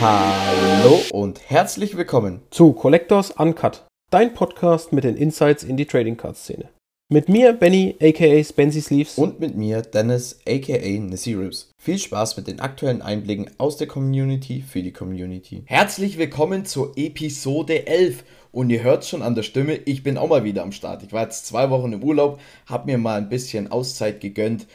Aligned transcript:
Hallo 0.00 1.00
und 1.12 1.50
herzlich 1.50 1.96
willkommen 1.96 2.42
zu 2.50 2.72
Collectors 2.72 3.30
Uncut, 3.32 3.86
dein 4.10 4.34
Podcast 4.34 4.92
mit 4.92 5.04
den 5.04 5.16
Insights 5.16 5.64
in 5.64 5.76
die 5.76 5.86
Trading 5.86 6.16
Card 6.16 6.36
Szene. 6.36 6.68
Mit 7.10 7.28
mir, 7.28 7.52
Benny, 7.52 7.96
aka 8.00 8.42
Spency 8.42 8.80
Sleeves. 8.80 9.18
und 9.18 9.40
mit 9.40 9.56
mir 9.56 9.82
Dennis 9.82 10.40
aka 10.48 10.98
Nissy 11.00 11.34
Ribs. 11.34 11.70
Viel 11.80 11.98
Spaß 11.98 12.36
mit 12.36 12.46
den 12.46 12.60
aktuellen 12.60 13.02
Einblicken 13.02 13.50
aus 13.58 13.76
der 13.76 13.86
Community 13.86 14.62
für 14.66 14.82
die 14.82 14.92
Community. 14.92 15.62
Herzlich 15.66 16.18
willkommen 16.18 16.64
zur 16.64 16.92
Episode 16.96 17.86
11 17.86 18.24
und 18.52 18.70
ihr 18.70 18.82
hört 18.82 19.04
schon 19.04 19.22
an 19.22 19.34
der 19.34 19.42
Stimme, 19.42 19.74
ich 19.74 20.02
bin 20.02 20.16
auch 20.16 20.28
mal 20.28 20.44
wieder 20.44 20.62
am 20.62 20.72
Start. 20.72 21.02
Ich 21.02 21.12
war 21.12 21.22
jetzt 21.22 21.46
zwei 21.46 21.70
Wochen 21.70 21.92
im 21.92 22.02
Urlaub, 22.02 22.40
habe 22.66 22.90
mir 22.90 22.98
mal 22.98 23.18
ein 23.18 23.28
bisschen 23.28 23.70
Auszeit 23.70 24.20
gegönnt, 24.20 24.66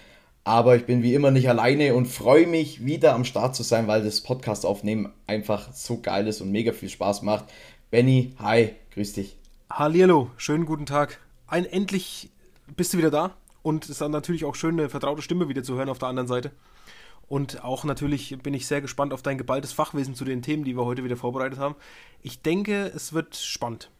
aber 0.43 0.75
ich 0.75 0.85
bin 0.85 1.03
wie 1.03 1.13
immer 1.13 1.31
nicht 1.31 1.49
alleine 1.49 1.93
und 1.95 2.07
freue 2.07 2.47
mich 2.47 2.85
wieder 2.85 3.13
am 3.13 3.25
Start 3.25 3.55
zu 3.55 3.63
sein, 3.63 3.87
weil 3.87 4.03
das 4.03 4.21
Podcast 4.21 4.65
aufnehmen 4.65 5.11
einfach 5.27 5.73
so 5.73 5.99
geil 6.01 6.27
ist 6.27 6.41
und 6.41 6.51
mega 6.51 6.71
viel 6.71 6.89
Spaß 6.89 7.21
macht. 7.21 7.45
Benny, 7.91 8.33
hi, 8.39 8.75
grüß 8.93 9.13
dich. 9.13 9.37
Hallihallo, 9.69 10.31
schönen 10.37 10.65
guten 10.65 10.85
Tag. 10.85 11.19
Ein 11.47 11.65
endlich 11.65 12.29
bist 12.75 12.93
du 12.93 12.97
wieder 12.97 13.11
da 13.11 13.35
und 13.61 13.85
es 13.85 13.91
ist 13.91 14.01
dann 14.01 14.11
natürlich 14.11 14.45
auch 14.45 14.55
schön, 14.55 14.79
eine 14.79 14.89
vertraute 14.89 15.21
Stimme 15.21 15.49
wieder 15.49 15.63
zu 15.63 15.75
hören 15.75 15.89
auf 15.89 15.99
der 15.99 16.07
anderen 16.07 16.27
Seite. 16.27 16.51
Und 17.27 17.63
auch 17.63 17.83
natürlich 17.83 18.35
bin 18.41 18.55
ich 18.55 18.65
sehr 18.65 18.81
gespannt 18.81 19.13
auf 19.13 19.21
dein 19.21 19.37
geballtes 19.37 19.71
Fachwissen 19.71 20.15
zu 20.15 20.25
den 20.25 20.41
Themen, 20.41 20.63
die 20.63 20.75
wir 20.75 20.85
heute 20.85 21.03
wieder 21.03 21.15
vorbereitet 21.15 21.59
haben. 21.59 21.75
Ich 22.23 22.41
denke, 22.41 22.91
es 22.95 23.13
wird 23.13 23.35
spannend. 23.35 23.91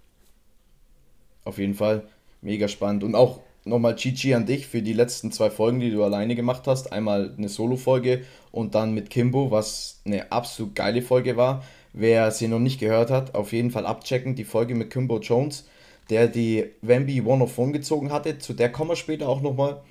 Auf 1.45 1.59
jeden 1.59 1.75
Fall. 1.75 2.07
Mega 2.41 2.67
spannend. 2.67 3.03
Und 3.03 3.13
auch 3.13 3.41
nochmal 3.65 3.95
Chichi 3.95 4.33
an 4.33 4.45
dich 4.45 4.67
für 4.67 4.81
die 4.81 4.93
letzten 4.93 5.31
zwei 5.31 5.49
Folgen, 5.49 5.79
die 5.79 5.91
du 5.91 6.03
alleine 6.03 6.35
gemacht 6.35 6.67
hast. 6.67 6.91
Einmal 6.91 7.33
eine 7.37 7.49
Solo-Folge 7.49 8.23
und 8.51 8.75
dann 8.75 8.93
mit 8.93 9.09
Kimbo, 9.09 9.51
was 9.51 10.01
eine 10.05 10.31
absolut 10.31 10.75
geile 10.75 11.01
Folge 11.01 11.37
war. 11.37 11.63
Wer 11.93 12.31
sie 12.31 12.47
noch 12.47 12.59
nicht 12.59 12.79
gehört 12.79 13.09
hat, 13.09 13.35
auf 13.35 13.51
jeden 13.51 13.71
Fall 13.71 13.85
abchecken. 13.85 14.35
Die 14.35 14.43
Folge 14.43 14.75
mit 14.75 14.91
Kimbo 14.91 15.19
Jones, 15.19 15.67
der 16.09 16.27
die 16.27 16.65
Wemby 16.81 17.21
One 17.21 17.43
of 17.43 17.57
One 17.57 17.71
gezogen 17.71 18.11
hatte. 18.11 18.37
Zu 18.37 18.53
der 18.53 18.71
kommen 18.71 18.91
wir 18.91 18.95
später 18.95 19.27
auch 19.27 19.41
nochmal. 19.41 19.81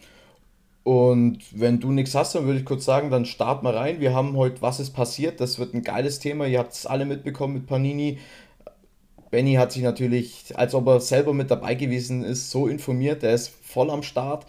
Und 0.84 1.40
wenn 1.52 1.80
du 1.80 1.90
nichts 1.90 2.14
hast, 2.14 2.34
dann 2.34 2.46
würde 2.46 2.60
ich 2.60 2.64
kurz 2.64 2.84
sagen, 2.84 3.10
dann 3.10 3.26
start 3.26 3.62
mal 3.62 3.76
rein. 3.76 4.00
Wir 4.00 4.14
haben 4.14 4.36
heute 4.36 4.62
Was 4.62 4.80
ist 4.80 4.92
passiert? 4.92 5.40
Das 5.40 5.58
wird 5.58 5.74
ein 5.74 5.82
geiles 5.82 6.18
Thema. 6.18 6.46
Ihr 6.46 6.58
habt 6.58 6.72
es 6.72 6.86
alle 6.86 7.04
mitbekommen 7.04 7.54
mit 7.54 7.66
Panini. 7.66 8.18
Benny 9.30 9.54
hat 9.54 9.72
sich 9.72 9.82
natürlich, 9.82 10.56
als 10.56 10.74
ob 10.74 10.86
er 10.86 11.00
selber 11.00 11.34
mit 11.34 11.50
dabei 11.50 11.74
gewesen 11.74 12.24
ist, 12.24 12.50
so 12.50 12.66
informiert. 12.66 13.22
Der 13.22 13.34
ist 13.34 13.48
voll 13.48 13.90
am 13.90 14.02
Start. 14.02 14.46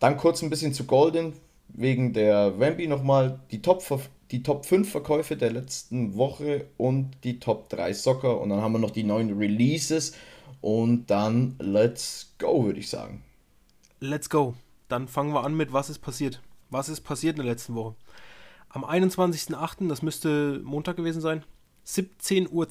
Dann 0.00 0.16
kurz 0.16 0.42
ein 0.42 0.50
bisschen 0.50 0.74
zu 0.74 0.84
Golden, 0.84 1.34
wegen 1.68 2.12
der 2.12 2.58
Wemby 2.58 2.88
nochmal 2.88 3.40
die 3.50 3.62
Top, 3.62 3.82
die 4.30 4.42
Top 4.42 4.66
5 4.66 4.90
Verkäufe 4.90 5.36
der 5.36 5.52
letzten 5.52 6.16
Woche 6.16 6.66
und 6.76 7.10
die 7.22 7.38
Top 7.38 7.68
3 7.68 7.92
Soccer. 7.92 8.40
Und 8.40 8.48
dann 8.48 8.62
haben 8.62 8.72
wir 8.72 8.78
noch 8.78 8.90
die 8.90 9.04
neuen 9.04 9.38
Releases. 9.38 10.12
Und 10.60 11.06
dann 11.06 11.54
let's 11.60 12.34
go, 12.38 12.64
würde 12.64 12.80
ich 12.80 12.90
sagen. 12.90 13.22
Let's 14.00 14.28
go. 14.28 14.54
Dann 14.88 15.06
fangen 15.06 15.32
wir 15.32 15.44
an 15.44 15.56
mit 15.56 15.72
Was 15.72 15.90
ist 15.90 16.00
passiert. 16.00 16.40
Was 16.70 16.88
ist 16.88 17.02
passiert 17.02 17.38
in 17.38 17.44
der 17.44 17.52
letzten 17.52 17.74
Woche? 17.74 17.94
Am 18.68 18.84
21.08., 18.84 19.88
das 19.88 20.02
müsste 20.02 20.60
Montag 20.64 20.96
gewesen 20.96 21.20
sein, 21.20 21.44
17.10 21.86 22.48
Uhr, 22.50 22.68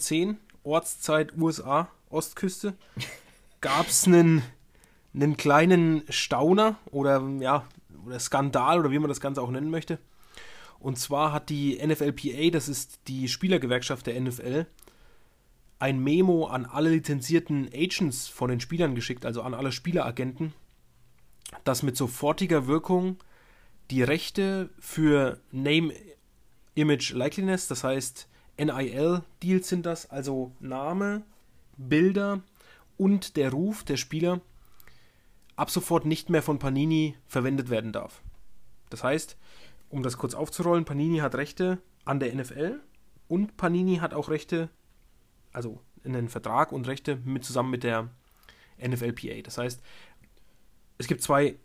Ortszeit 0.64 1.36
USA, 1.38 1.90
Ostküste, 2.10 2.74
gab 3.62 3.88
es 3.88 4.06
einen, 4.06 4.44
einen 5.14 5.38
kleinen 5.38 6.04
Stauner 6.10 6.78
oder, 6.92 7.22
ja, 7.40 7.66
oder 8.06 8.20
Skandal 8.20 8.80
oder 8.80 8.92
wie 8.92 9.00
man 9.00 9.10
das 9.10 9.22
Ganze 9.22 9.42
auch 9.42 9.52
nennen 9.52 9.70
möchte. 9.70 10.00
Und 10.80 10.98
zwar 10.98 11.34
hat 11.34 11.50
die 11.50 11.78
NFLPA, 11.86 12.52
das 12.52 12.70
ist 12.70 13.00
die 13.08 13.28
Spielergewerkschaft 13.28 14.08
der 14.08 14.20
NFL, 14.20 14.66
ein 15.78 16.00
Memo 16.00 16.48
an 16.48 16.66
alle 16.66 16.89
lizenzierten 16.89 17.70
Agents 17.73 18.28
von 18.28 18.50
den 18.50 18.60
Spielern 18.60 18.95
geschickt, 18.95 19.26
also 19.26 19.42
an 19.42 19.54
alle 19.54 19.72
Spieleragenten, 19.72 20.54
dass 21.64 21.83
mit 21.83 21.98
sofortiger 21.98 22.67
Wirkung 22.67 23.17
die 23.92 24.04
Rechte 24.04 24.70
für 24.80 25.39
Name, 25.52 25.94
Image, 26.76 27.14
Likeliness, 27.14 27.67
das 27.67 27.83
heißt 27.83 28.29
NIL-Deals 28.59 29.67
sind 29.67 29.86
das, 29.86 30.09
also 30.09 30.52
Name, 30.59 31.23
Bilder 31.77 32.42
und 32.97 33.37
der 33.37 33.52
Ruf 33.52 33.83
der 33.83 33.97
Spieler 33.97 34.42
ab 35.55 35.70
sofort 35.70 36.05
nicht 36.05 36.30
mehr 36.30 36.43
von 36.43 36.59
Panini 36.59 37.15
verwendet 37.27 37.70
werden 37.70 37.92
darf. 37.92 38.21
Das 38.89 39.03
heißt, 39.03 39.37
um 39.89 40.03
das 40.03 40.17
kurz 40.17 40.33
aufzurollen, 40.33 40.86
Panini 40.86 41.20
hat 41.20 41.36
Rechte 41.36 41.80
an 42.05 42.20
der 42.20 42.33
NFL 42.33 42.80
und 43.27 43.58
Panini 43.58 43.97
hat 43.97 44.14
auch 44.14 44.30
Rechte, 44.30 44.70
also 45.52 45.81
einen 46.03 46.30
Vertrag 46.30 46.71
und 46.71 46.87
Rechte 46.87 47.17
mit 47.17 47.43
zusammen 47.43 47.71
mit 47.71 47.83
der 47.83 48.09
NFLPA. 48.81 49.41
Das 49.43 49.58
heißt, 49.58 49.81
es 50.97 51.08
gibt 51.08 51.21
zwei, 51.21 51.55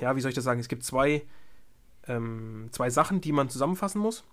ja, 0.00 0.14
wie 0.16 0.20
soll 0.20 0.30
ich 0.30 0.34
das 0.34 0.44
sagen? 0.44 0.60
Es 0.60 0.68
gibt 0.68 0.84
zwei, 0.84 1.22
ähm, 2.06 2.68
zwei 2.70 2.90
Sachen, 2.90 3.20
die 3.20 3.32
man 3.32 3.48
zusammenfassen 3.48 4.00
muss. 4.00 4.24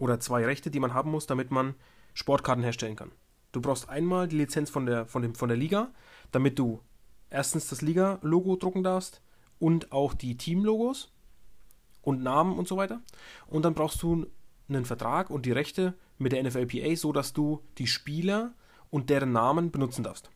Oder 0.00 0.18
zwei 0.18 0.44
Rechte, 0.44 0.70
die 0.70 0.80
man 0.80 0.94
haben 0.94 1.10
muss, 1.10 1.26
damit 1.26 1.50
man 1.50 1.74
Sportkarten 2.14 2.64
herstellen 2.64 2.96
kann. 2.96 3.12
Du 3.52 3.60
brauchst 3.60 3.88
einmal 3.88 4.28
die 4.28 4.38
Lizenz 4.38 4.70
von 4.70 4.86
der, 4.86 5.06
von 5.06 5.22
dem, 5.22 5.34
von 5.34 5.48
der 5.48 5.58
Liga, 5.58 5.90
damit 6.32 6.58
du 6.58 6.80
erstens 7.28 7.68
das 7.68 7.82
Liga-Logo 7.82 8.56
drucken 8.56 8.82
darfst 8.82 9.20
und 9.58 9.92
auch 9.92 10.14
die 10.14 10.36
Team-Logos 10.36 11.12
und 12.02 12.22
Namen 12.22 12.58
und 12.58 12.66
so 12.66 12.78
weiter. 12.78 13.02
Und 13.46 13.64
dann 13.64 13.74
brauchst 13.74 14.02
du 14.02 14.26
einen 14.68 14.86
Vertrag 14.86 15.28
und 15.28 15.44
die 15.44 15.52
Rechte 15.52 15.94
mit 16.16 16.32
der 16.32 16.42
NFLPA, 16.42 16.96
so 16.96 17.12
dass 17.12 17.34
du 17.34 17.60
die 17.76 17.86
Spieler 17.86 18.54
und 18.88 19.10
deren 19.10 19.32
Namen 19.32 19.70
benutzen 19.70 20.02
darfst. 20.02 20.30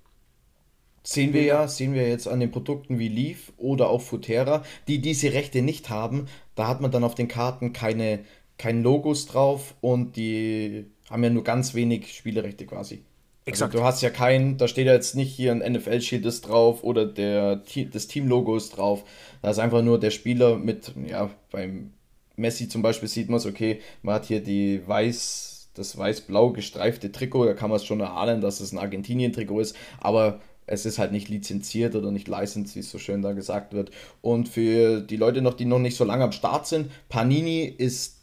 Sehen 1.03 1.33
wir 1.33 1.43
ja, 1.43 1.69
sehen 1.69 1.95
wir 1.95 2.09
jetzt 2.09 2.27
an 2.29 2.41
den 2.41 2.51
Produkten 2.51 2.99
wie 2.99 3.09
Leaf 3.09 3.53
oder 3.57 3.89
auch 3.89 4.01
Futera, 4.01 4.63
die 4.89 5.01
diese 5.01 5.33
Rechte 5.33 5.63
nicht 5.63 5.91
haben. 5.91 6.27
Da 6.55 6.67
hat 6.67 6.81
man 6.81 6.91
dann 6.91 7.05
auf 7.05 7.15
den 7.15 7.29
Karten 7.29 7.73
keine, 7.73 8.25
keine 8.59 8.81
Logos 8.81 9.27
drauf 9.27 9.75
und 9.81 10.17
die 10.17 10.87
haben 11.11 11.25
ja 11.25 11.31
nur 11.31 11.45
ganz 11.45 11.75
wenig 11.75 12.15
Spielrechte 12.15 12.67
quasi. 12.67 13.03
Exakt. 13.47 13.75
Also 13.75 13.83
du 13.83 13.85
hast 13.85 14.03
ja 14.03 14.11
kein, 14.11 14.57
da 14.57 14.69
steht 14.69 14.87
ja 14.87 14.95
jetzt 14.95 15.17
nicht 15.17 15.35
hier 15.35 15.53
ein 15.53 15.59
NFL-Schild 15.59 16.25
ist 16.25 16.49
drauf 16.49 16.83
oder 16.83 17.05
der, 17.05 17.63
das 17.93 18.07
Team-Logo 18.07 18.57
ist 18.57 18.77
drauf. 18.77 19.05
Da 19.43 19.51
ist 19.51 19.59
einfach 19.59 19.83
nur 19.83 20.01
der 20.01 20.11
Spieler 20.11 20.57
mit, 20.57 20.93
ja, 21.07 21.31
beim 21.51 21.93
Messi 22.37 22.69
zum 22.69 22.83
Beispiel 22.83 23.09
sieht 23.09 23.29
man 23.29 23.37
es, 23.37 23.47
okay, 23.47 23.81
man 24.03 24.15
hat 24.15 24.25
hier 24.25 24.43
die 24.43 24.81
weiß, 24.87 25.71
das 25.75 25.99
weiß-blau 25.99 26.51
gestreifte 26.53 27.13
Trikot, 27.13 27.45
da 27.45 27.55
kann 27.55 27.69
man 27.69 27.77
es 27.77 27.85
schon 27.85 28.01
erahnen, 28.01 28.41
dass 28.41 28.61
es 28.61 28.73
ein 28.73 28.79
Argentinien-Trikot 28.79 29.61
ist, 29.61 29.77
aber 30.01 30.41
es 30.67 30.87
ist 30.87 30.99
halt 30.99 31.13
nicht 31.13 31.29
lizenziert 31.29 31.95
oder 31.95 32.11
nicht 32.11 32.29
licensed, 32.29 32.75
wie 32.75 32.81
es 32.81 32.91
so 32.91 32.99
schön 32.99 33.21
da 33.21 33.33
gesagt 33.33 33.75
wird. 33.75 33.91
Und 34.23 34.49
für 34.49 35.03
die 35.03 35.17
Leute 35.17 35.43
noch, 35.43 35.55
die 35.55 35.67
noch 35.67 35.79
nicht 35.79 35.97
so 35.97 36.05
lange 36.05 36.25
am 36.25 36.33
Start 36.33 36.67
sind, 36.67 36.91
Panini 37.11 37.65
ist 37.65 38.14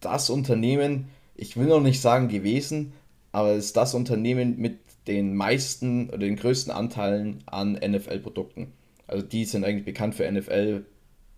das 0.00 0.30
Unternehmen, 0.30 1.08
ich 1.34 1.56
will 1.56 1.66
noch 1.66 1.80
nicht 1.80 2.00
sagen 2.00 2.28
gewesen, 2.28 2.92
aber 3.32 3.52
es 3.52 3.66
ist 3.66 3.76
das 3.76 3.94
Unternehmen 3.94 4.58
mit 4.58 4.78
den 5.06 5.34
meisten 5.34 6.08
oder 6.08 6.18
den 6.18 6.36
größten 6.36 6.72
Anteilen 6.72 7.42
an 7.46 7.72
NFL-Produkten. 7.72 8.72
Also 9.06 9.24
die 9.24 9.44
sind 9.44 9.64
eigentlich 9.64 9.84
bekannt 9.84 10.14
für 10.14 10.30
NFL 10.30 10.84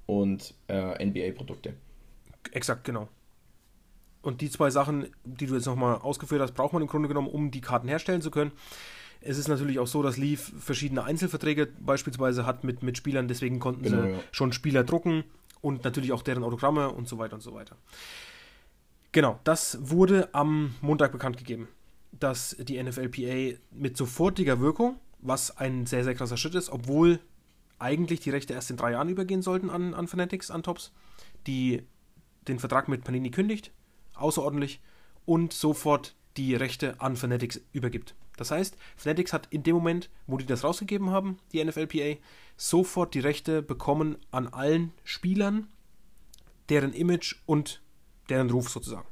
und 0.07 0.55
äh, 0.69 1.05
NBA-Produkte. 1.05 1.75
Exakt, 2.53 2.85
genau. 2.85 3.09
Und 4.23 4.41
die 4.41 4.51
zwei 4.51 4.71
Sachen, 4.71 5.07
die 5.25 5.47
du 5.47 5.55
jetzt 5.55 5.67
nochmal 5.67 5.97
ausgeführt 5.97 6.43
hast, 6.43 6.55
braucht 6.55 6.73
man 6.73 6.83
im 6.83 6.89
Grunde 6.89 7.09
genommen, 7.09 7.29
um 7.29 7.51
die 7.51 7.61
Karten 7.61 7.89
herstellen 7.89 8.21
zu 8.21 8.31
können. 8.31 8.53
Es 9.23 9.39
ist 9.39 9.49
natürlich 9.49 9.79
auch 9.79 9.87
so, 9.87 10.03
dass 10.03 10.17
Leaf 10.17 10.53
verschiedene 10.59 11.05
Einzelverträge 11.05 11.69
beispielsweise 11.79 12.47
hat 12.47 12.65
mit, 12.65 12.83
mit 12.83 12.97
Spielern, 12.97 13.29
deswegen 13.29 13.61
konnten 13.61 13.83
Genau, 13.83 14.03
sie 14.03 14.09
ja. 14.11 14.19
schon 14.33 14.53
Spieler 14.53 14.83
drucken 14.83 15.25
und 15.61 15.85
natürlich 15.85 16.13
auch 16.13 16.23
deren 16.23 16.43
Autogramme 16.43 16.91
und 16.91 17.09
so 17.09 17.19
weiter 17.19 17.35
und 17.35 17.43
so 17.43 17.55
weiter. 17.55 17.77
Genau, 19.13 19.41
das 19.43 19.79
wurde 19.81 20.33
am 20.35 20.75
Montag 20.81 21.11
bekannt 21.11 21.37
gegeben, 21.37 21.67
dass 22.13 22.57
die 22.61 22.81
NFLPA 22.81 23.59
mit 23.73 23.97
sofortiger 23.97 24.61
Wirkung, 24.61 25.01
was 25.19 25.57
ein 25.57 25.87
sehr, 25.87 26.05
sehr 26.05 26.15
krasser 26.15 26.37
Schritt 26.37 26.55
ist, 26.55 26.71
obwohl 26.71 27.19
eigentlich 27.81 28.21
die 28.21 28.31
Rechte 28.31 28.53
erst 28.53 28.71
in 28.71 28.77
drei 28.77 28.93
Jahren 28.93 29.09
übergehen 29.09 29.43
sollten 29.43 29.69
an, 29.69 29.95
an 29.95 30.07
Fanatics, 30.07 30.51
an 30.51 30.63
Tops, 30.63 30.93
die 31.47 31.83
den 32.47 32.61
Vertrag 32.61 32.89
mit 32.89 33.03
Panini 33.03 33.31
kündigt, 33.33 33.73
außerordentlich, 34.15 34.81
und 35.25 35.53
sofort 35.53 36.15
die 36.37 36.55
Rechte 36.55 37.01
an 37.01 37.17
Fanatics 37.17 37.61
übergibt. 37.73 38.15
Das 38.37 38.53
heißt, 38.53 38.77
Fanatics 38.97 39.33
hat 39.33 39.49
in 39.51 39.65
dem 39.65 39.75
Moment, 39.75 40.09
wo 40.27 40.39
die 40.39 40.47
das 40.47 40.63
rausgegeben 40.63 41.11
haben, 41.11 41.39
die 41.53 41.63
NFLPA, 41.65 42.21
sofort 42.57 43.15
die 43.15 43.21
Rechte 43.21 43.61
bekommen 43.61 44.17
an 44.31 44.47
allen 44.47 44.93
Spielern, 45.03 45.67
deren 46.69 46.93
Image 46.93 47.37
und 47.47 47.83
deren 48.31 48.51
Ruf 48.51 48.69
sozusagen. 48.69 49.07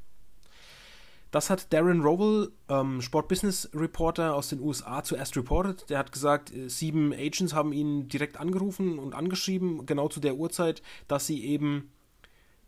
Das 1.30 1.50
hat 1.50 1.72
Darren 1.74 2.00
Rowell, 2.00 2.50
ähm, 2.70 3.02
Sport-Business 3.02 3.68
Reporter 3.74 4.34
aus 4.34 4.48
den 4.48 4.60
USA, 4.60 5.02
zuerst 5.02 5.36
reported. 5.36 5.88
Der 5.90 5.98
hat 5.98 6.10
gesagt, 6.10 6.54
äh, 6.54 6.68
sieben 6.70 7.12
Agents 7.12 7.52
haben 7.52 7.72
ihn 7.72 8.08
direkt 8.08 8.38
angerufen 8.38 8.98
und 8.98 9.14
angeschrieben, 9.14 9.84
genau 9.84 10.08
zu 10.08 10.20
der 10.20 10.36
Uhrzeit, 10.36 10.82
dass 11.06 11.26
sie 11.26 11.44
eben 11.44 11.90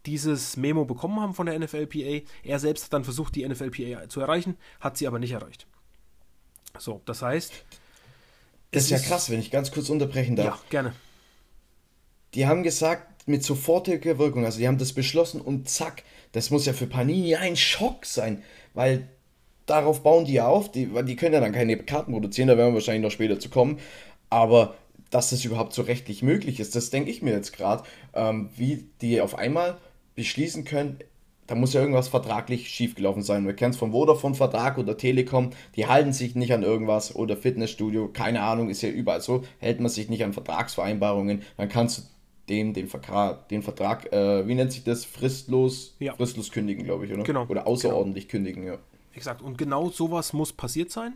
dieses 0.05 0.57
Memo 0.57 0.85
bekommen 0.85 1.21
haben 1.21 1.35
von 1.35 1.47
der 1.47 1.59
NFLPA. 1.59 2.23
Er 2.43 2.59
selbst 2.59 2.85
hat 2.85 2.93
dann 2.93 3.05
versucht, 3.05 3.35
die 3.35 3.49
NFLPA 3.49 4.09
zu 4.09 4.21
erreichen, 4.21 4.57
hat 4.79 4.99
sie 4.99 5.07
aber 5.07 5.19
nicht 5.19 5.33
erreicht. 5.33 5.67
So, 6.79 7.01
das 7.07 7.23
heißt. 7.23 7.53
Das 8.73 8.85
ist 8.85 8.91
ja 8.91 8.99
krass, 8.99 9.31
wenn 9.31 9.41
ich 9.41 9.51
ganz 9.51 9.73
kurz 9.73 9.89
unterbrechen 9.89 10.37
darf. 10.37 10.47
Ja, 10.47 10.61
gerne. 10.69 10.95
Die 12.35 12.47
haben 12.47 12.63
gesagt, 12.63 13.27
mit 13.27 13.43
sofortiger 13.43 14.19
Wirkung, 14.19 14.45
also 14.45 14.59
die 14.59 14.69
haben 14.69 14.79
das 14.79 14.93
beschlossen 14.93 15.41
und 15.41 15.69
zack, 15.69 16.05
das 16.33 16.51
muss 16.51 16.67
ja 16.67 16.73
für 16.73 16.87
Panini 16.87 17.37
ein 17.37 17.57
Schock 17.57 18.07
sein, 18.07 18.43
weil 18.75 19.09
darauf 19.67 20.03
bauen 20.03 20.25
die 20.25 20.35
ja 20.35 20.47
auf, 20.47 20.71
die, 20.71 20.89
die 21.05 21.17
können 21.17 21.35
ja 21.35 21.41
dann 21.41 21.53
keine 21.53 21.77
Karten 21.77 22.13
produzieren, 22.13 22.49
da 22.49 22.57
werden 22.57 22.71
wir 22.71 22.75
wahrscheinlich 22.75 23.03
noch 23.03 23.11
später 23.11 23.39
zu 23.39 23.49
kommen, 23.51 23.79
aber 24.29 24.75
dass 25.11 25.31
das 25.31 25.45
überhaupt 25.45 25.73
so 25.73 25.83
rechtlich 25.83 26.23
möglich 26.23 26.61
ist, 26.61 26.77
das 26.77 26.91
denke 26.91 27.11
ich 27.11 27.23
mir 27.23 27.33
jetzt 27.33 27.53
gerade, 27.53 27.83
ähm, 28.15 28.51
wie 28.57 28.87
die 29.01 29.21
auf 29.21 29.37
einmal 29.37 29.79
beschließen 30.15 30.65
können, 30.65 30.99
da 31.47 31.57
muss 31.57 31.73
ja 31.73 31.81
irgendwas 31.81 32.07
vertraglich 32.07 32.69
schiefgelaufen 32.69 33.25
sein. 33.25 33.45
Wir 33.45 33.55
kennen 33.55 33.73
es 33.73 33.77
vom 33.77 33.91
Vodafone-Vertrag 33.91 34.79
oder 34.79 34.97
Telekom, 34.97 35.51
die 35.75 35.89
halten 35.89 36.13
sich 36.13 36.37
nicht 36.37 36.53
an 36.53 36.63
irgendwas 36.63 37.17
oder 37.17 37.37
Fitnessstudio, 37.37 38.07
keine 38.07 38.43
Ahnung, 38.43 38.71
ist 38.71 38.83
ja 38.83 38.89
überall 38.89 39.21
so, 39.21 39.43
hält 39.59 39.81
man 39.81 39.91
sich 39.91 40.09
nicht 40.09 40.23
an 40.23 40.33
Vertragsvereinbarungen, 40.33 41.43
dann 41.57 41.69
kannst 41.69 41.99
du 41.99 42.03
dem 42.51 42.75
den 42.75 42.89
Vertrag, 42.89 43.49
den 43.49 43.63
Vertrag 43.63 44.13
äh, 44.13 44.47
wie 44.47 44.55
nennt 44.55 44.73
sich 44.73 44.85
das, 44.85 45.05
fristlos, 45.05 45.97
ja. 46.01 46.15
fristlos 46.15 46.51
kündigen, 46.51 46.85
glaube 46.85 47.07
ich, 47.07 47.13
oder? 47.13 47.23
Genau. 47.23 47.47
Oder 47.47 47.67
außerordentlich 47.67 48.29
genau. 48.29 48.45
kündigen, 48.45 48.67
ja. 48.67 48.79
Exakt, 49.15 49.41
und 49.41 49.57
genau 49.57 49.89
sowas 49.89 50.33
muss 50.33 50.53
passiert 50.53 50.91
sein. 50.91 51.15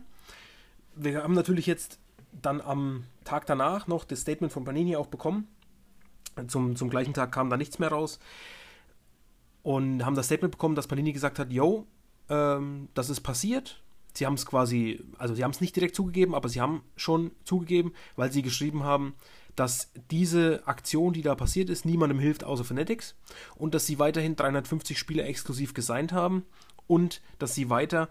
Wir 0.95 1.23
haben 1.23 1.33
natürlich 1.33 1.65
jetzt 1.65 1.99
dann 2.41 2.61
am 2.61 3.03
Tag 3.23 3.45
danach 3.45 3.87
noch 3.87 4.03
das 4.03 4.21
Statement 4.21 4.51
von 4.51 4.63
Panini 4.63 4.95
auch 4.95 5.07
bekommen. 5.07 5.47
Zum, 6.47 6.75
zum 6.75 6.89
gleichen 6.89 7.13
Tag 7.13 7.31
kam 7.31 7.49
da 7.49 7.57
nichts 7.57 7.79
mehr 7.79 7.89
raus. 7.89 8.19
Und 9.63 10.05
haben 10.05 10.15
das 10.15 10.25
Statement 10.27 10.51
bekommen, 10.51 10.75
dass 10.75 10.87
Panini 10.87 11.13
gesagt 11.13 11.39
hat, 11.39 11.51
yo, 11.51 11.87
ähm, 12.29 12.89
das 12.93 13.09
ist 13.09 13.21
passiert. 13.21 13.81
Sie 14.13 14.25
haben 14.25 14.35
es 14.35 14.45
quasi, 14.45 15.03
also 15.17 15.33
sie 15.33 15.43
haben 15.43 15.51
es 15.51 15.61
nicht 15.61 15.75
direkt 15.75 15.95
zugegeben, 15.95 16.35
aber 16.35 16.47
sie 16.49 16.61
haben 16.61 16.83
schon 16.95 17.31
zugegeben, 17.43 17.93
weil 18.15 18.31
sie 18.31 18.41
geschrieben 18.41 18.83
haben, 18.83 19.15
dass 19.55 19.91
diese 20.11 20.63
Aktion, 20.65 21.13
die 21.13 21.21
da 21.21 21.35
passiert 21.35 21.69
ist, 21.69 21.85
niemandem 21.85 22.19
hilft 22.19 22.43
außer 22.43 22.63
Fanatics 22.63 23.15
und 23.55 23.73
dass 23.73 23.85
sie 23.85 23.99
weiterhin 23.99 24.35
350 24.35 24.97
Spieler 24.97 25.25
exklusiv 25.25 25.73
gesigned 25.73 26.11
haben 26.11 26.45
und 26.87 27.21
dass 27.39 27.55
sie 27.55 27.69
weiter 27.69 28.09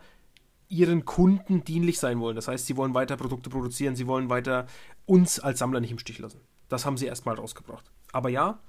ihren 0.68 1.04
Kunden 1.04 1.64
dienlich 1.64 1.98
sein 1.98 2.20
wollen. 2.20 2.36
Das 2.36 2.48
heißt, 2.48 2.66
sie 2.66 2.76
wollen 2.76 2.94
weiter 2.94 3.16
Produkte 3.16 3.50
produzieren, 3.50 3.96
sie 3.96 4.06
wollen 4.06 4.30
weiter 4.30 4.66
uns 5.06 5.38
als 5.38 5.58
Sammler 5.58 5.80
nicht 5.80 5.92
im 5.92 5.98
Stich 5.98 6.18
lassen. 6.18 6.40
Das 6.68 6.86
haben 6.86 6.96
sie 6.96 7.06
erstmal 7.06 7.36
rausgebracht. 7.36 7.90
Aber 8.12 8.28
ja, 8.30 8.60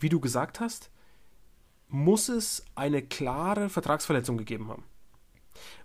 wie 0.00 0.08
du 0.08 0.20
gesagt 0.20 0.60
hast, 0.60 0.90
muss 1.88 2.28
es 2.28 2.64
eine 2.74 3.02
klare 3.02 3.68
Vertragsverletzung 3.68 4.38
gegeben 4.38 4.68
haben. 4.68 4.84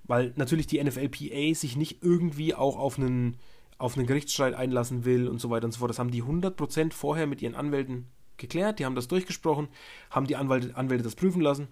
Weil 0.06 0.34
natürlich 0.38 0.68
die 0.68 0.82
NFLPA 0.82 1.54
sich 1.54 1.76
nicht 1.76 2.02
irgendwie 2.02 2.56
auch 2.56 2.78
auf 2.78 2.98
einen, 2.98 3.38
auf 3.78 3.98
einen 3.98 4.08
Gerichtsstreit 4.08 4.54
einlassen 4.54 5.06
will 5.06 5.28
und 5.28 5.40
so 5.40 5.50
weiter 5.50 5.66
und 5.66 5.72
so 5.72 5.80
fort. 5.80 5.90
Das 5.90 6.00
haben 6.00 6.12
die 6.12 6.24
100% 6.24 6.94
vorher 6.94 7.28
mit 7.28 7.42
ihren 7.42 7.56
Anwälten 7.56 8.08
geklärt, 8.38 8.80
die 8.80 8.86
haben 8.86 8.96
das 8.96 9.08
durchgesprochen, 9.08 9.68
haben 10.10 10.28
die 10.28 10.36
Anwälte, 10.36 10.76
Anwälte 10.76 11.04
das 11.04 11.16
prüfen 11.16 11.42
lassen. 11.42 11.68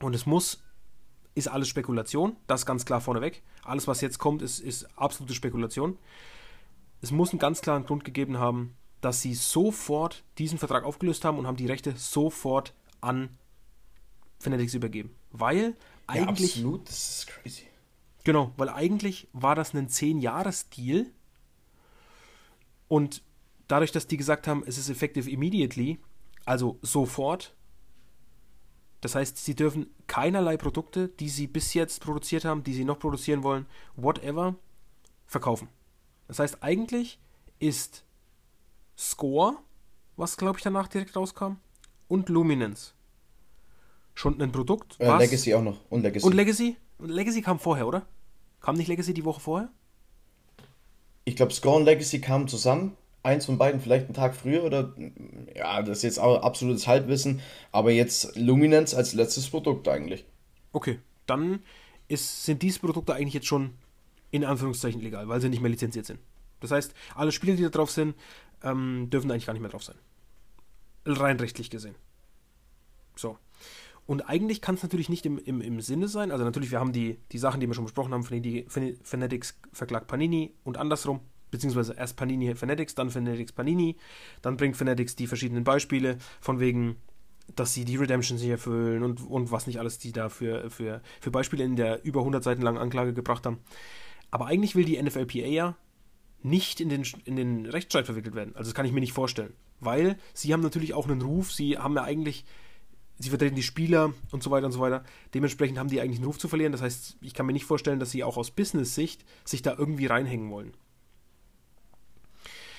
Und 0.00 0.14
es 0.14 0.26
muss, 0.26 0.62
ist 1.34 1.48
alles 1.48 1.68
Spekulation, 1.68 2.36
das 2.46 2.66
ganz 2.66 2.84
klar 2.84 3.00
vorneweg. 3.00 3.42
Alles, 3.62 3.86
was 3.86 4.00
jetzt 4.00 4.18
kommt, 4.18 4.42
ist, 4.42 4.58
ist 4.58 4.86
absolute 4.96 5.34
Spekulation. 5.34 5.96
Es 7.00 7.10
muss 7.10 7.30
einen 7.30 7.38
ganz 7.38 7.60
klaren 7.60 7.84
Grund 7.84 8.04
gegeben 8.04 8.38
haben, 8.38 8.76
dass 9.00 9.20
sie 9.20 9.34
sofort 9.34 10.24
diesen 10.38 10.58
Vertrag 10.58 10.84
aufgelöst 10.84 11.24
haben 11.24 11.38
und 11.38 11.46
haben 11.46 11.56
die 11.56 11.66
Rechte 11.66 11.94
sofort 11.96 12.74
an 13.00 13.28
Fanatics 14.38 14.74
übergeben. 14.74 15.14
Weil 15.30 15.74
eigentlich. 16.06 16.56
Ja, 16.56 16.62
absolut, 16.62 16.88
das 16.88 17.18
ist 17.18 17.26
crazy. 17.26 17.62
Genau, 18.24 18.52
weil 18.56 18.70
eigentlich 18.70 19.28
war 19.32 19.54
das 19.54 19.74
ein 19.74 19.88
10-Jahres-Deal 19.88 21.06
und 22.88 23.22
dadurch, 23.68 23.92
dass 23.92 24.06
die 24.06 24.16
gesagt 24.16 24.46
haben, 24.46 24.62
es 24.66 24.78
ist 24.78 24.88
effective 24.88 25.30
immediately, 25.30 25.98
also 26.44 26.78
sofort, 26.82 27.54
das 29.00 29.14
heißt, 29.14 29.36
sie 29.36 29.54
dürfen 29.54 29.86
keinerlei 30.06 30.56
Produkte, 30.56 31.08
die 31.08 31.28
sie 31.28 31.46
bis 31.46 31.74
jetzt 31.74 32.00
produziert 32.02 32.44
haben, 32.44 32.62
die 32.62 32.74
sie 32.74 32.84
noch 32.84 32.98
produzieren 32.98 33.42
wollen, 33.42 33.66
whatever, 33.96 34.54
verkaufen. 35.26 35.68
Das 36.28 36.38
heißt, 36.38 36.62
eigentlich 36.62 37.18
ist 37.58 38.04
Score, 38.96 39.56
was 40.16 40.36
glaube 40.36 40.58
ich 40.58 40.64
danach 40.64 40.88
direkt 40.88 41.16
rauskam, 41.16 41.56
und 42.08 42.28
Luminance 42.28 42.94
schon 44.14 44.40
ein 44.40 44.52
Produkt. 44.52 44.96
Äh, 45.00 45.16
Legacy 45.18 45.54
auch 45.54 45.62
noch. 45.62 45.78
Und 45.90 46.02
Legacy. 46.02 46.26
Und 46.26 46.34
Legacy? 46.34 46.76
Legacy 47.00 47.42
kam 47.42 47.58
vorher, 47.58 47.86
oder? 47.86 48.06
Kam 48.60 48.76
nicht 48.76 48.88
Legacy 48.88 49.12
die 49.12 49.24
Woche 49.24 49.40
vorher? 49.40 49.70
Ich 51.24 51.36
glaube, 51.36 51.52
Score 51.52 51.76
und 51.76 51.84
Legacy 51.84 52.20
kamen 52.20 52.48
zusammen. 52.48 52.96
Eins 53.22 53.46
von 53.46 53.56
beiden 53.56 53.80
vielleicht 53.80 54.06
einen 54.06 54.14
Tag 54.14 54.36
früher 54.36 54.64
oder. 54.64 54.94
Ja, 55.54 55.80
das 55.82 55.98
ist 55.98 56.02
jetzt 56.02 56.18
auch 56.20 56.42
absolutes 56.42 56.86
Halbwissen. 56.86 57.40
Aber 57.72 57.90
jetzt 57.90 58.36
Luminance 58.36 58.94
als 58.94 59.14
letztes 59.14 59.48
Produkt 59.48 59.88
eigentlich. 59.88 60.26
Okay, 60.72 61.00
dann 61.26 61.62
ist, 62.08 62.44
sind 62.44 62.62
diese 62.62 62.80
Produkte 62.80 63.14
eigentlich 63.14 63.34
jetzt 63.34 63.46
schon 63.46 63.74
in 64.30 64.44
Anführungszeichen 64.44 65.00
legal, 65.00 65.28
weil 65.28 65.40
sie 65.40 65.48
nicht 65.48 65.62
mehr 65.62 65.70
lizenziert 65.70 66.06
sind. 66.06 66.18
Das 66.60 66.70
heißt, 66.70 66.92
alle 67.14 67.32
Spiele, 67.32 67.56
die 67.56 67.62
da 67.62 67.68
drauf 67.68 67.90
sind, 67.90 68.14
ähm, 68.62 69.08
dürfen 69.10 69.30
eigentlich 69.30 69.46
gar 69.46 69.52
nicht 69.52 69.62
mehr 69.62 69.70
drauf 69.70 69.84
sein. 69.84 69.96
Rein 71.06 71.38
rechtlich 71.38 71.70
gesehen. 71.70 71.94
So. 73.16 73.38
Und 74.06 74.28
eigentlich 74.28 74.60
kann 74.60 74.74
es 74.74 74.82
natürlich 74.82 75.08
nicht 75.08 75.24
im, 75.24 75.38
im, 75.38 75.60
im 75.60 75.80
Sinne 75.80 76.08
sein. 76.08 76.30
Also 76.30 76.44
natürlich, 76.44 76.70
wir 76.70 76.80
haben 76.80 76.92
die, 76.92 77.18
die 77.32 77.38
Sachen, 77.38 77.60
die 77.60 77.66
wir 77.66 77.74
schon 77.74 77.84
besprochen 77.84 78.12
haben, 78.12 78.26
die 78.42 78.66
Fanatics 79.02 79.58
verklagt 79.72 80.08
Panini 80.08 80.54
und 80.62 80.76
andersrum. 80.76 81.20
Beziehungsweise 81.50 81.94
erst 81.94 82.16
Panini 82.16 82.54
Fanatics, 82.54 82.94
dann 82.94 83.10
Fanatics 83.10 83.52
Panini. 83.52 83.96
Dann 84.42 84.56
bringt 84.56 84.76
Fanatics 84.76 85.16
die 85.16 85.26
verschiedenen 85.26 85.64
Beispiele 85.64 86.18
von 86.40 86.60
wegen, 86.60 86.96
dass 87.54 87.72
sie 87.72 87.84
die 87.84 87.96
Redemptions 87.96 88.42
nicht 88.42 88.50
erfüllen 88.50 89.02
und, 89.02 89.22
und 89.22 89.50
was 89.50 89.66
nicht 89.66 89.78
alles 89.78 89.98
die 89.98 90.12
da 90.12 90.28
für, 90.28 90.70
für, 90.70 91.00
für 91.20 91.30
Beispiele 91.30 91.64
in 91.64 91.76
der 91.76 92.04
über 92.04 92.20
100 92.20 92.42
Seiten 92.42 92.62
langen 92.62 92.78
Anklage 92.78 93.14
gebracht 93.14 93.46
haben. 93.46 93.60
Aber 94.30 94.46
eigentlich 94.46 94.74
will 94.74 94.84
die 94.84 95.00
NFLPA 95.00 95.46
ja 95.46 95.76
nicht 96.42 96.80
in 96.80 96.88
den, 96.88 97.06
in 97.24 97.36
den 97.36 97.66
Rechtsstreit 97.66 98.04
verwickelt 98.04 98.34
werden. 98.34 98.54
Also 98.54 98.68
das 98.68 98.74
kann 98.74 98.84
ich 98.84 98.92
mir 98.92 99.00
nicht 99.00 99.12
vorstellen. 99.12 99.54
Weil 99.80 100.18
sie 100.34 100.52
haben 100.52 100.60
natürlich 100.60 100.92
auch 100.92 101.08
einen 101.08 101.22
Ruf, 101.22 101.52
sie 101.52 101.78
haben 101.78 101.94
ja 101.94 102.02
eigentlich 102.02 102.44
sie 103.18 103.28
vertreten 103.28 103.56
die 103.56 103.62
Spieler 103.62 104.12
und 104.32 104.42
so 104.42 104.50
weiter 104.50 104.66
und 104.66 104.72
so 104.72 104.80
weiter. 104.80 105.04
Dementsprechend 105.34 105.78
haben 105.78 105.88
die 105.88 106.00
eigentlich 106.00 106.18
einen 106.18 106.26
Ruf 106.26 106.38
zu 106.38 106.48
verlieren. 106.48 106.72
Das 106.72 106.82
heißt, 106.82 107.16
ich 107.20 107.34
kann 107.34 107.46
mir 107.46 107.52
nicht 107.52 107.64
vorstellen, 107.64 108.00
dass 108.00 108.10
sie 108.10 108.24
auch 108.24 108.36
aus 108.36 108.50
Business-Sicht 108.50 109.24
sich 109.44 109.62
da 109.62 109.74
irgendwie 109.78 110.06
reinhängen 110.06 110.50
wollen. 110.50 110.74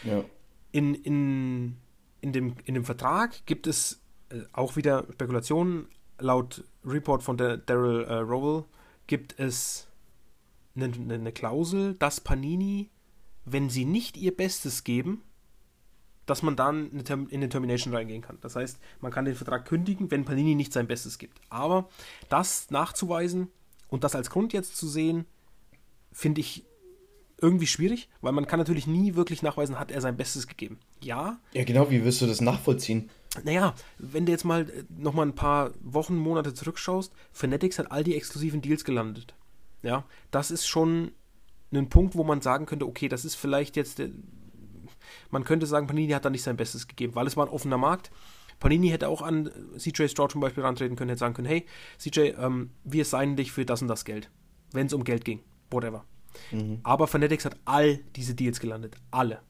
Ja. 0.03 0.23
In, 0.71 0.93
in, 0.93 1.77
in, 2.21 2.33
dem, 2.33 2.55
in 2.65 2.73
dem 2.73 2.85
Vertrag 2.85 3.45
gibt 3.45 3.67
es 3.67 4.01
äh, 4.29 4.41
auch 4.53 4.75
wieder 4.75 5.05
Spekulationen. 5.13 5.87
Laut 6.19 6.63
Report 6.85 7.23
von 7.23 7.37
Daryl 7.37 8.03
äh, 8.05 8.15
Rowell 8.15 8.63
gibt 9.07 9.37
es 9.39 9.87
eine, 10.75 10.91
eine 11.13 11.31
Klausel, 11.31 11.95
dass 11.95 12.21
Panini, 12.21 12.89
wenn 13.45 13.69
sie 13.69 13.85
nicht 13.85 14.17
ihr 14.17 14.35
Bestes 14.35 14.83
geben, 14.83 15.23
dass 16.25 16.41
man 16.41 16.55
dann 16.55 16.91
in 17.29 17.41
den 17.41 17.49
Termination 17.49 17.93
reingehen 17.93 18.21
kann. 18.21 18.37
Das 18.41 18.55
heißt, 18.55 18.79
man 19.01 19.11
kann 19.11 19.25
den 19.25 19.35
Vertrag 19.35 19.65
kündigen, 19.65 20.09
wenn 20.11 20.25
Panini 20.25 20.55
nicht 20.55 20.73
sein 20.73 20.87
Bestes 20.87 21.17
gibt. 21.17 21.39
Aber 21.49 21.89
das 22.29 22.71
nachzuweisen 22.71 23.49
und 23.89 24.03
das 24.03 24.15
als 24.15 24.29
Grund 24.29 24.53
jetzt 24.53 24.75
zu 24.75 24.87
sehen, 24.87 25.25
finde 26.11 26.41
ich 26.41 26.65
irgendwie 27.41 27.67
schwierig, 27.67 28.09
weil 28.21 28.31
man 28.31 28.47
kann 28.47 28.59
natürlich 28.59 28.87
nie 28.87 29.15
wirklich 29.15 29.41
nachweisen, 29.41 29.77
hat 29.77 29.91
er 29.91 30.01
sein 30.01 30.17
Bestes 30.17 30.47
gegeben. 30.47 30.79
Ja. 31.01 31.39
Ja, 31.53 31.63
genau, 31.63 31.89
wie 31.91 32.03
wirst 32.03 32.21
du 32.21 32.27
das 32.27 32.41
nachvollziehen? 32.41 33.09
Naja, 33.43 33.75
wenn 33.97 34.25
du 34.25 34.31
jetzt 34.31 34.45
mal 34.45 34.69
äh, 34.69 34.83
nochmal 34.97 35.25
ein 35.27 35.35
paar 35.35 35.71
Wochen, 35.81 36.15
Monate 36.15 36.53
zurückschaust, 36.53 37.11
Fanatics 37.33 37.77
hat 37.77 37.91
all 37.91 38.03
die 38.03 38.15
exklusiven 38.15 38.61
Deals 38.61 38.85
gelandet. 38.85 39.35
Ja, 39.83 40.05
das 40.31 40.51
ist 40.51 40.65
schon 40.65 41.11
ein 41.73 41.89
Punkt, 41.89 42.15
wo 42.15 42.23
man 42.23 42.41
sagen 42.41 42.65
könnte, 42.65 42.87
okay, 42.87 43.09
das 43.09 43.25
ist 43.25 43.35
vielleicht 43.35 43.75
jetzt 43.75 44.01
man 45.31 45.43
könnte 45.43 45.65
sagen, 45.65 45.87
Panini 45.87 46.11
hat 46.11 46.25
da 46.25 46.29
nicht 46.29 46.43
sein 46.43 46.57
Bestes 46.57 46.87
gegeben, 46.87 47.15
weil 47.15 47.27
es 47.27 47.37
war 47.37 47.45
ein 47.45 47.51
offener 47.51 47.77
Markt. 47.77 48.11
Panini 48.59 48.89
hätte 48.89 49.09
auch 49.09 49.21
an 49.21 49.49
CJ 49.77 50.07
Stroud 50.07 50.31
zum 50.31 50.41
Beispiel 50.41 50.63
rantreten 50.63 50.95
können, 50.95 51.09
hätte 51.09 51.19
sagen 51.19 51.33
können, 51.33 51.47
hey, 51.47 51.65
CJ, 51.97 52.33
ähm, 52.37 52.71
wir 52.83 53.05
signen 53.05 53.35
dich 53.35 53.51
für 53.51 53.65
das 53.65 53.81
und 53.81 53.87
das 53.87 54.05
Geld. 54.05 54.29
Wenn 54.71 54.87
es 54.87 54.93
um 54.93 55.03
Geld 55.03 55.25
ging. 55.25 55.41
Whatever. 55.71 56.05
Mhm. 56.51 56.79
Aber 56.83 57.07
Fanatics 57.07 57.45
hat 57.45 57.57
all 57.65 57.99
diese 58.15 58.35
Deals 58.35 58.59
gelandet. 58.59 58.95
Alle. 59.11 59.41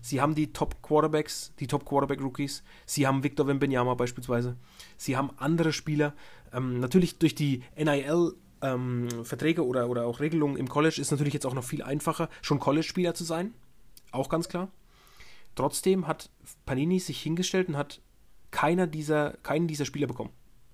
Sie 0.00 0.20
haben 0.20 0.34
die 0.34 0.52
Top 0.52 0.82
Quarterbacks, 0.82 1.52
die 1.60 1.68
Top 1.68 1.84
Quarterback 1.84 2.20
Rookies. 2.20 2.64
Sie 2.86 3.06
haben 3.06 3.22
Victor 3.22 3.46
Wembanyama 3.46 3.94
beispielsweise. 3.94 4.56
Sie 4.96 5.16
haben 5.16 5.30
andere 5.36 5.72
Spieler. 5.72 6.14
Ähm, 6.52 6.80
natürlich 6.80 7.18
durch 7.18 7.36
die 7.36 7.62
NIL 7.76 8.34
ähm, 8.62 9.08
Verträge 9.24 9.64
oder, 9.64 9.88
oder 9.88 10.06
auch 10.06 10.20
Regelungen 10.20 10.56
im 10.56 10.68
College 10.68 11.00
ist 11.00 11.10
natürlich 11.10 11.34
jetzt 11.34 11.46
auch 11.46 11.54
noch 11.54 11.64
viel 11.64 11.82
einfacher, 11.82 12.28
schon 12.40 12.58
College-Spieler 12.58 13.14
zu 13.14 13.24
sein. 13.24 13.54
Auch 14.12 14.28
ganz 14.28 14.48
klar. 14.48 14.70
Trotzdem 15.54 16.06
hat 16.06 16.30
Panini 16.64 17.00
sich 17.00 17.20
hingestellt 17.20 17.68
und 17.68 17.76
hat 17.76 18.00
keiner 18.50 18.86
dieser, 18.86 19.32
keinen 19.42 19.66
dieser 19.66 19.84
Spieler 19.84 20.06
bekommen. 20.06 20.30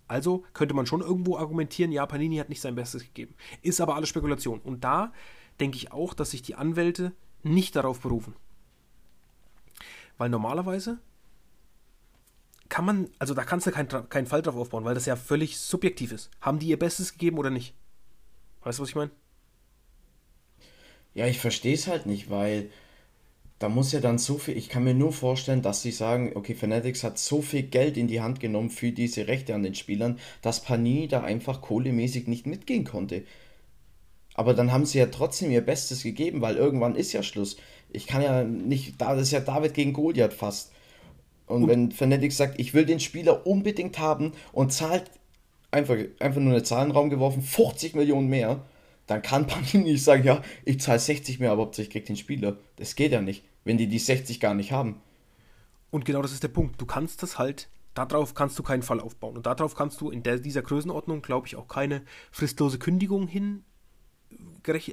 Also 0.07 0.45
könnte 0.54 0.75
man 0.75 0.87
schon 0.87 1.00
irgendwo 1.00 1.37
argumentieren, 1.37 1.92
ja, 1.92 2.07
Panini 2.07 2.37
hat 2.37 2.49
nicht 2.49 2.61
sein 2.61 2.75
Bestes 2.75 3.02
gegeben. 3.02 3.35
Ist 3.62 3.80
aber 3.80 3.95
alles 3.95 4.09
Spekulation. 4.09 4.61
Und 4.61 4.85
da 4.85 5.12
denke 5.61 5.76
ich 5.76 5.92
auch, 5.92 6.14
dass 6.14 6.30
sich 6.30 6.42
die 6.42 6.54
Anwälte 6.54 7.12
nicht 7.42 7.76
darauf 7.76 8.00
berufen. 8.00 8.35
Weil 10.16 10.30
normalerweise 10.30 10.99
kann 12.68 12.85
man, 12.85 13.11
also 13.18 13.35
da 13.35 13.45
kannst 13.45 13.66
du 13.66 13.71
keinen 13.71 14.09
kein 14.09 14.26
Fall 14.26 14.42
drauf 14.42 14.57
aufbauen, 14.57 14.85
weil 14.85 14.95
das 14.95 15.07
ja 15.07 15.16
völlig 15.16 15.59
subjektiv 15.59 16.12
ist. 16.12 16.30
Haben 16.40 16.59
die 16.59 16.68
ihr 16.68 16.78
Bestes 16.78 17.12
gegeben 17.12 17.38
oder 17.38 17.50
nicht? 17.50 17.75
Weißt 18.62 18.78
du, 18.78 18.83
was 18.83 18.90
ich 18.90 18.97
meine? 18.97 19.11
Ja, 21.14 21.26
ich 21.26 21.38
verstehe 21.38 21.75
es 21.75 21.87
halt 21.87 22.07
nicht, 22.07 22.30
weil 22.30 22.71
da 23.59 23.69
muss 23.69 23.93
ja 23.93 24.00
dann 24.00 24.19
so 24.19 24.38
viel, 24.38 24.57
ich 24.57 24.69
kann 24.69 24.85
mir 24.85 24.95
nur 24.95 25.12
vorstellen, 25.12 25.62
dass 25.62 25.83
sie 25.83 25.91
sagen, 25.91 26.33
okay, 26.35 26.55
Fanatics 26.55 27.03
hat 27.03 27.19
so 27.19 27.43
viel 27.43 27.65
Geld 27.65 27.97
in 27.97 28.07
die 28.07 28.21
Hand 28.21 28.38
genommen 28.38 28.71
für 28.71 28.93
diese 28.93 29.27
Rechte 29.27 29.55
an 29.55 29.65
den 29.65 29.75
Spielern, 29.75 30.19
dass 30.43 30.62
Panini 30.62 31.09
da 31.09 31.23
einfach 31.23 31.61
kohlemäßig 31.61 32.29
nicht 32.29 32.47
mitgehen 32.47 32.85
konnte. 32.85 33.25
Aber 34.35 34.55
dann 34.55 34.71
haben 34.71 34.87
sie 34.87 34.99
ja 34.99 35.07
trotzdem 35.07 35.50
ihr 35.50 35.62
Bestes 35.62 36.05
gegeben, 36.05 36.41
weil 36.41 36.55
irgendwann 36.55 36.95
ist 36.95 37.12
ja 37.12 37.25
Schluss. 37.25 37.57
Ich 37.91 38.07
kann 38.07 38.23
ja 38.23 38.45
nicht, 38.45 39.00
da 39.00 39.15
das 39.15 39.25
ist 39.25 39.33
ja 39.33 39.41
David 39.41 39.75
gegen 39.75 39.93
Goliath 39.93 40.33
fast. 40.33 40.71
Und, 41.47 41.65
und 41.65 41.69
wenn 41.69 41.91
Fanatics 41.91 42.37
sagt, 42.37 42.61
ich 42.61 42.75
will 42.75 42.87
den 42.87 43.00
Spieler 43.00 43.47
unbedingt 43.47 43.99
haben 43.99 44.33
und 44.53 44.73
zahlt 44.73 45.11
einfach, 45.73 45.97
einfach 46.21 46.41
nur 46.41 46.53
eine 46.53 46.62
Zahl 46.62 46.83
in 46.83 46.91
den 46.91 46.97
Raum 46.97 47.11
geworfen, 47.11 47.43
50 47.43 47.97
Millionen 47.97 48.29
mehr, 48.29 48.61
dann 49.09 49.23
kann 49.23 49.47
Panini 49.47 49.93
nicht 49.93 50.05
sagen, 50.05 50.23
ja, 50.23 50.43
ich 50.65 50.81
zahle 50.81 51.00
60 51.00 51.41
mehr, 51.41 51.50
aber 51.50 51.62
Hauptsache 51.62 51.83
ich 51.83 51.91
kriege 51.91 52.07
den 52.07 52.17
Spieler. 52.17 52.59
Das 52.77 52.95
geht 52.95 53.11
ja 53.11 53.21
nicht, 53.21 53.43
wenn 53.65 53.79
die 53.79 53.88
die 53.88 53.99
60 53.99 54.38
gar 54.38 54.55
nicht 54.55 54.71
haben. 54.71 55.00
Und 55.91 56.05
genau 56.05 56.23
das 56.23 56.33
ist 56.33 56.43
der 56.43 56.49
Punkt. 56.49 56.81
Du 56.81 56.87
kannst 56.87 57.23
das 57.23 57.38
halt, 57.38 57.69
darauf 57.95 58.35
kannst 58.35 58.59
du 58.59 58.62
keinen 58.62 58.83
Fall 58.83 59.00
aufbauen. 59.00 59.37
Und 59.37 59.47
darauf 59.47 59.75
kannst 59.75 60.00
du 60.00 60.11
in 60.11 60.23
der, 60.23 60.38
dieser 60.38 60.62
Größenordnung, 60.62 61.23
glaube 61.23 61.47
ich, 61.47 61.57
auch 61.57 61.67
keine 61.67 62.03
fristlose 62.31 62.79
Kündigung 62.79 63.27
hin, 63.27 63.65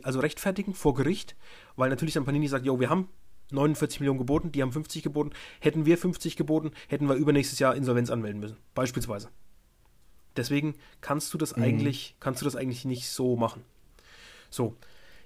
also 0.03 0.22
rechtfertigen 0.22 0.74
vor 0.74 0.95
Gericht, 0.95 1.36
weil 1.75 1.89
natürlich 1.89 2.13
dann 2.13 2.24
Panini 2.24 2.48
sagt, 2.48 2.65
jo, 2.65 2.79
wir 2.79 2.89
haben 2.89 3.10
49 3.51 4.00
Millionen 4.00 4.19
geboten, 4.19 4.53
die 4.53 4.62
haben 4.62 4.72
50 4.72 5.03
geboten. 5.03 5.31
Hätten 5.60 5.86
wir 5.86 5.98
50 5.98 6.38
geboten, 6.38 6.72
hätten 6.88 7.10
wir 7.10 7.15
übernächstes 7.15 7.60
Jahr 7.60 7.75
Insolvenz 7.75 8.10
anmelden 8.10 8.39
müssen. 8.39 8.57
Beispielsweise. 8.74 9.29
Deswegen 10.38 10.75
kannst 11.01 11.34
du 11.34 11.38
das 11.38 11.55
mhm. 11.55 11.63
eigentlich, 11.63 12.15
kannst 12.22 12.41
du 12.41 12.45
das 12.45 12.55
eigentlich 12.55 12.86
nicht 12.86 13.10
so 13.10 13.36
machen. 13.36 13.63
So, 14.49 14.75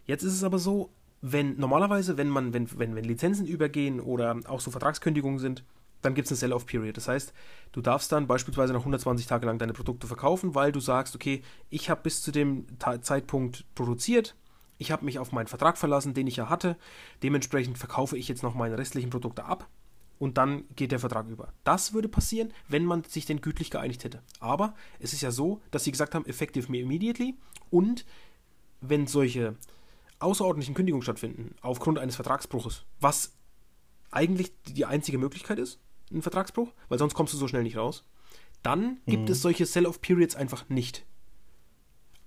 jetzt 0.05 0.23
ist 0.23 0.33
es 0.33 0.43
aber 0.43 0.59
so, 0.59 0.89
wenn 1.21 1.57
normalerweise, 1.57 2.17
wenn 2.17 2.29
man, 2.29 2.53
wenn, 2.53 2.67
wenn, 2.79 2.95
wenn 2.95 3.03
Lizenzen 3.03 3.45
übergehen 3.45 3.99
oder 3.99 4.39
auch 4.47 4.61
so 4.61 4.71
Vertragskündigungen 4.71 5.39
sind, 5.39 5.63
dann 6.01 6.15
gibt 6.15 6.27
es 6.27 6.31
eine 6.31 6.37
Sell-Off-Period. 6.37 6.95
Das 6.95 7.07
heißt, 7.07 7.33
du 7.73 7.81
darfst 7.81 8.11
dann 8.11 8.27
beispielsweise 8.27 8.73
noch 8.73 8.81
120 8.81 9.27
Tage 9.27 9.45
lang 9.45 9.57
deine 9.57 9.73
Produkte 9.73 10.07
verkaufen, 10.07 10.55
weil 10.55 10.71
du 10.71 10.79
sagst, 10.79 11.15
okay, 11.15 11.41
ich 11.69 11.89
habe 11.89 12.01
bis 12.03 12.21
zu 12.21 12.31
dem 12.31 12.65
Zeitpunkt 13.01 13.65
produziert, 13.75 14.35
ich 14.77 14.91
habe 14.91 15.03
mich 15.03 15.19
auf 15.19 15.33
meinen 15.33 15.47
Vertrag 15.47 15.77
verlassen, 15.77 16.13
den 16.13 16.27
ich 16.27 16.37
ja 16.37 16.49
hatte, 16.49 16.77
dementsprechend 17.21 17.77
verkaufe 17.77 18.17
ich 18.17 18.29
jetzt 18.29 18.43
noch 18.43 18.55
meine 18.55 18.77
restlichen 18.77 19.09
Produkte 19.09 19.43
ab 19.43 19.67
und 20.19 20.37
dann 20.37 20.63
geht 20.75 20.93
der 20.93 20.99
Vertrag 20.99 21.27
über. 21.27 21.51
Das 21.65 21.93
würde 21.93 22.07
passieren, 22.07 22.53
wenn 22.69 22.85
man 22.85 23.03
sich 23.03 23.25
denn 23.25 23.41
gütlich 23.41 23.71
geeinigt 23.71 24.05
hätte. 24.05 24.21
Aber 24.39 24.73
es 24.99 25.11
ist 25.11 25.21
ja 25.21 25.31
so, 25.31 25.61
dass 25.71 25.83
sie 25.83 25.91
gesagt 25.91 26.15
haben, 26.15 26.25
effective 26.25 26.65
immediately 26.75 27.35
und 27.69 28.05
wenn 28.81 29.07
solche 29.07 29.55
außerordentlichen 30.19 30.75
Kündigungen 30.75 31.03
stattfinden, 31.03 31.55
aufgrund 31.61 31.99
eines 31.99 32.15
Vertragsbruches, 32.15 32.85
was 32.99 33.33
eigentlich 34.11 34.51
die 34.67 34.85
einzige 34.85 35.17
Möglichkeit 35.17 35.59
ist, 35.59 35.79
ein 36.11 36.21
Vertragsbruch, 36.21 36.73
weil 36.89 36.99
sonst 36.99 37.13
kommst 37.13 37.33
du 37.33 37.37
so 37.37 37.47
schnell 37.47 37.63
nicht 37.63 37.77
raus, 37.77 38.03
dann 38.63 38.97
gibt 39.05 39.23
mhm. 39.23 39.31
es 39.31 39.41
solche 39.41 39.65
Sell-off-Periods 39.65 40.35
einfach 40.35 40.67
nicht. 40.69 41.05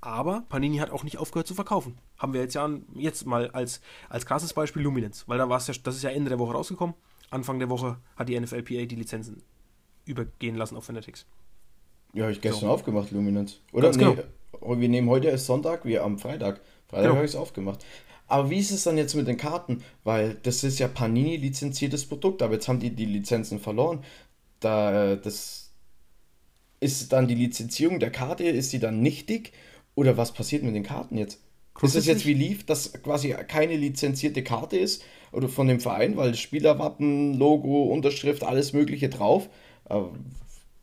Aber 0.00 0.44
Panini 0.48 0.78
hat 0.78 0.90
auch 0.90 1.04
nicht 1.04 1.18
aufgehört 1.18 1.46
zu 1.46 1.54
verkaufen. 1.54 1.98
Haben 2.18 2.32
wir 2.32 2.40
jetzt 2.40 2.54
ja 2.54 2.68
jetzt 2.94 3.24
mal 3.24 3.50
als, 3.50 3.80
als 4.08 4.26
krasses 4.26 4.52
Beispiel 4.52 4.82
Luminance, 4.82 5.24
weil 5.28 5.38
da 5.38 5.48
war 5.48 5.58
es 5.58 5.68
ja, 5.68 5.74
das 5.82 5.96
ist 5.96 6.02
ja 6.02 6.10
Ende 6.10 6.28
der 6.28 6.38
Woche 6.38 6.54
rausgekommen. 6.54 6.96
Anfang 7.30 7.58
der 7.58 7.70
Woche 7.70 7.98
hat 8.16 8.28
die 8.28 8.38
NFLPA 8.38 8.84
die 8.84 8.96
Lizenzen 8.96 9.42
übergehen 10.04 10.56
lassen 10.56 10.76
auf 10.76 10.84
Fanatics. 10.84 11.26
Ja, 12.14 12.24
habe 12.24 12.32
ich 12.32 12.40
gestern 12.40 12.62
so. 12.62 12.70
aufgemacht, 12.70 13.10
Luminance. 13.12 13.58
Oder? 13.72 13.84
Ganz 13.84 13.96
nee, 13.96 14.04
genau. 14.04 14.22
Wir 14.66 14.88
nehmen 14.88 15.08
heute 15.08 15.28
ist 15.28 15.46
Sonntag, 15.46 15.84
wie 15.84 15.98
am 15.98 16.18
Freitag. 16.18 16.60
Freitag 16.88 17.04
genau. 17.04 17.14
habe 17.16 17.24
ich 17.24 17.32
es 17.32 17.36
aufgemacht. 17.36 17.84
Aber 18.28 18.48
wie 18.48 18.58
ist 18.58 18.70
es 18.70 18.84
dann 18.84 18.96
jetzt 18.96 19.14
mit 19.14 19.28
den 19.28 19.36
Karten? 19.36 19.82
Weil 20.04 20.38
das 20.42 20.64
ist 20.64 20.78
ja 20.78 20.88
Panini 20.88 21.36
lizenziertes 21.36 22.06
Produkt, 22.06 22.40
aber 22.42 22.54
jetzt 22.54 22.68
haben 22.68 22.80
die 22.80 22.90
die 22.90 23.04
Lizenzen 23.04 23.60
verloren. 23.60 24.04
Da, 24.60 25.16
das 25.16 25.70
ist 26.80 27.12
dann 27.12 27.28
die 27.28 27.34
Lizenzierung 27.34 28.00
der 28.00 28.10
Karte, 28.10 28.44
ist 28.44 28.70
sie 28.70 28.78
dann 28.78 29.00
nichtig? 29.00 29.52
Oder 29.94 30.16
was 30.16 30.32
passiert 30.32 30.62
mit 30.62 30.74
den 30.74 30.82
Karten 30.82 31.18
jetzt? 31.18 31.40
Ist 31.80 31.94
es 31.94 32.06
jetzt 32.06 32.26
wie 32.26 32.34
lief, 32.34 32.64
dass 32.64 32.92
quasi 33.02 33.34
keine 33.48 33.76
lizenzierte 33.76 34.42
Karte 34.42 34.76
ist 34.76 35.02
oder 35.32 35.48
von 35.48 35.68
dem 35.68 35.80
Verein, 35.80 36.16
weil 36.16 36.34
Spielerwappen, 36.34 37.34
Logo, 37.34 37.84
Unterschrift, 37.84 38.44
alles 38.44 38.72
Mögliche 38.72 39.08
drauf? 39.08 39.48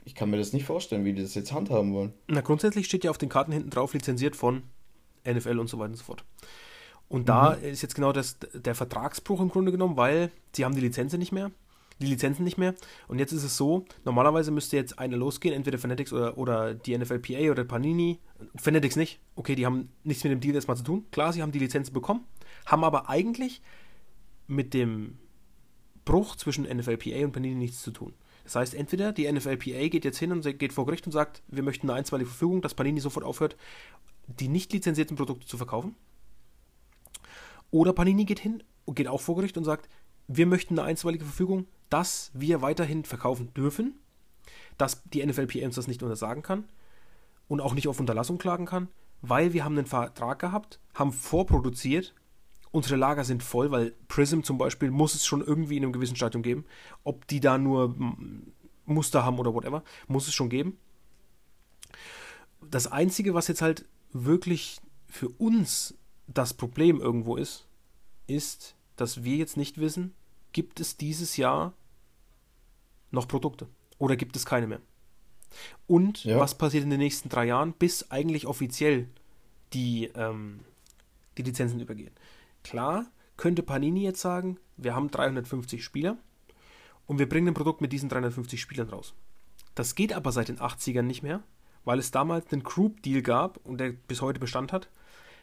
Ich 0.09 0.15
kann 0.15 0.31
mir 0.31 0.37
das 0.37 0.53
nicht 0.53 0.65
vorstellen, 0.65 1.05
wie 1.05 1.13
die 1.13 1.21
das 1.21 1.35
jetzt 1.35 1.51
handhaben 1.51 1.93
wollen. 1.93 2.13
Na, 2.27 2.41
grundsätzlich 2.41 2.87
steht 2.87 3.03
ja 3.03 3.11
auf 3.11 3.19
den 3.19 3.29
Karten 3.29 3.51
hinten 3.51 3.69
drauf 3.69 3.93
lizenziert 3.93 4.35
von 4.35 4.63
NFL 5.23 5.59
und 5.59 5.69
so 5.69 5.77
weiter 5.77 5.91
und 5.91 5.97
so 5.97 6.03
fort. 6.03 6.25
Und 7.07 7.21
mhm. 7.21 7.25
da 7.25 7.51
ist 7.51 7.83
jetzt 7.83 7.93
genau 7.93 8.11
das, 8.11 8.39
der 8.51 8.73
Vertragsbruch 8.73 9.39
im 9.39 9.49
Grunde 9.49 9.71
genommen, 9.71 9.97
weil 9.97 10.31
sie 10.55 10.65
haben 10.65 10.73
die 10.73 10.81
Lizenz 10.81 11.13
nicht 11.13 11.31
mehr, 11.31 11.51
die 11.99 12.07
Lizenzen 12.07 12.43
nicht 12.43 12.57
mehr. 12.57 12.73
Und 13.07 13.19
jetzt 13.19 13.33
ist 13.33 13.43
es 13.43 13.55
so, 13.55 13.85
normalerweise 14.03 14.49
müsste 14.49 14.77
jetzt 14.77 14.97
einer 14.97 15.15
losgehen, 15.15 15.53
entweder 15.53 15.77
Fanatics 15.77 16.11
oder, 16.11 16.39
oder 16.39 16.73
die 16.73 16.97
NFLPA 16.97 17.51
oder 17.51 17.63
Panini. 17.63 18.17
Fanatics 18.55 18.95
nicht. 18.95 19.19
Okay, 19.35 19.53
die 19.53 19.67
haben 19.67 19.91
nichts 20.03 20.23
mit 20.23 20.31
dem 20.31 20.39
Deal 20.39 20.55
erstmal 20.55 20.77
zu 20.77 20.83
tun. 20.83 21.05
Klar, 21.11 21.33
sie 21.33 21.43
haben 21.43 21.51
die 21.51 21.59
Lizenzen 21.59 21.93
bekommen, 21.93 22.25
haben 22.65 22.83
aber 22.83 23.09
eigentlich 23.09 23.61
mit 24.47 24.73
dem 24.73 25.19
Bruch 26.03 26.35
zwischen 26.35 26.63
NFLPA 26.63 27.25
und 27.25 27.31
Panini 27.31 27.53
nichts 27.53 27.83
zu 27.83 27.91
tun. 27.91 28.15
Das 28.49 28.55
heißt, 28.55 28.73
entweder 28.73 29.11
die 29.11 29.31
NFLPA 29.31 29.89
geht 29.89 30.05
jetzt 30.05 30.17
hin 30.17 30.31
und 30.31 30.41
geht 30.57 30.73
vor 30.73 30.87
Gericht 30.87 31.05
und 31.05 31.11
sagt, 31.11 31.43
wir 31.49 31.61
möchten 31.61 31.87
eine 31.87 31.99
einstweilige 31.99 32.31
Verfügung, 32.31 32.63
dass 32.63 32.73
Panini 32.73 32.99
sofort 32.99 33.23
aufhört, 33.23 33.55
die 34.25 34.47
nicht 34.47 34.73
lizenzierten 34.73 35.15
Produkte 35.15 35.45
zu 35.45 35.55
verkaufen. 35.55 35.95
Oder 37.69 37.93
Panini 37.93 38.25
geht 38.25 38.39
hin 38.39 38.63
und 38.85 38.95
geht 38.95 39.07
auch 39.07 39.21
vor 39.21 39.35
Gericht 39.35 39.55
und 39.55 39.65
sagt, 39.65 39.87
wir 40.27 40.47
möchten 40.47 40.79
eine 40.79 40.87
einstweilige 40.87 41.25
Verfügung, 41.25 41.67
dass 41.91 42.31
wir 42.33 42.63
weiterhin 42.63 43.05
verkaufen 43.05 43.53
dürfen, 43.53 43.99
dass 44.79 45.03
die 45.03 45.23
NFLPA 45.23 45.65
uns 45.65 45.75
das 45.75 45.87
nicht 45.87 46.01
untersagen 46.01 46.41
kann 46.41 46.63
und 47.47 47.61
auch 47.61 47.75
nicht 47.75 47.87
auf 47.87 47.99
Unterlassung 47.99 48.39
klagen 48.39 48.65
kann, 48.65 48.87
weil 49.21 49.53
wir 49.53 49.63
haben 49.63 49.77
einen 49.77 49.85
Vertrag 49.85 50.39
gehabt, 50.39 50.79
haben 50.95 51.13
vorproduziert 51.13 52.15
unsere 52.71 52.95
Lager 52.95 53.23
sind 53.23 53.43
voll, 53.43 53.71
weil 53.71 53.93
Prism 54.07 54.41
zum 54.41 54.57
Beispiel 54.57 54.91
muss 54.91 55.15
es 55.15 55.25
schon 55.25 55.43
irgendwie 55.43 55.77
in 55.77 55.83
einem 55.83 55.93
gewissen 55.93 56.15
Stadium 56.15 56.43
geben. 56.43 56.65
Ob 57.03 57.27
die 57.27 57.39
da 57.39 57.57
nur 57.57 57.95
Muster 58.85 59.23
haben 59.23 59.39
oder 59.39 59.53
whatever, 59.53 59.83
muss 60.07 60.27
es 60.27 60.33
schon 60.33 60.49
geben. 60.49 60.77
Das 62.61 62.87
Einzige, 62.87 63.33
was 63.33 63.47
jetzt 63.47 63.61
halt 63.61 63.85
wirklich 64.11 64.79
für 65.07 65.29
uns 65.29 65.95
das 66.27 66.53
Problem 66.53 66.99
irgendwo 66.99 67.35
ist, 67.35 67.67
ist, 68.27 68.75
dass 68.95 69.23
wir 69.23 69.37
jetzt 69.37 69.57
nicht 69.57 69.79
wissen, 69.79 70.13
gibt 70.51 70.79
es 70.79 70.97
dieses 70.97 71.37
Jahr 71.37 71.73
noch 73.11 73.27
Produkte 73.27 73.67
oder 73.97 74.15
gibt 74.15 74.35
es 74.35 74.45
keine 74.45 74.67
mehr. 74.67 74.81
Und 75.87 76.25
ja. 76.25 76.39
was 76.39 76.55
passiert 76.55 76.83
in 76.83 76.91
den 76.91 76.99
nächsten 76.99 77.29
drei 77.29 77.45
Jahren, 77.45 77.73
bis 77.73 78.11
eigentlich 78.11 78.45
offiziell 78.45 79.07
die, 79.73 80.11
ähm, 80.15 80.59
die 81.37 81.43
Lizenzen 81.43 81.79
übergehen. 81.79 82.13
Klar 82.63 83.05
könnte 83.37 83.63
Panini 83.63 84.03
jetzt 84.03 84.21
sagen, 84.21 84.57
wir 84.77 84.95
haben 84.95 85.11
350 85.11 85.83
Spieler 85.83 86.17
und 87.05 87.19
wir 87.19 87.29
bringen 87.29 87.49
ein 87.49 87.53
Produkt 87.53 87.81
mit 87.81 87.91
diesen 87.91 88.09
350 88.09 88.59
Spielern 88.59 88.89
raus. 88.89 89.13
Das 89.75 89.95
geht 89.95 90.13
aber 90.13 90.31
seit 90.31 90.49
den 90.49 90.59
80ern 90.59 91.03
nicht 91.03 91.23
mehr, 91.23 91.41
weil 91.85 91.99
es 91.99 92.11
damals 92.11 92.51
einen 92.51 92.63
Group-Deal 92.63 93.21
gab 93.21 93.57
und 93.65 93.79
der 93.79 93.91
bis 93.91 94.21
heute 94.21 94.39
Bestand 94.39 94.73
hat. 94.73 94.89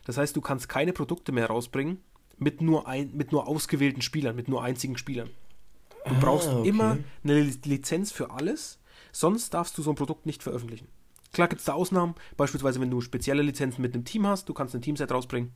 Das 0.04 0.18
heißt, 0.18 0.37
du 0.37 0.40
kannst 0.40 0.68
keine 0.68 0.92
Produkte 0.92 1.32
mehr 1.32 1.46
rausbringen 1.46 2.02
mit 2.38 2.61
nur, 2.61 2.87
ein, 2.87 3.16
mit 3.16 3.32
nur 3.32 3.49
ausgewählten 3.49 4.02
Spielern, 4.02 4.37
mit 4.37 4.49
nur 4.49 4.62
einzigen 4.62 4.99
Spielern. 4.99 5.30
Du 6.04 6.14
ah, 6.14 6.18
brauchst 6.20 6.49
okay. 6.49 6.68
immer 6.68 6.99
eine 7.25 7.40
Lizenz 7.40 8.12
für 8.12 8.30
alles, 8.30 8.78
sonst 9.11 9.54
darfst 9.54 9.76
du 9.76 9.82
so 9.82 9.90
ein 9.90 9.96
Produkt 9.96 10.26
nicht 10.26 10.42
veröffentlichen. 10.42 10.88
Klar 11.32 11.49
gibt 11.49 11.61
es 11.61 11.66
da 11.66 11.73
Ausnahmen, 11.73 12.14
beispielsweise 12.37 12.80
wenn 12.80 12.90
du 12.90 13.00
spezielle 13.00 13.42
Lizenzen 13.42 13.82
mit 13.82 13.94
einem 13.94 14.04
Team 14.04 14.26
hast, 14.26 14.49
du 14.49 14.54
kannst 14.54 14.75
ein 14.75 14.82
Teamset 14.82 15.11
rausbringen, 15.11 15.52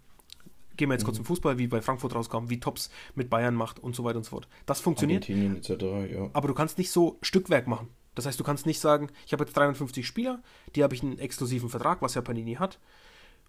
gehen 0.81 0.89
wir 0.89 0.95
jetzt 0.95 1.03
mhm. 1.03 1.07
kurz 1.07 1.17
zum 1.17 1.27
Fußball, 1.27 1.59
wie 1.59 1.67
bei 1.67 1.83
Frankfurt 1.83 2.15
rauskam, 2.15 2.49
wie 2.49 2.59
Tops 2.59 2.91
mit 3.15 3.29
Bayern 3.29 3.55
macht 3.55 3.79
und 3.79 3.95
so 3.95 4.03
weiter 4.03 4.17
und 4.17 4.25
so 4.25 4.31
fort. 4.31 4.49
Das 4.67 4.81
funktioniert. 4.81 5.29
Etc., 5.29 5.71
ja. 6.11 6.31
Aber 6.33 6.49
du 6.49 6.55
kannst 6.55 6.79
nicht 6.79 6.91
so 6.91 7.19
Stückwerk 7.23 7.67
machen. 7.67 7.89
Das 8.15 8.27
heißt, 8.27 8.41
du 8.41 8.45
kannst 8.45 8.67
nicht 8.67 8.81
sagen, 8.81 9.11
ich 9.27 9.33
habe 9.33 9.45
jetzt 9.45 9.57
350 9.57 10.07
Spieler, 10.07 10.43
die 10.75 10.83
habe 10.83 10.95
ich 10.95 11.03
einen 11.03 11.19
exklusiven 11.19 11.69
Vertrag, 11.69 12.03
was 12.03 12.15
ja 12.15 12.23
Panini 12.23 12.55
hat, 12.55 12.81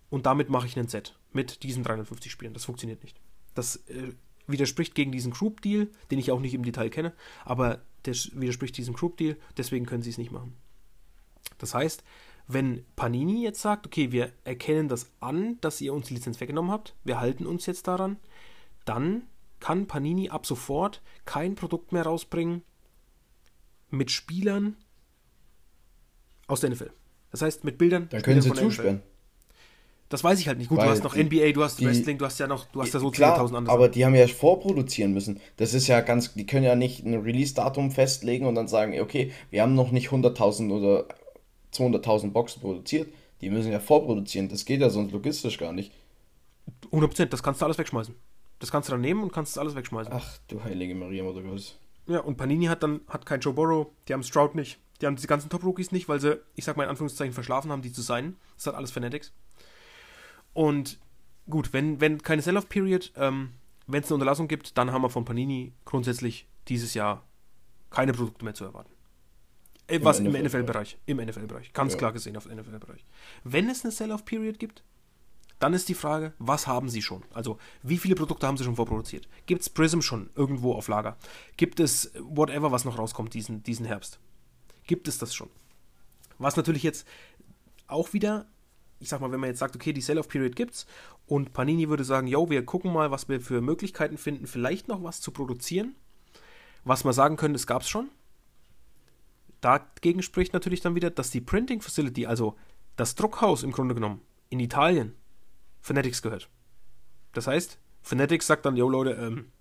und 0.09 0.25
damit 0.25 0.49
mache 0.49 0.67
ich 0.67 0.77
einen 0.77 0.89
Set 0.89 1.17
mit 1.31 1.63
diesen 1.63 1.83
350 1.83 2.31
Spielern. 2.31 2.53
Das 2.53 2.65
funktioniert 2.65 3.01
nicht. 3.01 3.19
Das 3.55 3.77
äh, 3.87 4.13
widerspricht 4.45 4.93
gegen 4.93 5.11
diesen 5.11 5.31
Group 5.31 5.61
Deal, 5.61 5.89
den 6.11 6.19
ich 6.19 6.31
auch 6.31 6.41
nicht 6.41 6.53
im 6.53 6.63
Detail 6.63 6.89
kenne, 6.89 7.13
aber 7.45 7.81
der 8.05 8.13
widerspricht 8.13 8.77
diesem 8.77 8.93
Group 8.93 9.17
Deal, 9.17 9.37
deswegen 9.57 9.85
können 9.85 10.03
sie 10.03 10.09
es 10.09 10.17
nicht 10.17 10.31
machen. 10.31 10.55
Das 11.57 11.73
heißt, 11.73 12.03
wenn 12.47 12.85
Panini 12.95 13.43
jetzt 13.43 13.61
sagt, 13.61 13.85
okay, 13.85 14.11
wir 14.11 14.31
erkennen 14.43 14.89
das 14.89 15.11
an, 15.19 15.57
dass 15.61 15.81
ihr 15.81 15.93
uns 15.93 16.07
die 16.07 16.15
Lizenz 16.15 16.39
weggenommen 16.39 16.71
habt, 16.71 16.95
wir 17.03 17.19
halten 17.19 17.45
uns 17.45 17.65
jetzt 17.65 17.87
daran, 17.87 18.17
dann 18.85 19.23
kann 19.59 19.87
Panini 19.87 20.29
ab 20.29 20.45
sofort 20.45 21.01
kein 21.25 21.55
Produkt 21.55 21.91
mehr 21.91 22.03
rausbringen 22.03 22.63
mit 23.89 24.11
Spielern 24.11 24.75
aus 26.47 26.61
der 26.61 26.71
NFL. 26.71 26.91
Das 27.31 27.41
heißt, 27.41 27.63
mit 27.63 27.77
Bildern. 27.77 28.09
Dann 28.09 28.21
können 28.21 28.41
sie 28.41 28.51
zusperren. 28.51 29.01
Das 30.09 30.25
weiß 30.25 30.41
ich 30.41 30.49
halt 30.49 30.57
nicht. 30.57 30.67
Gut, 30.67 30.77
Weil 30.77 30.87
du 30.87 30.91
hast 30.91 31.03
noch 31.05 31.13
die, 31.13 31.23
NBA, 31.23 31.53
du 31.53 31.63
hast 31.63 31.79
die, 31.79 31.85
Wrestling, 31.85 32.17
du 32.17 32.25
hast 32.25 32.37
ja 32.37 32.45
noch, 32.45 32.65
du 32.65 32.81
hast 32.81 32.93
ja 32.93 32.99
so 32.99 33.07
10.000 33.07 33.55
andere. 33.55 33.73
Aber 33.73 33.87
die 33.87 34.03
haben 34.03 34.13
ja 34.13 34.27
vorproduzieren 34.27 35.13
müssen. 35.13 35.39
Das 35.55 35.73
ist 35.73 35.87
ja 35.87 36.01
ganz, 36.01 36.33
die 36.33 36.45
können 36.45 36.65
ja 36.65 36.75
nicht 36.75 37.05
ein 37.05 37.13
Release-Datum 37.13 37.91
festlegen 37.91 38.45
und 38.45 38.55
dann 38.55 38.67
sagen, 38.67 38.99
okay, 38.99 39.31
wir 39.51 39.61
haben 39.61 39.73
noch 39.73 39.91
nicht 39.91 40.09
100.000 40.09 40.69
oder 40.69 41.05
200.000 41.73 42.31
Boxen 42.31 42.61
produziert. 42.61 43.13
Die 43.41 43.49
müssen 43.49 43.71
ja 43.71 43.79
vorproduzieren. 43.79 44.49
Das 44.49 44.65
geht 44.65 44.81
ja 44.81 44.89
sonst 44.89 45.11
logistisch 45.11 45.57
gar 45.57 45.73
nicht. 45.73 45.91
100%, 46.91 47.25
das 47.25 47.41
kannst 47.41 47.61
du 47.61 47.65
alles 47.65 47.77
wegschmeißen. 47.77 48.15
Das 48.59 48.71
kannst 48.71 48.89
du 48.89 48.91
dann 48.91 49.01
nehmen 49.01 49.23
und 49.23 49.33
kannst 49.33 49.57
alles 49.57 49.75
wegschmeißen. 49.75 50.13
Ach, 50.13 50.37
du 50.47 50.63
heilige 50.63 50.93
Maria, 50.93 51.23
Mutter 51.23 51.41
Gottes. 51.41 51.77
Ja, 52.07 52.19
und 52.19 52.37
Panini 52.37 52.65
hat 52.65 52.83
dann 52.83 53.01
hat 53.07 53.25
kein 53.25 53.39
Joe 53.39 53.53
Burrow, 53.53 53.87
die 54.07 54.13
haben 54.13 54.23
Stroud 54.23 54.55
nicht, 54.55 54.79
die 55.01 55.07
haben 55.07 55.15
die 55.15 55.27
ganzen 55.27 55.49
Top-Rookies 55.49 55.91
nicht, 55.91 56.07
weil 56.09 56.19
sie, 56.19 56.39
ich 56.55 56.65
sag 56.65 56.77
mal 56.77 56.83
in 56.83 56.89
Anführungszeichen, 56.89 57.33
verschlafen 57.33 57.71
haben, 57.71 57.81
die 57.81 57.91
zu 57.91 58.01
sein. 58.01 58.35
Das 58.55 58.67
hat 58.67 58.75
alles 58.75 58.91
Fanatics. 58.91 59.33
Und 60.53 60.99
gut, 61.49 61.73
wenn, 61.73 62.01
wenn 62.01 62.21
keine 62.21 62.41
Sell-Off-Period, 62.41 63.13
ähm, 63.15 63.53
wenn 63.87 64.03
es 64.03 64.09
eine 64.09 64.15
Unterlassung 64.15 64.47
gibt, 64.47 64.77
dann 64.77 64.91
haben 64.91 65.01
wir 65.01 65.09
von 65.09 65.25
Panini 65.25 65.73
grundsätzlich 65.85 66.47
dieses 66.67 66.93
Jahr 66.93 67.23
keine 67.89 68.13
Produkte 68.13 68.45
mehr 68.45 68.53
zu 68.53 68.65
erwarten. 68.65 68.91
Äh, 69.91 70.03
was 70.03 70.19
im 70.19 70.31
NFL-Bereich. 70.31 70.97
Im 71.05 71.17
NFL-Bereich. 71.17 71.73
Ganz 71.73 71.93
ja. 71.93 71.99
klar 71.99 72.13
gesehen 72.13 72.37
auf 72.37 72.45
NFL-Bereich. 72.45 73.05
Wenn 73.43 73.69
es 73.69 73.83
eine 73.83 73.91
Sell-Off-Period 73.91 74.57
gibt, 74.59 74.83
dann 75.59 75.73
ist 75.73 75.89
die 75.89 75.93
Frage, 75.93 76.33
was 76.39 76.65
haben 76.65 76.89
Sie 76.89 77.01
schon? 77.01 77.23
Also, 77.33 77.59
wie 77.83 77.97
viele 77.97 78.15
Produkte 78.15 78.47
haben 78.47 78.57
Sie 78.57 78.63
schon 78.63 78.75
vorproduziert? 78.75 79.27
Gibt 79.45 79.61
es 79.61 79.69
Prism 79.69 80.01
schon 80.01 80.31
irgendwo 80.35 80.73
auf 80.73 80.87
Lager? 80.87 81.17
Gibt 81.55 81.79
es 81.79 82.11
whatever, 82.19 82.71
was 82.71 82.83
noch 82.83 82.97
rauskommt 82.97 83.33
diesen, 83.33 83.61
diesen 83.61 83.85
Herbst? 83.85 84.19
Gibt 84.87 85.07
es 85.07 85.19
das 85.19 85.35
schon? 85.35 85.49
Was 86.39 86.55
natürlich 86.55 86.81
jetzt 86.81 87.07
auch 87.85 88.13
wieder, 88.13 88.47
ich 88.99 89.09
sag 89.09 89.21
mal, 89.21 89.31
wenn 89.31 89.39
man 89.39 89.49
jetzt 89.49 89.59
sagt, 89.59 89.75
okay, 89.75 89.93
die 89.93 90.01
Sell-Off-Period 90.01 90.55
gibt's 90.55 90.87
und 91.27 91.53
Panini 91.53 91.89
würde 91.89 92.05
sagen, 92.05 92.25
yo, 92.25 92.49
wir 92.49 92.65
gucken 92.65 92.91
mal, 92.91 93.11
was 93.11 93.29
wir 93.29 93.39
für 93.39 93.61
Möglichkeiten 93.61 94.17
finden, 94.17 94.47
vielleicht 94.47 94.87
noch 94.87 95.03
was 95.03 95.21
zu 95.21 95.31
produzieren. 95.31 95.95
Was 96.83 97.05
wir 97.05 97.13
sagen 97.13 97.35
können, 97.35 97.53
das 97.53 97.67
gab's 97.67 97.87
schon. 97.87 98.09
Dagegen 99.61 100.23
spricht 100.23 100.53
natürlich 100.53 100.81
dann 100.81 100.95
wieder, 100.95 101.09
dass 101.09 101.29
die 101.29 101.41
Printing 101.41 101.81
Facility, 101.81 102.25
also 102.25 102.55
das 102.95 103.15
Druckhaus 103.15 103.63
im 103.63 103.71
Grunde 103.71 103.95
genommen, 103.95 104.21
in 104.49 104.59
Italien, 104.59 105.13
Fanatics 105.81 106.21
gehört. 106.21 106.49
Das 107.33 107.47
heißt, 107.47 107.79
Fanatics 108.01 108.47
sagt 108.47 108.65
dann, 108.65 108.75
yo 108.75 108.89
Leute, 108.89 109.11
ähm, 109.11 109.51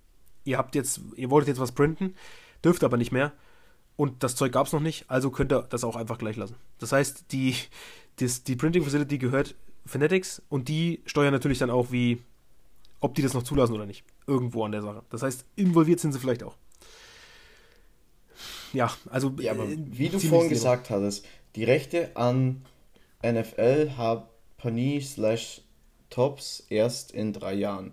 ihr 0.45 0.59
habt 0.59 0.75
jetzt, 0.75 1.01
ihr 1.17 1.31
wolltet 1.31 1.49
jetzt 1.49 1.61
was 1.61 1.73
printen, 1.73 2.15
dürft 2.65 2.83
aber 2.83 2.97
nicht 2.97 3.13
mehr. 3.13 3.33
Und 3.97 4.23
das 4.23 4.35
Zeug 4.35 4.53
gab 4.53 4.67
es 4.67 4.73
noch 4.73 4.81
nicht, 4.81 5.05
also 5.09 5.31
könnt 5.31 5.53
ihr 5.53 5.63
das 5.63 5.85
auch 5.85 5.97
einfach 5.97 6.19
gleich 6.19 6.37
lassen. 6.37 6.57
Das 6.79 6.93
heißt, 6.93 7.33
die, 7.33 7.55
das, 8.17 8.43
die 8.43 8.57
Printing 8.57 8.83
Facility 8.83 9.19
gehört 9.19 9.55
Fanatics 9.85 10.43
und 10.49 10.69
die 10.69 11.03
steuern 11.05 11.33
natürlich 11.33 11.59
dann 11.59 11.71
auch, 11.71 11.93
wie, 11.93 12.23
ob 13.01 13.15
die 13.15 13.23
das 13.23 13.35
noch 13.35 13.43
zulassen 13.43 13.75
oder 13.75 13.87
nicht. 13.87 14.05
Irgendwo 14.27 14.65
an 14.65 14.73
der 14.73 14.83
Sache. 14.83 15.03
Das 15.11 15.23
heißt, 15.23 15.45
involviert 15.57 16.01
sind 16.01 16.13
sie 16.13 16.19
vielleicht 16.19 16.43
auch. 16.43 16.57
Ja, 18.73 18.91
also. 19.11 19.33
Ja, 19.41 19.53
aber 19.53 19.65
äh, 19.65 19.77
wie 19.79 20.09
du 20.09 20.19
vorhin 20.19 20.51
gesagt 20.51 20.91
hattest, 20.91 21.25
die 21.57 21.65
Rechte 21.65 22.11
an 22.15 22.63
NFL 23.25 23.93
haben 23.97 24.25
Panini 24.59 25.01
slash 25.01 25.63
Tops 26.11 26.67
erst 26.69 27.13
in 27.13 27.33
drei 27.33 27.55
Jahren. 27.55 27.93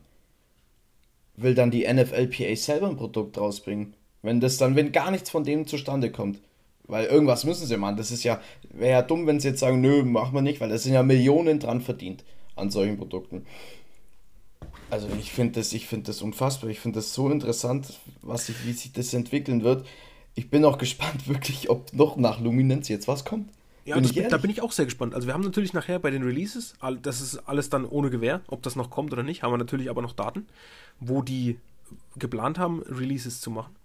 Will 1.35 1.53
dann 1.53 1.71
die 1.71 1.91
NFLPA 1.91 2.55
selber 2.55 2.89
ein 2.89 2.97
Produkt 2.97 3.37
rausbringen? 3.37 3.93
Wenn 4.23 4.39
das 4.39 4.57
dann, 4.57 4.75
wenn 4.75 4.91
gar 4.91 5.11
nichts 5.11 5.29
von 5.29 5.43
dem 5.43 5.67
zustande 5.67 6.11
kommt. 6.11 6.39
Weil 6.83 7.05
irgendwas 7.05 7.43
müssen 7.43 7.67
sie 7.67 7.77
machen. 7.77 7.97
Das 7.97 8.11
ist 8.11 8.23
ja, 8.23 8.41
wäre 8.69 8.91
ja 8.91 9.01
dumm, 9.01 9.27
wenn 9.27 9.39
sie 9.39 9.49
jetzt 9.49 9.59
sagen, 9.59 9.81
nö, 9.81 10.03
machen 10.03 10.33
wir 10.33 10.41
nicht, 10.41 10.61
weil 10.61 10.69
da 10.69 10.77
sind 10.77 10.93
ja 10.93 11.03
Millionen 11.03 11.59
dran 11.59 11.81
verdient 11.81 12.23
an 12.55 12.69
solchen 12.69 12.97
Produkten. 12.97 13.45
Also 14.89 15.07
ich 15.19 15.31
finde 15.31 15.59
das, 15.59 15.73
ich 15.73 15.87
das 16.03 16.21
unfassbar. 16.21 16.69
Ich 16.69 16.79
finde 16.79 16.99
das 16.99 17.13
so 17.13 17.29
interessant, 17.29 17.93
was 18.21 18.47
sich, 18.47 18.65
wie 18.65 18.71
sich 18.71 18.93
das 18.93 19.13
entwickeln 19.13 19.63
wird. 19.63 19.85
Ich 20.37 20.51
bin 20.51 20.63
auch 20.65 20.77
gespannt, 20.77 21.27
wirklich, 21.27 21.69
ob 21.69 21.91
noch 21.93 22.15
nach 22.15 22.39
Luminance 22.39 22.93
jetzt 22.93 23.07
was 23.07 23.25
kommt. 23.25 23.49
Ja, 23.85 23.95
bin 23.95 24.03
das, 24.03 24.29
da 24.29 24.37
bin 24.37 24.51
ich 24.51 24.61
auch 24.61 24.71
sehr 24.71 24.85
gespannt. 24.85 25.15
Also 25.15 25.27
wir 25.27 25.33
haben 25.33 25.41
natürlich 25.41 25.73
nachher 25.73 25.97
bei 25.97 26.11
den 26.11 26.21
Releases, 26.21 26.75
das 27.01 27.21
ist 27.21 27.37
alles 27.47 27.69
dann 27.69 27.85
ohne 27.85 28.09
Gewähr, 28.09 28.41
ob 28.47 28.61
das 28.61 28.75
noch 28.75 28.89
kommt 28.89 29.13
oder 29.13 29.23
nicht, 29.23 29.43
haben 29.43 29.51
wir 29.51 29.57
natürlich 29.57 29.89
aber 29.89 30.01
noch 30.01 30.11
Daten, 30.11 30.45
wo 30.99 31.21
die 31.21 31.57
geplant 32.17 32.59
haben, 32.59 32.81
Releases 32.83 33.39
zu 33.41 33.49
machen. 33.49 33.75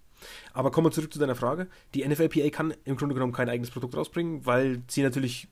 Aber 0.52 0.70
kommen 0.70 0.88
wir 0.88 0.90
zurück 0.90 1.12
zu 1.12 1.18
deiner 1.18 1.36
Frage. 1.36 1.68
Die 1.94 2.06
NFLPA 2.06 2.50
kann 2.50 2.74
im 2.84 2.96
Grunde 2.96 3.14
genommen 3.14 3.32
kein 3.32 3.48
eigenes 3.48 3.70
Produkt 3.70 3.96
rausbringen, 3.96 4.44
weil 4.44 4.82
sie 4.88 5.02
natürlich 5.02 5.48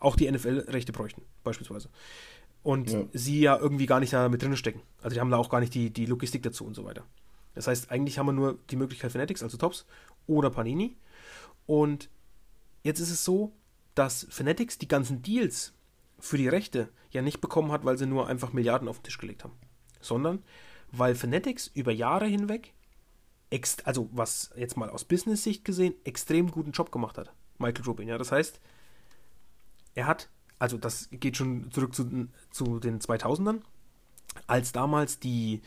auch 0.00 0.16
die 0.16 0.30
NFL-Rechte 0.30 0.92
bräuchten, 0.92 1.22
beispielsweise. 1.42 1.88
Und 2.62 2.90
ja. 2.90 3.04
sie 3.12 3.40
ja 3.40 3.56
irgendwie 3.56 3.86
gar 3.86 4.00
nicht 4.00 4.12
da 4.12 4.28
mit 4.28 4.42
drin 4.42 4.56
stecken. 4.56 4.82
Also 5.02 5.14
die 5.14 5.20
haben 5.20 5.30
da 5.30 5.38
auch 5.38 5.48
gar 5.48 5.60
nicht 5.60 5.74
die, 5.74 5.90
die 5.90 6.06
Logistik 6.06 6.42
dazu 6.42 6.64
und 6.64 6.74
so 6.74 6.84
weiter. 6.84 7.04
Das 7.54 7.66
heißt, 7.66 7.90
eigentlich 7.90 8.18
haben 8.18 8.26
wir 8.26 8.32
nur 8.32 8.58
die 8.70 8.76
Möglichkeit 8.76 9.10
Fanatics, 9.10 9.42
also 9.42 9.56
Tops, 9.56 9.86
oder 10.28 10.50
Panini. 10.50 10.96
Und 11.66 12.08
jetzt 12.84 13.00
ist 13.00 13.10
es 13.10 13.24
so, 13.24 13.52
dass 13.96 14.28
Fanatics 14.30 14.78
die 14.78 14.86
ganzen 14.86 15.22
Deals 15.22 15.74
für 16.20 16.38
die 16.38 16.48
Rechte 16.48 16.88
ja 17.10 17.22
nicht 17.22 17.40
bekommen 17.40 17.72
hat, 17.72 17.84
weil 17.84 17.98
sie 17.98 18.06
nur 18.06 18.28
einfach 18.28 18.52
Milliarden 18.52 18.88
auf 18.88 18.98
den 18.98 19.04
Tisch 19.04 19.18
gelegt 19.18 19.42
haben, 19.42 19.54
sondern 20.00 20.42
weil 20.92 21.14
Fanatics 21.14 21.66
über 21.66 21.92
Jahre 21.92 22.26
hinweg, 22.26 22.74
also 23.84 24.08
was 24.12 24.50
jetzt 24.56 24.76
mal 24.76 24.90
aus 24.90 25.04
Business-Sicht 25.04 25.64
gesehen, 25.64 25.94
extrem 26.04 26.50
guten 26.50 26.72
Job 26.72 26.92
gemacht 26.92 27.18
hat. 27.18 27.32
Michael 27.58 27.84
Rubin, 27.84 28.08
ja. 28.08 28.18
Das 28.18 28.32
heißt, 28.32 28.60
er 29.94 30.06
hat, 30.06 30.28
also 30.58 30.78
das 30.78 31.08
geht 31.10 31.36
schon 31.36 31.70
zurück 31.70 31.94
zu, 31.94 32.28
zu 32.50 32.78
den 32.78 33.00
2000ern, 33.00 33.62
als 34.46 34.72
damals 34.72 35.18
die, 35.18 35.62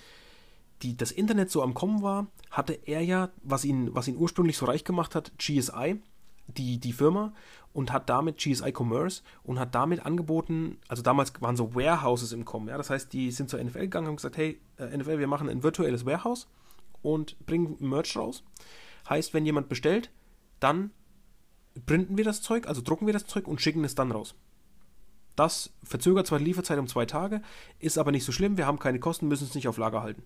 die, 0.81 0.97
das 0.97 1.11
Internet 1.11 1.51
so 1.51 1.61
am 1.61 1.73
Kommen 1.73 2.01
war, 2.01 2.27
hatte 2.49 2.73
er 2.85 3.01
ja, 3.01 3.29
was 3.43 3.65
ihn, 3.65 3.93
was 3.93 4.07
ihn 4.07 4.17
ursprünglich 4.17 4.57
so 4.57 4.65
reich 4.65 4.83
gemacht 4.83 5.15
hat, 5.15 5.31
GSI, 5.37 6.01
die, 6.47 6.79
die 6.79 6.93
Firma 6.93 7.33
und 7.73 7.93
hat 7.93 8.09
damit 8.09 8.37
GSI 8.37 8.73
Commerce 8.75 9.21
und 9.43 9.59
hat 9.59 9.73
damit 9.75 10.05
angeboten, 10.05 10.77
also 10.87 11.01
damals 11.01 11.33
waren 11.41 11.55
so 11.55 11.75
Warehouses 11.75 12.33
im 12.33 12.45
Kommen, 12.45 12.67
ja, 12.67 12.77
das 12.77 12.89
heißt, 12.89 13.13
die 13.13 13.31
sind 13.31 13.49
zur 13.49 13.63
NFL 13.63 13.81
gegangen 13.81 14.07
und 14.07 14.17
gesagt, 14.17 14.37
hey, 14.37 14.59
äh, 14.77 14.97
NFL, 14.97 15.19
wir 15.19 15.27
machen 15.27 15.49
ein 15.49 15.63
virtuelles 15.63 16.05
Warehouse 16.05 16.47
und 17.01 17.37
bringen 17.45 17.77
Merch 17.79 18.17
raus. 18.17 18.43
Heißt, 19.09 19.33
wenn 19.33 19.45
jemand 19.45 19.69
bestellt, 19.69 20.11
dann 20.59 20.91
printen 21.85 22.17
wir 22.17 22.25
das 22.25 22.41
Zeug, 22.41 22.67
also 22.67 22.81
drucken 22.81 23.05
wir 23.05 23.13
das 23.13 23.25
Zeug 23.25 23.47
und 23.47 23.61
schicken 23.61 23.83
es 23.83 23.95
dann 23.95 24.11
raus. 24.11 24.35
Das 25.35 25.71
verzögert 25.83 26.27
zwar 26.27 26.39
die 26.39 26.45
Lieferzeit 26.45 26.77
um 26.77 26.87
zwei 26.87 27.05
Tage, 27.05 27.41
ist 27.79 27.97
aber 27.97 28.11
nicht 28.11 28.25
so 28.25 28.31
schlimm, 28.31 28.57
wir 28.57 28.67
haben 28.67 28.79
keine 28.79 28.99
Kosten, 28.99 29.27
müssen 29.27 29.45
es 29.45 29.55
nicht 29.55 29.67
auf 29.67 29.77
Lager 29.77 30.01
halten. 30.01 30.23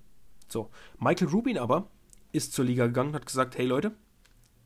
So, 0.48 0.70
Michael 1.00 1.30
Rubin 1.30 1.58
aber 1.58 1.90
ist 2.32 2.54
zur 2.54 2.66
Liga 2.66 2.88
gegangen 2.88 3.10
und 3.10 3.16
hat 3.16 3.26
gesagt, 3.26 3.58
hey 3.58 3.66
Leute, 3.66 3.96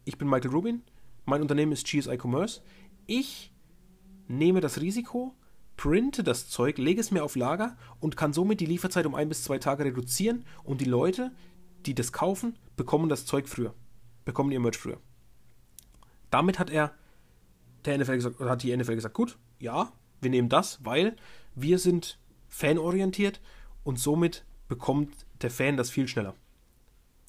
ich 0.06 0.18
bin 0.18 0.30
Michael 0.30 0.52
Rubin, 0.52 0.82
mein 1.26 1.42
Unternehmen 1.42 1.72
ist 1.72 1.86
GSI 1.86 2.18
Commerce. 2.18 2.62
Ich 3.06 3.54
nehme 4.28 4.62
das 4.62 4.82
Risiko, 4.82 5.36
printe 5.78 6.24
das 6.24 6.50
Zeug, 6.50 6.78
lege 6.78 7.00
es 7.00 7.12
mir 7.12 7.24
auf 7.24 7.36
Lager 7.36 7.78
und 8.00 8.18
kann 8.18 8.34
somit 8.34 8.60
die 8.60 8.66
Lieferzeit 8.66 9.06
um 9.06 9.16
ein 9.16 9.30
bis 9.30 9.44
zwei 9.44 9.60
Tage 9.60 9.86
reduzieren 9.86 10.46
und 10.64 10.82
die 10.82 10.86
Leute, 10.86 11.32
die 11.86 11.96
das 11.96 12.12
kaufen, 12.12 12.58
bekommen 12.76 13.10
das 13.10 13.26
Zeug 13.26 13.48
früher, 13.48 13.74
bekommen 14.26 14.52
ihr 14.52 14.60
Merch 14.60 14.78
früher. 14.78 15.00
Damit 16.30 16.60
hat 16.60 16.70
er 16.70 16.94
der 17.86 17.98
NFL 17.98 18.16
gesagt, 18.16 18.40
hat 18.40 18.64
die 18.64 18.76
NFL 18.76 18.96
gesagt, 18.96 19.16
gut, 19.16 19.38
ja, 19.60 19.92
wir 20.22 20.30
nehmen 20.30 20.50
das, 20.50 20.84
weil 20.84 21.16
wir 21.56 21.80
sind 21.80 22.20
fanorientiert 22.48 23.42
und 23.84 24.00
somit 24.00 24.46
bekommt 24.68 25.26
der 25.42 25.52
Fan 25.52 25.78
das 25.78 25.90
viel 25.90 26.08
schneller 26.08 26.36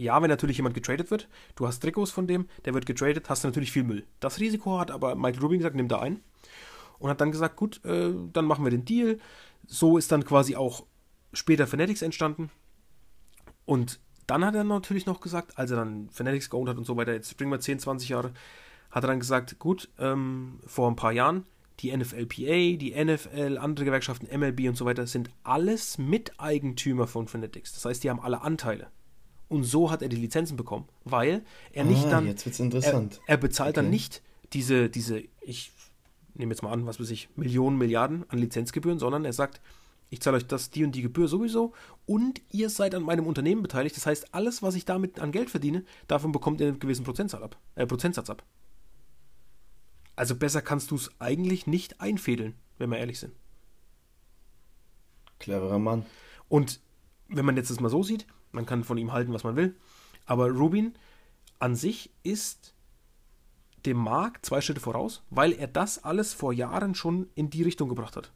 ja, 0.01 0.20
wenn 0.23 0.31
natürlich 0.31 0.57
jemand 0.57 0.75
getradet 0.75 1.11
wird, 1.11 1.29
du 1.57 1.66
hast 1.66 1.81
Trikots 1.81 2.11
von 2.11 2.27
dem, 2.27 2.49
der 2.64 2.73
wird 2.73 2.87
getradet, 2.87 3.29
hast 3.29 3.44
du 3.44 3.49
natürlich 3.49 3.70
viel 3.70 3.85
Müll. 3.85 4.07
Das 4.18 4.40
Risiko 4.40 4.79
hat 4.79 4.90
aber 4.90 5.14
Michael 5.14 5.42
Rubin 5.42 5.59
gesagt, 5.59 5.77
nimm 5.77 5.88
da 5.88 6.01
ein. 6.01 6.20
Und 6.99 7.11
hat 7.11 7.20
dann 7.20 7.33
gesagt, 7.33 7.57
gut, 7.57 7.85
äh, 7.85 8.12
dann 8.33 8.46
machen 8.46 8.64
wir 8.64 8.70
den 8.70 8.85
Deal. 8.85 9.18
So 9.66 9.99
ist 9.99 10.11
dann 10.11 10.25
quasi 10.25 10.57
auch 10.57 10.87
später 11.33 11.66
Fanatics 11.66 12.03
entstanden. 12.03 12.51
Und 13.66 14.01
dann 14.27 14.44
hat 14.44 14.55
er 14.55 14.64
natürlich 14.64 15.07
noch 15.07 15.20
gesagt, 15.20 15.59
als 15.59 15.70
er 15.70 15.77
dann 15.77 16.09
Fanatics 16.11 16.49
geowned 16.49 16.70
hat 16.70 16.79
und 16.79 16.87
so 16.87 16.96
weiter, 16.96 17.12
jetzt 17.12 17.31
springen 17.31 17.53
wir 17.53 17.61
10, 17.61 17.79
20 17.79 18.09
Jahre, 18.09 18.33
hat 18.90 19.05
er 19.05 19.09
dann 19.09 19.20
gesagt, 19.20 19.59
gut, 19.59 19.90
ähm, 19.99 20.61
vor 20.66 20.90
ein 20.90 20.96
paar 20.96 21.12
Jahren, 21.12 21.44
die 21.83 21.97
NFLPA, 21.97 22.77
die 22.77 22.95
NFL, 22.97 23.59
andere 23.59 23.85
Gewerkschaften, 23.87 24.27
MLB 24.38 24.69
und 24.69 24.77
so 24.77 24.85
weiter, 24.85 25.07
sind 25.07 25.31
alles 25.43 25.99
Miteigentümer 25.99 27.07
von 27.07 27.27
Fanatics. 27.29 27.73
Das 27.75 27.85
heißt, 27.85 28.05
die 28.05 28.11
haben 28.11 28.21
alle 28.21 28.43
Anteile. 28.43 28.88
Und 29.49 29.64
so 29.64 29.90
hat 29.90 30.03
er 30.03 30.09
die 30.09 30.16
Lizenzen 30.16 30.57
bekommen, 30.57 30.87
weil 31.05 31.43
er 31.73 31.85
nicht 31.85 32.05
Ah, 32.07 32.11
dann. 32.11 32.27
jetzt 32.27 32.47
wird's 32.47 32.61
interessant. 32.61 33.21
Er, 33.27 33.35
er 33.35 33.37
bezahlt 33.38 33.77
dann 33.77 33.87
Okay. 33.87 33.90
nicht 33.95 34.23
diese, 34.53 34.88
diese, 34.88 35.23
ich 35.40 35.73
nehme 36.35 36.53
jetzt 36.53 36.62
mal 36.62 36.73
an, 36.73 36.87
was 36.87 37.01
weiß 37.01 37.11
ich, 37.11 37.29
Millionen, 37.37 37.77
Milliarden 37.77 38.25
an 38.29 38.38
Lizenzgebühren, 38.38 38.99
sondern 39.01 39.25
er 39.25 39.33
sagt, 39.33 39.61
ich 40.09 40.21
zahle 40.21 40.37
euch 40.38 40.47
das, 40.47 40.71
die 40.71 40.85
und 40.85 40.93
die 40.95 41.03
Gebühr 41.03 41.29
sowieso 41.29 41.73
und 42.07 42.40
ihr 42.53 42.69
seid 42.71 42.95
an 42.95 43.03
meinem 43.03 43.27
Unternehmen 43.27 43.62
beteiligt. 43.62 43.97
Das 43.97 44.07
heißt, 44.07 44.35
alles, 44.35 44.62
was 44.62 44.75
ich 44.75 44.85
damit 44.85 45.21
an 45.21 45.33
Geld 45.33 45.51
verdiene, 45.51 45.85
davon 46.09 46.33
bekommt 46.33 46.61
ihr 46.61 46.69
einen 46.69 46.79
gewissen 46.81 47.05
Prozentsatz 47.05 47.43
ab. 47.43 47.57
Äh, 47.75 47.87
Prozentsatz 47.87 48.29
ab. 48.31 48.45
Also 50.21 50.37
besser 50.37 50.61
kannst 50.61 50.91
du 50.91 50.97
es 50.97 51.11
eigentlich 51.19 51.67
nicht 51.67 52.03
einfädeln, 52.03 52.55
wenn 52.77 52.91
wir 52.91 52.99
ehrlich 52.99 53.19
sind. 53.19 53.33
Cleverer 55.39 55.79
Mann. 55.79 56.05
Und 56.47 56.79
wenn 57.29 57.47
man 57.47 57.57
jetzt 57.57 57.71
das 57.71 57.81
mal 57.81 57.89
so 57.89 58.03
sieht, 58.03 58.27
man 58.53 58.67
kann 58.67 58.85
von 58.85 58.99
ihm 58.99 59.15
halten, 59.15 59.33
was 59.33 59.45
man 59.45 59.57
will, 59.57 59.75
aber 60.27 60.51
Rubin 60.51 60.93
an 61.59 61.75
sich 61.75 62.11
ist 62.23 62.75
dem 63.87 63.97
Markt 63.97 64.45
zwei 64.45 64.61
Schritte 64.61 64.81
voraus, 64.81 65.23
weil 65.31 65.53
er 65.53 65.69
das 65.69 66.05
alles 66.05 66.35
vor 66.35 66.53
Jahren 66.53 66.95
schon 66.95 67.31
in 67.35 67.49
die 67.49 67.63
Richtung 67.63 67.89
gebracht 67.89 68.15
hat. 68.15 68.31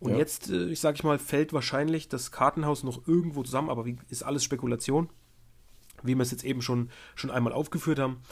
Und 0.00 0.12
Ja. 0.12 0.16
jetzt, 0.16 0.48
äh, 0.48 0.70
ich 0.70 0.80
sage 0.80 0.94
ich 0.94 1.04
mal, 1.04 1.18
fällt 1.18 1.52
wahrscheinlich 1.52 2.08
das 2.08 2.32
Kartenhaus 2.32 2.82
noch 2.82 3.06
irgendwo 3.06 3.42
zusammen, 3.42 3.68
aber 3.68 3.84
wie, 3.84 3.98
ist 4.08 4.22
alles 4.22 4.42
Spekulation, 4.42 5.10
wie 6.02 6.14
wir 6.14 6.22
es 6.22 6.30
jetzt 6.30 6.44
eben 6.44 6.62
schon, 6.62 6.88
schon 7.14 7.30
einmal 7.30 7.52
aufgeführt 7.52 7.98
haben. 7.98 8.22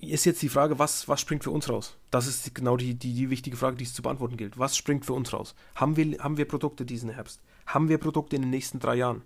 Ist 0.00 0.24
jetzt 0.24 0.42
die 0.42 0.48
Frage, 0.48 0.78
was, 0.78 1.08
was 1.08 1.20
springt 1.20 1.44
für 1.44 1.50
uns 1.50 1.68
raus? 1.68 1.96
Das 2.10 2.26
ist 2.26 2.54
genau 2.54 2.76
die, 2.76 2.94
die, 2.94 3.12
die 3.12 3.30
wichtige 3.30 3.56
Frage, 3.56 3.76
die 3.76 3.84
es 3.84 3.94
zu 3.94 4.02
beantworten 4.02 4.36
gilt. 4.36 4.58
Was 4.58 4.76
springt 4.76 5.04
für 5.04 5.12
uns 5.12 5.32
raus? 5.32 5.54
Haben 5.74 5.96
wir, 5.96 6.18
haben 6.18 6.36
wir 6.36 6.46
Produkte 6.46 6.84
diesen 6.84 7.10
Herbst? 7.10 7.40
Haben 7.66 7.88
wir 7.88 7.98
Produkte 7.98 8.36
in 8.36 8.42
den 8.42 8.50
nächsten 8.50 8.78
drei 8.78 8.96
Jahren? 8.96 9.22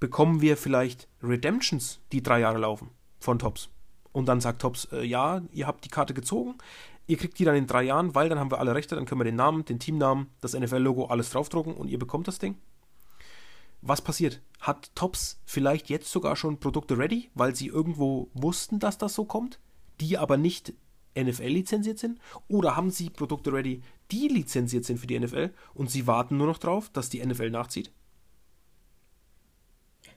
Bekommen 0.00 0.40
wir 0.40 0.56
vielleicht 0.56 1.08
Redemptions, 1.22 2.00
die 2.12 2.22
drei 2.22 2.40
Jahre 2.40 2.58
laufen, 2.58 2.90
von 3.18 3.38
Tops? 3.38 3.68
Und 4.12 4.26
dann 4.26 4.40
sagt 4.40 4.62
Tops, 4.62 4.88
äh, 4.92 5.04
ja, 5.04 5.42
ihr 5.52 5.66
habt 5.66 5.84
die 5.84 5.90
Karte 5.90 6.14
gezogen, 6.14 6.54
ihr 7.06 7.16
kriegt 7.16 7.38
die 7.38 7.44
dann 7.44 7.56
in 7.56 7.66
drei 7.66 7.82
Jahren, 7.82 8.14
weil 8.14 8.28
dann 8.28 8.38
haben 8.38 8.50
wir 8.50 8.58
alle 8.58 8.74
Rechte, 8.74 8.94
dann 8.94 9.04
können 9.04 9.20
wir 9.20 9.24
den 9.26 9.36
Namen, 9.36 9.64
den 9.64 9.78
Teamnamen, 9.78 10.28
das 10.40 10.54
NFL-Logo, 10.54 11.06
alles 11.06 11.30
draufdrucken 11.30 11.74
und 11.74 11.88
ihr 11.88 11.98
bekommt 11.98 12.28
das 12.28 12.38
Ding. 12.38 12.56
Was 13.82 14.02
passiert? 14.02 14.40
Hat 14.60 14.90
Tops 14.94 15.40
vielleicht 15.44 15.88
jetzt 15.90 16.10
sogar 16.10 16.34
schon 16.34 16.58
Produkte 16.58 16.98
ready, 16.98 17.30
weil 17.34 17.54
sie 17.54 17.68
irgendwo 17.68 18.28
wussten, 18.34 18.78
dass 18.78 18.98
das 18.98 19.14
so 19.14 19.24
kommt, 19.24 19.60
die 20.00 20.18
aber 20.18 20.36
nicht 20.36 20.74
NFL-lizenziert 21.16 21.98
sind? 21.98 22.18
Oder 22.48 22.76
haben 22.76 22.90
sie 22.90 23.10
Produkte 23.10 23.52
ready, 23.52 23.82
die 24.10 24.28
lizenziert 24.28 24.84
sind 24.84 24.98
für 24.98 25.06
die 25.06 25.18
NFL 25.18 25.50
und 25.74 25.90
sie 25.90 26.06
warten 26.06 26.36
nur 26.36 26.46
noch 26.46 26.58
drauf, 26.58 26.90
dass 26.92 27.10
die 27.10 27.24
NFL 27.24 27.50
nachzieht? 27.50 27.90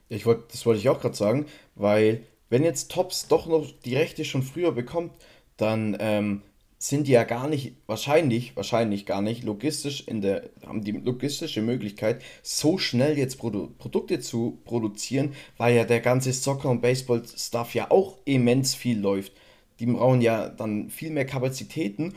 Ich 0.09 0.25
wollt, 0.25 0.51
das 0.53 0.65
wollte 0.65 0.79
ich 0.79 0.89
auch 0.89 0.99
gerade 0.99 1.15
sagen, 1.15 1.45
weil 1.75 2.23
wenn 2.49 2.63
jetzt 2.63 2.91
Tops 2.91 3.27
doch 3.27 3.47
noch 3.47 3.67
die 3.85 3.95
Rechte 3.95 4.25
schon 4.25 4.43
früher 4.43 4.71
bekommt, 4.71 5.13
dann 5.57 5.95
ähm, 5.99 6.41
sind 6.79 7.07
die 7.07 7.11
ja 7.11 7.25
gar 7.25 7.47
nicht, 7.47 7.75
wahrscheinlich, 7.85 8.55
wahrscheinlich 8.55 9.05
gar 9.05 9.21
nicht 9.21 9.43
logistisch 9.43 10.07
in 10.07 10.21
der, 10.21 10.49
haben 10.65 10.83
die 10.83 10.93
logistische 10.93 11.61
Möglichkeit, 11.61 12.23
so 12.41 12.77
schnell 12.77 13.17
jetzt 13.17 13.37
Produ 13.37 13.67
Produkte 13.77 14.19
zu 14.19 14.59
produzieren, 14.63 15.33
weil 15.57 15.75
ja 15.75 15.83
der 15.83 15.99
ganze 15.99 16.31
Soccer- 16.33 16.69
und 16.69 16.81
Baseball-Stuff 16.81 17.75
ja 17.75 17.91
auch 17.91 18.17
immens 18.25 18.75
viel 18.75 18.97
läuft. 18.97 19.33
Die 19.79 19.85
brauchen 19.85 20.21
ja 20.21 20.49
dann 20.49 20.89
viel 20.89 21.11
mehr 21.11 21.25
Kapazitäten, 21.25 22.13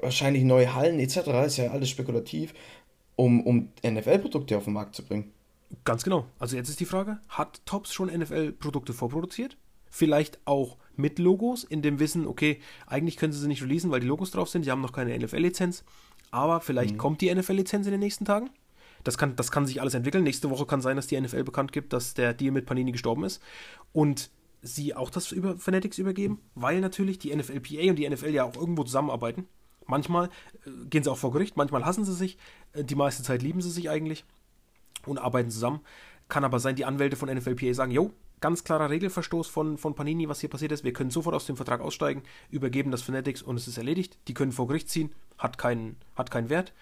wahrscheinlich 0.00 0.44
neue 0.44 0.74
Hallen 0.74 0.98
etc., 0.98 1.18
ist 1.46 1.56
ja 1.56 1.70
alles 1.70 1.90
spekulativ, 1.90 2.54
um, 3.16 3.40
um 3.46 3.68
NFL-Produkte 3.84 4.56
auf 4.56 4.64
den 4.64 4.74
Markt 4.74 4.94
zu 4.94 5.04
bringen. 5.04 5.32
Ganz 5.84 6.04
genau. 6.04 6.26
Also 6.38 6.56
jetzt 6.56 6.68
ist 6.68 6.80
die 6.80 6.84
Frage, 6.86 7.18
hat 7.28 7.62
Tops 7.66 7.92
schon 7.92 8.08
NFL-Produkte 8.08 8.92
vorproduziert? 8.92 9.56
Vielleicht 9.90 10.38
auch 10.44 10.76
mit 10.96 11.18
Logos, 11.18 11.64
in 11.64 11.82
dem 11.82 11.98
Wissen, 11.98 12.26
okay, 12.26 12.60
eigentlich 12.86 13.16
können 13.16 13.32
sie 13.32 13.40
sie 13.40 13.48
nicht 13.48 13.62
releasen, 13.62 13.90
weil 13.90 14.00
die 14.00 14.06
Logos 14.06 14.30
drauf 14.30 14.48
sind, 14.48 14.64
die 14.64 14.70
haben 14.70 14.80
noch 14.80 14.92
keine 14.92 15.18
NFL-Lizenz, 15.18 15.84
aber 16.30 16.60
vielleicht 16.60 16.98
kommt 16.98 17.20
die 17.20 17.34
NFL-Lizenz 17.34 17.86
in 17.86 17.92
den 17.92 18.00
nächsten 18.00 18.24
Tagen. 18.24 18.50
Das 19.04 19.18
kann, 19.18 19.36
das 19.36 19.50
kann 19.50 19.66
sich 19.66 19.80
alles 19.80 19.94
entwickeln. 19.94 20.24
Nächste 20.24 20.50
Woche 20.50 20.64
kann 20.64 20.80
sein, 20.80 20.96
dass 20.96 21.08
die 21.08 21.20
NFL 21.20 21.44
bekannt 21.44 21.72
gibt, 21.72 21.92
dass 21.92 22.14
der 22.14 22.34
Deal 22.34 22.52
mit 22.52 22.66
Panini 22.66 22.92
gestorben 22.92 23.24
ist 23.24 23.42
und 23.92 24.30
sie 24.62 24.94
auch 24.94 25.10
das 25.10 25.32
über 25.32 25.56
Fanatics 25.56 25.98
übergeben, 25.98 26.40
weil 26.54 26.80
natürlich 26.80 27.18
die 27.18 27.34
NFLPA 27.34 27.90
und 27.90 27.96
die 27.96 28.08
NFL 28.08 28.30
ja 28.30 28.44
auch 28.44 28.56
irgendwo 28.56 28.84
zusammenarbeiten. 28.84 29.46
Manchmal 29.86 30.30
äh, 30.64 30.86
gehen 30.88 31.02
sie 31.02 31.10
auch 31.10 31.18
vor 31.18 31.32
Gericht, 31.32 31.56
manchmal 31.56 31.84
hassen 31.84 32.04
sie 32.04 32.14
sich, 32.14 32.38
äh, 32.72 32.84
die 32.84 32.94
meiste 32.94 33.22
Zeit 33.22 33.42
lieben 33.42 33.60
sie 33.60 33.70
sich 33.70 33.90
eigentlich 33.90 34.24
und 35.04 35.18
arbeiten 35.18 35.50
zusammen. 35.50 35.80
Kann 36.28 36.44
aber 36.44 36.60
sein, 36.60 36.76
die 36.76 36.84
Anwälte 36.84 37.16
von 37.16 37.28
NFLPA 37.28 37.74
sagen, 37.74 37.90
jo, 37.90 38.12
ganz 38.40 38.64
klarer 38.64 38.90
Regelverstoß 38.90 39.48
von, 39.48 39.78
von 39.78 39.94
Panini, 39.94 40.28
was 40.28 40.40
hier 40.40 40.50
passiert 40.50 40.72
ist. 40.72 40.84
Wir 40.84 40.92
können 40.92 41.10
sofort 41.10 41.34
aus 41.34 41.46
dem 41.46 41.56
Vertrag 41.56 41.80
aussteigen, 41.80 42.22
übergeben 42.50 42.90
das 42.90 43.02
Fanatics 43.02 43.42
und 43.42 43.56
es 43.56 43.68
ist 43.68 43.78
erledigt. 43.78 44.18
Die 44.28 44.34
können 44.34 44.52
vor 44.52 44.66
Gericht 44.66 44.88
ziehen, 44.88 45.12
hat 45.38 45.58
keinen, 45.58 45.96
hat 46.16 46.30
keinen 46.30 46.48
Wert. 46.48 46.72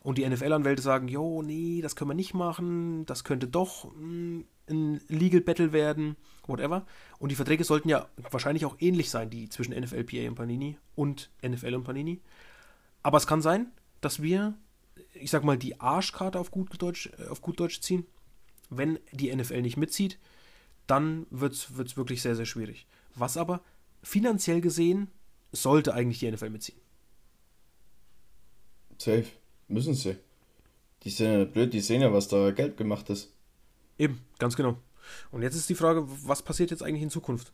Und 0.00 0.18
die 0.18 0.28
NFL-Anwälte 0.28 0.82
sagen, 0.82 1.08
jo, 1.08 1.42
nee, 1.42 1.80
das 1.80 1.96
können 1.96 2.10
wir 2.10 2.14
nicht 2.14 2.34
machen, 2.34 3.06
das 3.06 3.24
könnte 3.24 3.48
doch 3.48 3.90
mh, 3.94 4.44
ein 4.68 5.00
Legal 5.08 5.40
Battle 5.40 5.72
werden, 5.72 6.16
whatever. 6.46 6.86
Und 7.18 7.30
die 7.30 7.34
Verträge 7.34 7.64
sollten 7.64 7.88
ja 7.88 8.08
wahrscheinlich 8.30 8.64
auch 8.64 8.76
ähnlich 8.78 9.10
sein, 9.10 9.30
die 9.30 9.48
zwischen 9.48 9.74
NFLPA 9.74 10.28
und 10.28 10.34
Panini 10.34 10.78
und 10.94 11.30
NFL 11.42 11.74
und 11.74 11.84
Panini. 11.84 12.20
Aber 13.02 13.18
es 13.18 13.26
kann 13.26 13.42
sein, 13.42 13.72
dass 14.00 14.22
wir, 14.22 14.54
ich 15.14 15.30
sag 15.30 15.44
mal, 15.44 15.58
die 15.58 15.80
Arschkarte 15.80 16.38
auf 16.38 16.50
gut 16.50 16.70
Deutsch, 16.80 17.10
äh, 17.18 17.28
auf 17.28 17.40
gut 17.40 17.60
Deutsch 17.60 17.80
ziehen. 17.80 18.06
Wenn 18.70 18.98
die 19.12 19.34
NFL 19.34 19.62
nicht 19.62 19.76
mitzieht, 19.76 20.18
dann 20.86 21.26
wird 21.30 21.54
es 21.54 21.96
wirklich 21.96 22.22
sehr, 22.22 22.36
sehr 22.36 22.46
schwierig. 22.46 22.86
Was 23.14 23.36
aber 23.36 23.60
finanziell 24.02 24.60
gesehen 24.60 25.10
sollte 25.52 25.94
eigentlich 25.94 26.18
die 26.18 26.30
NFL 26.30 26.50
mitziehen. 26.50 26.78
Safe. 28.98 29.26
Müssen 29.68 29.94
sie. 29.94 30.16
Die 31.02 31.10
sind 31.10 31.32
ja 31.32 31.44
blöd, 31.44 31.72
die 31.72 31.80
sehen 31.80 32.02
ja, 32.02 32.12
was 32.12 32.28
da 32.28 32.50
Geld 32.50 32.76
gemacht 32.76 33.10
ist. 33.10 33.32
Eben, 33.98 34.20
ganz 34.38 34.56
genau. 34.56 34.76
Und 35.30 35.42
jetzt 35.42 35.54
ist 35.54 35.68
die 35.68 35.74
Frage, 35.74 36.04
was 36.06 36.42
passiert 36.42 36.70
jetzt 36.70 36.82
eigentlich 36.82 37.02
in 37.02 37.10
Zukunft? 37.10 37.52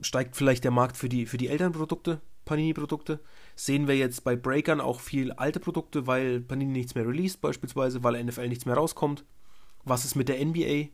Steigt 0.00 0.36
vielleicht 0.36 0.64
der 0.64 0.70
Markt 0.70 0.96
für 0.96 1.08
die, 1.08 1.26
für 1.26 1.36
die 1.36 1.48
Elternprodukte, 1.48 2.20
Panini-Produkte? 2.44 3.20
Sehen 3.54 3.88
wir 3.88 3.96
jetzt 3.96 4.24
bei 4.24 4.36
Breakern 4.36 4.80
auch 4.80 5.00
viel 5.00 5.32
alte 5.32 5.60
Produkte, 5.60 6.06
weil 6.06 6.40
Panini 6.40 6.72
nichts 6.72 6.94
mehr 6.94 7.06
released, 7.06 7.40
beispielsweise, 7.40 8.02
weil 8.02 8.22
NFL 8.22 8.48
nichts 8.48 8.66
mehr 8.66 8.74
rauskommt? 8.74 9.24
Was 9.84 10.04
ist 10.04 10.14
mit 10.14 10.28
der 10.28 10.44
NBA? 10.44 10.88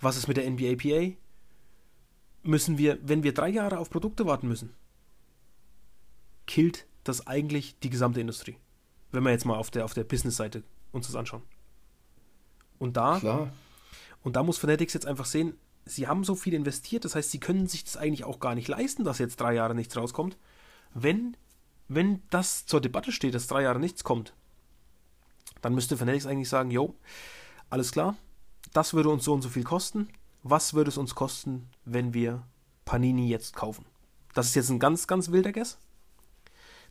Was 0.00 0.16
ist 0.16 0.28
mit 0.28 0.36
der 0.36 0.48
NBA-PA? 0.48 1.16
Müssen 2.42 2.78
wir, 2.78 2.98
wenn 3.02 3.22
wir 3.22 3.32
drei 3.32 3.48
Jahre 3.48 3.78
auf 3.78 3.90
Produkte 3.90 4.26
warten 4.26 4.48
müssen, 4.48 4.74
killt 6.46 6.86
das 7.04 7.26
eigentlich 7.26 7.78
die 7.80 7.90
gesamte 7.90 8.20
Industrie? 8.20 8.56
Wenn 9.12 9.22
wir 9.22 9.30
jetzt 9.30 9.46
mal 9.46 9.56
auf 9.56 9.70
der, 9.70 9.84
auf 9.84 9.94
der 9.94 10.04
Business-Seite 10.04 10.62
uns 10.92 11.06
das 11.06 11.16
anschauen. 11.16 11.42
Und 12.78 12.96
da 12.96 13.18
Klar. 13.18 13.52
Und 14.24 14.34
da 14.36 14.42
muss 14.42 14.58
Fanatics 14.58 14.94
jetzt 14.94 15.06
einfach 15.06 15.26
sehen, 15.26 15.54
sie 15.84 16.08
haben 16.08 16.24
so 16.24 16.34
viel 16.34 16.54
investiert, 16.54 17.04
das 17.04 17.14
heißt, 17.14 17.30
sie 17.30 17.38
können 17.38 17.68
sich 17.68 17.84
das 17.84 17.96
eigentlich 17.96 18.24
auch 18.24 18.40
gar 18.40 18.54
nicht 18.54 18.68
leisten, 18.68 19.04
dass 19.04 19.18
jetzt 19.18 19.38
drei 19.38 19.54
Jahre 19.54 19.74
nichts 19.74 19.96
rauskommt. 19.96 20.36
Wenn, 20.94 21.36
wenn 21.88 22.22
das 22.30 22.66
zur 22.66 22.80
Debatte 22.80 23.12
steht, 23.12 23.34
dass 23.34 23.46
drei 23.46 23.62
Jahre 23.62 23.78
nichts 23.78 24.02
kommt, 24.02 24.32
dann 25.60 25.74
müsste 25.74 25.96
Fanatics 25.96 26.26
eigentlich 26.26 26.48
sagen, 26.48 26.70
jo, 26.70 26.94
alles 27.70 27.92
klar, 27.92 28.16
das 28.72 28.94
würde 28.94 29.10
uns 29.10 29.24
so 29.24 29.32
und 29.34 29.42
so 29.42 29.48
viel 29.48 29.64
kosten. 29.64 30.08
Was 30.42 30.74
würde 30.74 30.88
es 30.90 30.98
uns 30.98 31.14
kosten, 31.14 31.68
wenn 31.84 32.12
wir 32.12 32.42
Panini 32.84 33.28
jetzt 33.28 33.54
kaufen? 33.54 33.84
Das 34.34 34.46
ist 34.46 34.54
jetzt 34.56 34.70
ein 34.70 34.78
ganz, 34.78 35.06
ganz 35.06 35.30
wilder 35.30 35.52
Guess. 35.52 35.78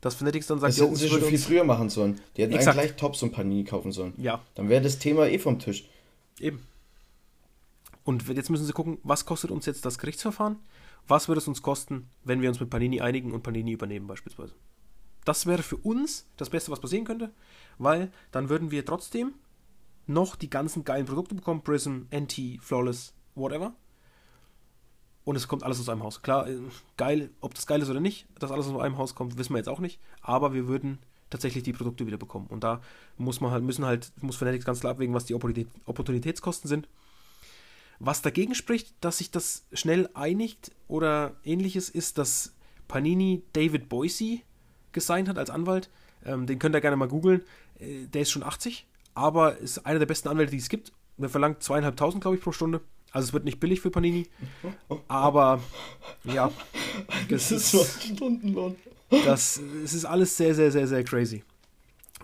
Dass 0.02 0.16
Fanatics 0.16 0.48
dann 0.48 0.60
sagt, 0.60 0.74
Das 0.74 0.82
hätten 0.82 0.94
es 0.94 1.00
sie 1.00 1.10
schon 1.10 1.22
viel 1.22 1.38
früher 1.38 1.64
machen 1.64 1.90
sollen. 1.90 2.20
Die 2.36 2.42
hätten 2.44 2.54
Exakt. 2.54 2.78
eigentlich 2.78 2.92
gleich 2.92 3.00
Tops 3.00 3.24
und 3.24 3.32
Panini 3.32 3.64
kaufen 3.64 3.92
sollen. 3.92 4.14
Ja, 4.18 4.42
Dann 4.56 4.70
wäre 4.70 4.82
das 4.82 5.00
Thema 5.00 5.28
eh 5.28 5.40
vom 5.40 5.60
Tisch. 5.60 5.88
Eben. 6.40 6.66
Und 8.04 8.28
jetzt 8.28 8.50
müssen 8.50 8.66
Sie 8.66 8.74
gucken, 8.74 8.98
was 9.04 9.26
kostet 9.26 9.52
uns 9.52 9.66
jetzt 9.66 9.86
das 9.86 9.98
Gerichtsverfahren? 9.98 10.58
Was 11.08 11.28
würde 11.28 11.40
es 11.40 11.48
uns 11.48 11.62
kosten, 11.62 12.10
wenn 12.24 12.42
wir 12.42 12.50
uns 12.50 12.60
mit 12.60 12.70
Panini 12.70 13.02
einigen 13.02 13.32
und 13.32 13.44
Panini 13.44 13.72
übernehmen 13.72 14.08
beispielsweise? 14.08 14.54
Das 15.26 15.46
wäre 15.46 15.64
für 15.64 15.78
uns 15.78 16.28
das 16.38 16.50
Beste, 16.50 16.72
was 16.72 16.82
passieren 16.82 17.06
könnte, 17.06 17.32
weil 17.78 18.12
dann 18.32 18.50
würden 18.50 18.72
wir 18.72 18.86
trotzdem 18.86 19.34
noch 20.06 20.36
die 20.36 20.50
ganzen 20.50 20.84
geilen 20.84 21.06
Produkte 21.06 21.36
bekommen, 21.36 21.62
Prism, 21.62 22.04
NT, 22.14 22.60
Flawless, 22.62 23.14
whatever. 23.36 23.74
Und 25.24 25.38
es 25.38 25.48
kommt 25.48 25.64
alles 25.64 25.80
aus 25.80 25.88
einem 25.88 26.04
Haus. 26.04 26.22
Klar, 26.22 26.50
äh, 26.50 26.60
geil, 26.98 27.30
ob 27.40 27.54
das 27.54 27.66
geil 27.66 27.82
ist 27.82 27.90
oder 27.90 28.02
nicht, 28.02 28.28
dass 28.40 28.52
alles 28.52 28.68
aus 28.68 28.82
einem 28.82 28.98
Haus 28.98 29.16
kommt, 29.16 29.38
wissen 29.38 29.54
wir 29.54 29.60
jetzt 29.60 29.70
auch 29.70 29.80
nicht. 29.80 30.02
Aber 30.22 30.54
wir 30.54 30.68
würden 30.68 31.00
tatsächlich 31.30 31.64
die 31.64 31.72
Produkte 31.72 32.06
wieder 32.06 32.18
bekommen. 32.18 32.48
Und 32.48 32.66
da 32.66 32.82
muss 33.18 33.40
man 33.40 33.52
halt, 33.52 33.64
müssen 33.64 33.86
halt, 33.86 34.12
muss 34.22 34.36
Fanatics 34.36 34.66
ganz 34.66 34.82
klar 34.82 34.92
abwägen, 34.92 35.16
was 35.16 35.26
die 35.26 35.34
Opportunität, 35.34 35.70
Opportunitätskosten 35.86 36.68
sind. 36.68 36.90
Was 38.06 38.22
dagegen 38.22 38.54
spricht, 38.54 38.94
dass 39.00 39.20
sich 39.20 39.32
das 39.32 39.66
schnell 39.72 40.10
einigt 40.14 40.74
oder 40.90 41.38
ähnliches, 41.46 41.88
ist, 41.88 42.18
dass 42.18 42.54
Panini 42.90 43.44
David 43.54 43.88
Boise 43.88 44.40
gesigned 44.92 45.30
hat 45.30 45.38
als 45.38 45.50
Anwalt. 45.50 45.90
Ähm, 46.26 46.46
den 46.46 46.60
könnt 46.60 46.76
ihr 46.76 46.82
gerne 46.82 46.98
mal 46.98 47.08
googeln. 47.08 47.44
Äh, 47.80 48.08
der 48.08 48.24
ist 48.24 48.32
schon 48.32 48.44
80, 48.44 48.88
aber 49.14 49.58
ist 49.58 49.86
einer 49.86 50.00
der 50.00 50.06
besten 50.06 50.28
Anwälte, 50.28 50.52
die 50.52 50.58
es 50.58 50.68
gibt. 50.68 50.92
Der 51.16 51.30
verlangt 51.30 51.64
zweieinhalbtausend, 51.64 52.22
glaube 52.22 52.36
ich, 52.36 52.44
pro 52.44 52.52
Stunde. 52.52 52.82
Also 53.12 53.28
es 53.28 53.34
wird 53.34 53.46
nicht 53.46 53.62
billig 53.62 53.80
für 53.80 53.90
Panini. 53.90 54.28
Aber 55.08 55.62
ja. 56.26 56.52
Das, 57.30 57.52
ist 57.52 57.72
so 57.72 57.80
ein 57.80 58.16
Stundenlohn. 58.16 58.76
Das, 59.24 59.62
es 59.82 59.94
ist 59.94 60.04
alles 60.04 60.36
sehr, 60.36 60.54
sehr, 60.54 60.74
sehr, 60.74 60.88
sehr 60.88 61.06
crazy. 61.06 61.46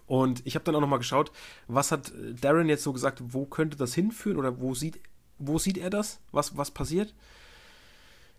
Und 0.08 0.46
ich 0.46 0.56
habe 0.56 0.66
dann 0.66 0.76
auch 0.76 0.82
nochmal 0.82 1.00
geschaut, 1.00 1.32
was 1.68 1.92
hat 1.94 2.12
Darren 2.42 2.68
jetzt 2.68 2.84
so 2.84 2.92
gesagt, 2.92 3.22
wo 3.28 3.46
könnte 3.46 3.78
das 3.78 3.94
hinführen 3.94 4.38
oder 4.38 4.60
wo 4.60 4.74
sieht, 4.74 5.00
wo 5.40 5.58
sieht 5.58 5.78
er 5.78 5.90
das? 5.90 6.20
Was, 6.32 6.56
was 6.58 6.72
passiert? 6.72 7.14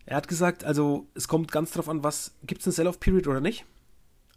Er 0.06 0.16
hat 0.16 0.28
gesagt, 0.28 0.64
also 0.64 1.06
es 1.14 1.28
kommt 1.28 1.52
ganz 1.52 1.72
drauf 1.72 1.88
an, 1.88 2.02
was 2.02 2.32
gibt 2.44 2.60
es 2.60 2.66
eine 2.66 2.72
Sell-Off-Period 2.72 3.26
oder 3.26 3.40
nicht? 3.40 3.64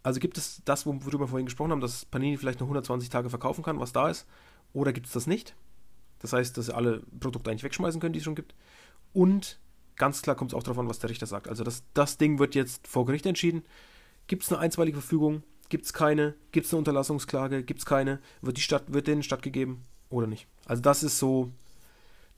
Also 0.02 0.20
gibt 0.20 0.36
es 0.36 0.60
das, 0.64 0.84
worüber 0.84 1.20
wir 1.20 1.28
vorhin 1.28 1.46
gesprochen 1.46 1.70
haben, 1.70 1.80
dass 1.80 2.04
Panini 2.04 2.36
vielleicht 2.36 2.60
noch 2.60 2.66
120 2.66 3.08
Tage 3.08 3.30
verkaufen 3.30 3.64
kann, 3.64 3.80
was 3.80 3.92
da 3.92 4.08
ist, 4.08 4.26
oder 4.72 4.92
gibt 4.92 5.06
es 5.06 5.12
das 5.12 5.26
nicht? 5.26 5.54
Das 6.18 6.32
heißt, 6.32 6.56
dass 6.56 6.66
sie 6.66 6.74
alle 6.74 7.02
Produkte 7.20 7.50
eigentlich 7.50 7.64
wegschmeißen 7.64 8.00
können, 8.00 8.12
die 8.12 8.18
es 8.18 8.24
schon 8.24 8.34
gibt. 8.34 8.54
Und 9.12 9.58
ganz 9.96 10.22
klar 10.22 10.36
kommt 10.36 10.52
es 10.52 10.54
auch 10.54 10.62
darauf 10.62 10.78
an, 10.78 10.88
was 10.88 10.98
der 10.98 11.10
Richter 11.10 11.26
sagt. 11.26 11.48
Also 11.48 11.64
das, 11.64 11.82
das 11.94 12.18
Ding 12.18 12.38
wird 12.38 12.54
jetzt 12.54 12.86
vor 12.86 13.06
Gericht 13.06 13.26
entschieden. 13.26 13.62
Gibt 14.26 14.42
es 14.42 14.52
eine 14.52 14.60
einstweilige 14.60 14.98
Verfügung? 14.98 15.42
Gibt 15.68 15.86
es 15.86 15.92
keine? 15.92 16.34
Gibt 16.52 16.66
es 16.66 16.72
eine 16.72 16.78
Unterlassungsklage? 16.78 17.62
Gibt 17.62 17.80
es 17.80 17.86
keine? 17.86 18.20
Wird, 18.42 18.56
die 18.56 18.62
Stadt, 18.62 18.92
wird 18.92 19.06
denen 19.06 19.22
stattgegeben 19.22 19.84
oder 20.10 20.26
nicht? 20.26 20.46
Also 20.66 20.82
das 20.82 21.02
ist 21.02 21.18
so 21.18 21.50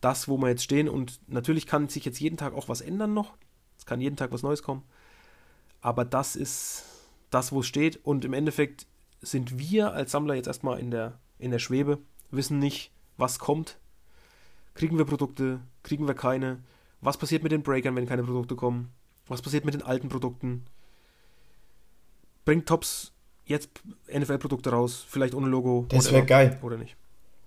das, 0.06 0.28
wo 0.28 0.38
wir 0.38 0.48
jetzt 0.48 0.62
stehen. 0.62 0.88
Und 0.88 1.18
natürlich 1.26 1.66
kann 1.66 1.88
sich 1.88 2.04
jetzt 2.04 2.20
jeden 2.20 2.36
Tag 2.36 2.54
auch 2.54 2.68
was 2.68 2.80
ändern 2.80 3.12
noch. 3.12 3.36
Es 3.76 3.86
kann 3.86 4.00
jeden 4.00 4.14
Tag 4.14 4.30
was 4.30 4.44
Neues 4.44 4.62
kommen. 4.62 4.84
Aber 5.80 6.04
das 6.04 6.36
ist 6.36 6.84
das, 7.30 7.50
wo 7.50 7.60
es 7.60 7.66
steht. 7.66 8.04
Und 8.04 8.24
im 8.24 8.32
Endeffekt 8.32 8.86
sind 9.20 9.58
wir 9.58 9.92
als 9.94 10.12
Sammler 10.12 10.34
jetzt 10.36 10.46
erstmal 10.46 10.78
in 10.78 10.92
der, 10.92 11.18
in 11.40 11.50
der 11.50 11.58
Schwebe, 11.58 11.98
wissen 12.30 12.60
nicht, 12.60 12.92
was 13.16 13.40
kommt. 13.40 13.78
Kriegen 14.74 14.96
wir 14.96 15.06
Produkte? 15.06 15.60
Kriegen 15.82 16.06
wir 16.06 16.14
keine? 16.14 16.62
Was 17.00 17.16
passiert 17.16 17.42
mit 17.42 17.50
den 17.50 17.64
Breakern, 17.64 17.96
wenn 17.96 18.06
keine 18.06 18.22
Produkte 18.22 18.54
kommen? 18.54 18.92
Was 19.26 19.42
passiert 19.42 19.64
mit 19.64 19.74
den 19.74 19.82
alten 19.82 20.08
Produkten? 20.08 20.66
Bringt 22.44 22.66
Tops 22.66 23.12
jetzt 23.44 23.70
NFL-Produkte 24.08 24.70
raus, 24.70 25.04
vielleicht 25.08 25.34
ohne 25.34 25.48
Logo. 25.48 25.86
Das 25.88 26.12
wäre 26.12 26.24
geil. 26.24 26.60
Oder 26.62 26.76
nicht. 26.76 26.96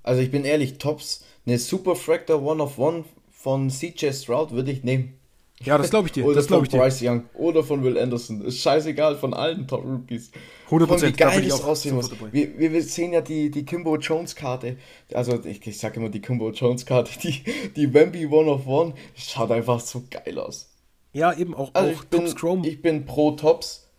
Also 0.03 0.21
ich 0.21 0.31
bin 0.31 0.45
ehrlich, 0.45 0.77
Tops, 0.77 1.23
eine 1.45 1.57
Super 1.57 1.95
Fractor 1.95 2.41
One 2.41 2.63
of 2.63 2.77
One 2.77 3.05
von 3.31 3.69
CJ 3.69 4.12
Stroud 4.12 4.51
würde 4.51 4.71
ich 4.71 4.83
nehmen. 4.83 5.19
Ja, 5.62 5.77
das 5.77 5.89
glaube 5.89 6.07
ich 6.07 6.13
dir. 6.13 6.25
oder 6.25 6.35
das 6.35 6.47
von 6.47 6.63
ich 6.63 6.71
Bryce 6.71 7.01
Young 7.01 7.25
oder 7.33 7.63
von 7.63 7.83
Will 7.83 7.97
Anderson. 7.97 8.41
Ist 8.41 8.59
scheißegal, 8.59 9.17
von 9.17 9.33
allen 9.33 9.67
Top 9.67 9.83
Rookies. 9.83 10.31
100%. 10.69 11.07
Wie 11.07 11.12
geil 11.12 11.47
das 11.47 11.63
aussehen 11.63 11.95
muss. 11.95 12.09
Wir, 12.31 12.57
wir, 12.57 12.83
sehen 12.83 13.13
ja 13.13 13.21
die, 13.21 13.49
die 13.49 13.65
Kimbo 13.65 13.97
Jones 13.97 14.35
Karte. 14.35 14.77
Also, 15.13 15.43
ich, 15.43 15.65
ich 15.65 15.77
sage 15.77 15.99
immer 15.99 16.09
die 16.09 16.21
Kimbo 16.21 16.49
Jones 16.51 16.85
Karte. 16.85 17.12
Die, 17.19 17.43
die 17.75 17.93
Wemby 17.93 18.27
One 18.27 18.49
of 18.49 18.67
One. 18.67 18.93
Schaut 19.15 19.51
einfach 19.51 19.79
so 19.81 20.03
geil 20.09 20.39
aus. 20.39 20.69
Ja, 21.12 21.33
eben 21.33 21.55
auch, 21.55 21.71
also 21.73 21.89
auch 21.89 22.03
ich 22.03 22.07
bin, 22.07 22.21
Tops 22.21 22.35
Chrome. 22.35 22.67
Ich 22.67 22.81
bin 22.81 23.05
pro 23.05 23.31
Tops. 23.31 23.89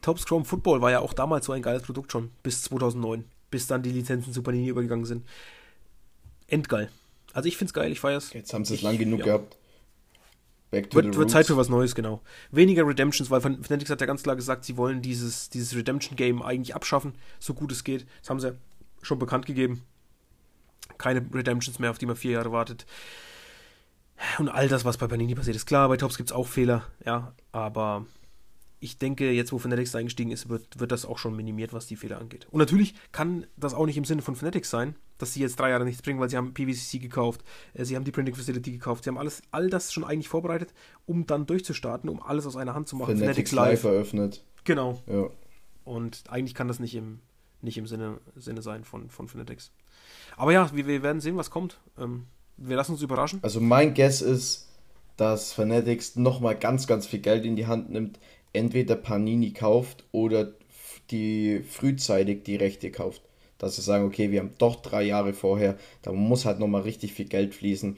Tops 0.00 0.24
Chrome 0.24 0.44
Football 0.44 0.80
war 0.80 0.90
ja 0.90 1.00
auch 1.00 1.12
damals 1.12 1.46
so 1.46 1.52
ein 1.52 1.62
geiles 1.62 1.82
Produkt 1.82 2.12
schon. 2.12 2.30
Bis 2.42 2.62
2009. 2.62 3.24
Bis 3.54 3.68
dann 3.68 3.84
die 3.84 3.92
Lizenzen 3.92 4.32
zu 4.32 4.42
Panini 4.42 4.66
übergegangen 4.66 5.04
sind. 5.04 5.24
Endgeil. 6.48 6.90
Also 7.32 7.46
ich 7.46 7.56
finde 7.56 7.68
es 7.68 7.72
geil, 7.72 7.92
ich 7.92 8.00
feiere 8.00 8.18
es. 8.18 8.32
Jetzt 8.32 8.52
haben 8.52 8.64
sie 8.64 8.74
es 8.74 8.82
lang 8.82 8.98
genug 8.98 9.20
ja. 9.20 9.26
gehabt. 9.26 9.56
Wird, 10.72 10.92
wird, 10.92 11.30
Zeit 11.30 11.46
für 11.46 11.56
was 11.56 11.68
Neues, 11.68 11.94
genau. 11.94 12.20
Weniger 12.50 12.84
Redemptions, 12.84 13.30
weil 13.30 13.40
Fanatics 13.40 13.90
hat 13.90 14.00
ja 14.00 14.08
ganz 14.08 14.24
klar 14.24 14.34
gesagt, 14.34 14.64
sie 14.64 14.76
wollen 14.76 15.02
dieses, 15.02 15.50
dieses 15.50 15.76
Redemption-Game 15.76 16.42
eigentlich 16.42 16.74
abschaffen, 16.74 17.14
so 17.38 17.54
gut 17.54 17.70
es 17.70 17.84
geht. 17.84 18.06
Das 18.22 18.30
haben 18.30 18.40
sie 18.40 18.48
ja 18.48 18.54
schon 19.00 19.20
bekannt 19.20 19.46
gegeben. 19.46 19.84
Keine 20.98 21.24
Redemptions 21.32 21.78
mehr, 21.78 21.92
auf 21.92 21.98
die 21.98 22.06
man 22.06 22.16
vier 22.16 22.32
Jahre 22.32 22.50
wartet. 22.50 22.86
Und 24.38 24.48
all 24.48 24.66
das, 24.66 24.84
was 24.84 24.96
bei 24.96 25.06
Panini 25.06 25.36
passiert, 25.36 25.54
ist 25.54 25.66
klar. 25.66 25.88
Bei 25.88 25.96
Tops 25.96 26.16
gibt 26.16 26.30
es 26.30 26.34
auch 26.34 26.48
Fehler, 26.48 26.84
ja, 27.06 27.32
aber 27.52 28.04
ich 28.84 28.98
denke, 28.98 29.30
jetzt 29.30 29.50
wo 29.50 29.58
Fanatics 29.58 29.94
eingestiegen 29.94 30.30
ist, 30.30 30.50
wird, 30.50 30.78
wird 30.78 30.92
das 30.92 31.06
auch 31.06 31.16
schon 31.16 31.34
minimiert, 31.34 31.72
was 31.72 31.86
die 31.86 31.96
Fehler 31.96 32.18
angeht. 32.18 32.46
Und 32.50 32.58
natürlich 32.58 32.94
kann 33.12 33.46
das 33.56 33.72
auch 33.72 33.86
nicht 33.86 33.96
im 33.96 34.04
Sinne 34.04 34.20
von 34.20 34.36
Fanatics 34.36 34.68
sein, 34.68 34.94
dass 35.16 35.32
sie 35.32 35.40
jetzt 35.40 35.58
drei 35.58 35.70
Jahre 35.70 35.86
nichts 35.86 36.02
bringen, 36.02 36.20
weil 36.20 36.28
sie 36.28 36.36
haben 36.36 36.52
PVCC 36.52 37.00
gekauft, 37.00 37.42
äh, 37.72 37.86
sie 37.86 37.96
haben 37.96 38.04
die 38.04 38.10
Printing 38.10 38.34
Facility 38.34 38.72
gekauft, 38.72 39.04
sie 39.04 39.08
haben 39.08 39.16
alles, 39.16 39.40
all 39.52 39.70
das 39.70 39.90
schon 39.90 40.04
eigentlich 40.04 40.28
vorbereitet, 40.28 40.74
um 41.06 41.26
dann 41.26 41.46
durchzustarten, 41.46 42.10
um 42.10 42.22
alles 42.22 42.44
aus 42.44 42.56
einer 42.56 42.74
Hand 42.74 42.86
zu 42.86 42.96
machen. 42.96 43.16
Fanatics, 43.16 43.52
Fanatics 43.52 43.52
Live 43.52 43.84
eröffnet. 43.84 44.44
Genau. 44.64 45.00
Ja. 45.06 45.30
Und 45.84 46.24
eigentlich 46.28 46.54
kann 46.54 46.68
das 46.68 46.78
nicht 46.78 46.94
im, 46.94 47.20
nicht 47.62 47.78
im 47.78 47.86
Sinne, 47.86 48.18
Sinne 48.36 48.60
sein 48.60 48.84
von, 48.84 49.08
von 49.08 49.28
Fanatics. 49.28 49.72
Aber 50.36 50.52
ja, 50.52 50.70
wir, 50.74 50.86
wir 50.86 51.02
werden 51.02 51.22
sehen, 51.22 51.38
was 51.38 51.50
kommt. 51.50 51.80
Ähm, 51.98 52.26
wir 52.58 52.76
lassen 52.76 52.92
uns 52.92 53.00
überraschen. 53.00 53.38
Also 53.42 53.62
mein 53.62 53.94
Guess 53.94 54.20
ist, 54.20 54.68
dass 55.16 55.54
Fanatics 55.54 56.16
nochmal 56.16 56.54
ganz, 56.54 56.86
ganz 56.86 57.06
viel 57.06 57.20
Geld 57.20 57.46
in 57.46 57.56
die 57.56 57.66
Hand 57.66 57.88
nimmt, 57.88 58.18
entweder 58.54 58.96
Panini 58.96 59.52
kauft 59.52 60.04
oder 60.12 60.52
die 61.10 61.60
frühzeitig 61.60 62.44
die 62.44 62.56
Rechte 62.56 62.90
kauft. 62.90 63.22
Dass 63.58 63.76
sie 63.76 63.82
sagen, 63.82 64.04
okay, 64.04 64.30
wir 64.30 64.40
haben 64.40 64.54
doch 64.58 64.76
drei 64.76 65.02
Jahre 65.02 65.32
vorher, 65.32 65.78
da 66.02 66.12
muss 66.12 66.44
halt 66.44 66.58
nochmal 66.58 66.82
richtig 66.82 67.12
viel 67.12 67.26
Geld 67.26 67.54
fließen. 67.54 67.96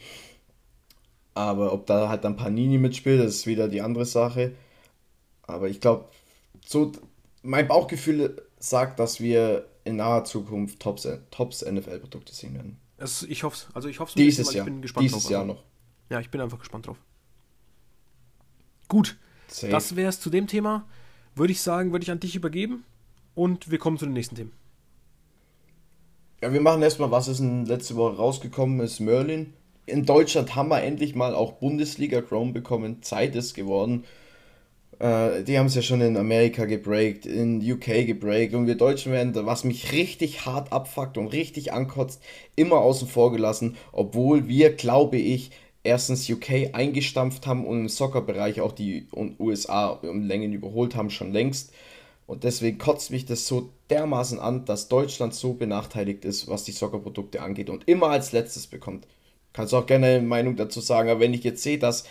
Aber 1.35 1.73
ob 1.73 1.87
da 1.87 2.09
halt 2.09 2.25
dann 2.25 2.37
Panini 2.37 2.79
mitspielt, 2.79 3.21
das 3.21 3.35
ist 3.35 3.47
wieder 3.47 3.69
die 3.69 3.83
andere 3.83 4.07
Sache. 4.07 4.53
Aber 5.43 5.69
ich 5.69 5.81
glaube, 5.81 6.09
so 6.65 6.93
mein 7.43 7.69
Bauchgefühl 7.69 8.43
sagt, 8.59 8.99
dass 8.99 9.21
wir 9.21 9.67
in 9.85 9.97
naher 9.97 10.25
Zukunft 10.25 10.81
Tops, 10.81 11.09
Tops 11.31 11.65
NFL-Produkte 11.65 12.35
sehen 12.35 12.55
werden. 12.55 12.79
Es, 12.99 13.23
ich 13.23 13.45
hoffe 13.45 13.57
es. 13.57 13.75
Also 13.75 13.89
ich 13.89 14.01
hoffe 14.01 14.11
es 14.11 14.15
dieses 14.15 14.53
Jahr. 14.53 14.67
Ich 14.67 14.73
bin 14.73 14.83
gespannt 14.83 15.05
dieses 15.05 15.23
drauf. 15.23 15.31
Jahr 15.31 15.43
also. 15.43 15.55
noch. 15.55 15.65
Ja, 16.11 16.21
ich 16.21 16.31
bin 16.31 16.41
einfach 16.41 16.59
gespannt 16.59 16.87
drauf. 16.87 16.99
Gut, 18.89 19.17
Safe. 19.49 19.71
Das 19.71 19.97
wäre 19.97 20.09
es 20.09 20.21
zu 20.21 20.31
dem 20.31 20.47
Thema. 20.47 20.87
Würde 21.35 21.53
ich 21.53 21.61
sagen, 21.61 21.93
würde 21.93 22.03
ich 22.03 22.11
an 22.11 22.21
dich 22.21 22.35
übergeben 22.35 22.85
und 23.35 23.71
wir 23.71 23.79
kommen 23.79 23.99
zu 23.99 24.07
den 24.07 24.15
nächsten 24.15 24.37
Themen. 24.37 24.53
Ja, 26.43 26.53
wir 26.53 26.61
machen 26.61 26.83
erstmal, 26.83 27.11
was 27.11 27.29
ist 27.29 27.41
in 27.41 27.67
letzte 27.67 27.97
Woche 27.97 28.17
rausgekommen 28.17 28.81
ist, 28.81 29.01
Merlin. 29.01 29.53
In 29.87 30.05
Deutschland 30.05 30.55
haben 30.55 30.69
wir 30.69 30.83
endlich 30.83 31.15
mal 31.15 31.35
auch 31.35 31.53
Bundesliga 31.53 32.21
Chrome 32.21 32.53
bekommen. 32.53 33.03
Zeit 33.03 33.37
ist 33.37 33.55
geworden. 33.55 34.05
Äh, 34.99 35.45
die 35.45 35.59
haben 35.59 35.67
es 35.67 35.75
ja 35.75 35.83
schon 35.83 36.01
in 36.01 36.17
Amerika 36.17 36.65
gebreakt, 36.65 37.27
in 37.27 37.61
UK 37.61 38.07
gebreakt 38.07 38.55
und 38.55 38.67
wir 38.67 38.77
Deutschen 38.77 39.13
werden, 39.13 39.35
was 39.47 39.65
mich 39.65 39.93
richtig 39.93 40.47
hart 40.47 40.73
abfuckt 40.73 41.19
und 41.19 41.29
richtig 41.29 41.73
ankotzt, 41.73 42.23
immer 42.55 42.77
außen 42.77 43.09
vor 43.09 43.33
gelassen, 43.33 43.77
obwohl 43.93 44.49
wir, 44.49 44.73
glaube 44.73 45.19
ich, 45.19 45.51
erstens 45.87 46.29
UK 46.29 46.75
eingestampft 46.75 47.47
haben 47.47 47.67
und 47.67 47.81
im 47.81 47.89
Soccer-Bereich 47.89 48.61
auch 48.61 48.73
die 48.73 49.07
USA 49.39 49.89
um 49.89 50.23
Längen 50.23 50.53
überholt 50.53 50.95
haben, 50.95 51.11
schon 51.11 51.33
längst. 51.33 51.73
Und 52.27 52.45
deswegen 52.45 52.79
kotzt 52.79 53.11
mich 53.11 53.25
das 53.25 53.47
so 53.47 53.71
dermaßen 53.89 54.41
an, 54.41 54.65
dass 54.65 54.89
Deutschland 54.89 55.35
so 55.35 55.55
benachteiligt 55.55 56.25
ist, 56.25 56.49
was 56.49 56.65
die 56.65 56.73
Soccer-Produkte 56.73 57.41
angeht 57.41 57.71
und 57.71 57.89
immer 57.89 58.09
als 58.09 58.33
letztes 58.33 58.67
bekommt. 58.67 59.07
Kannst 59.53 59.73
auch 59.75 59.87
gerne 59.87 60.07
eine 60.07 60.27
Meinung 60.27 60.57
dazu 60.57 60.81
sagen, 60.81 61.09
aber 61.09 61.21
wenn 61.21 61.35
ich 61.35 61.45
jetzt 61.45 61.63
sehe, 61.63 61.79
dass 61.79 62.05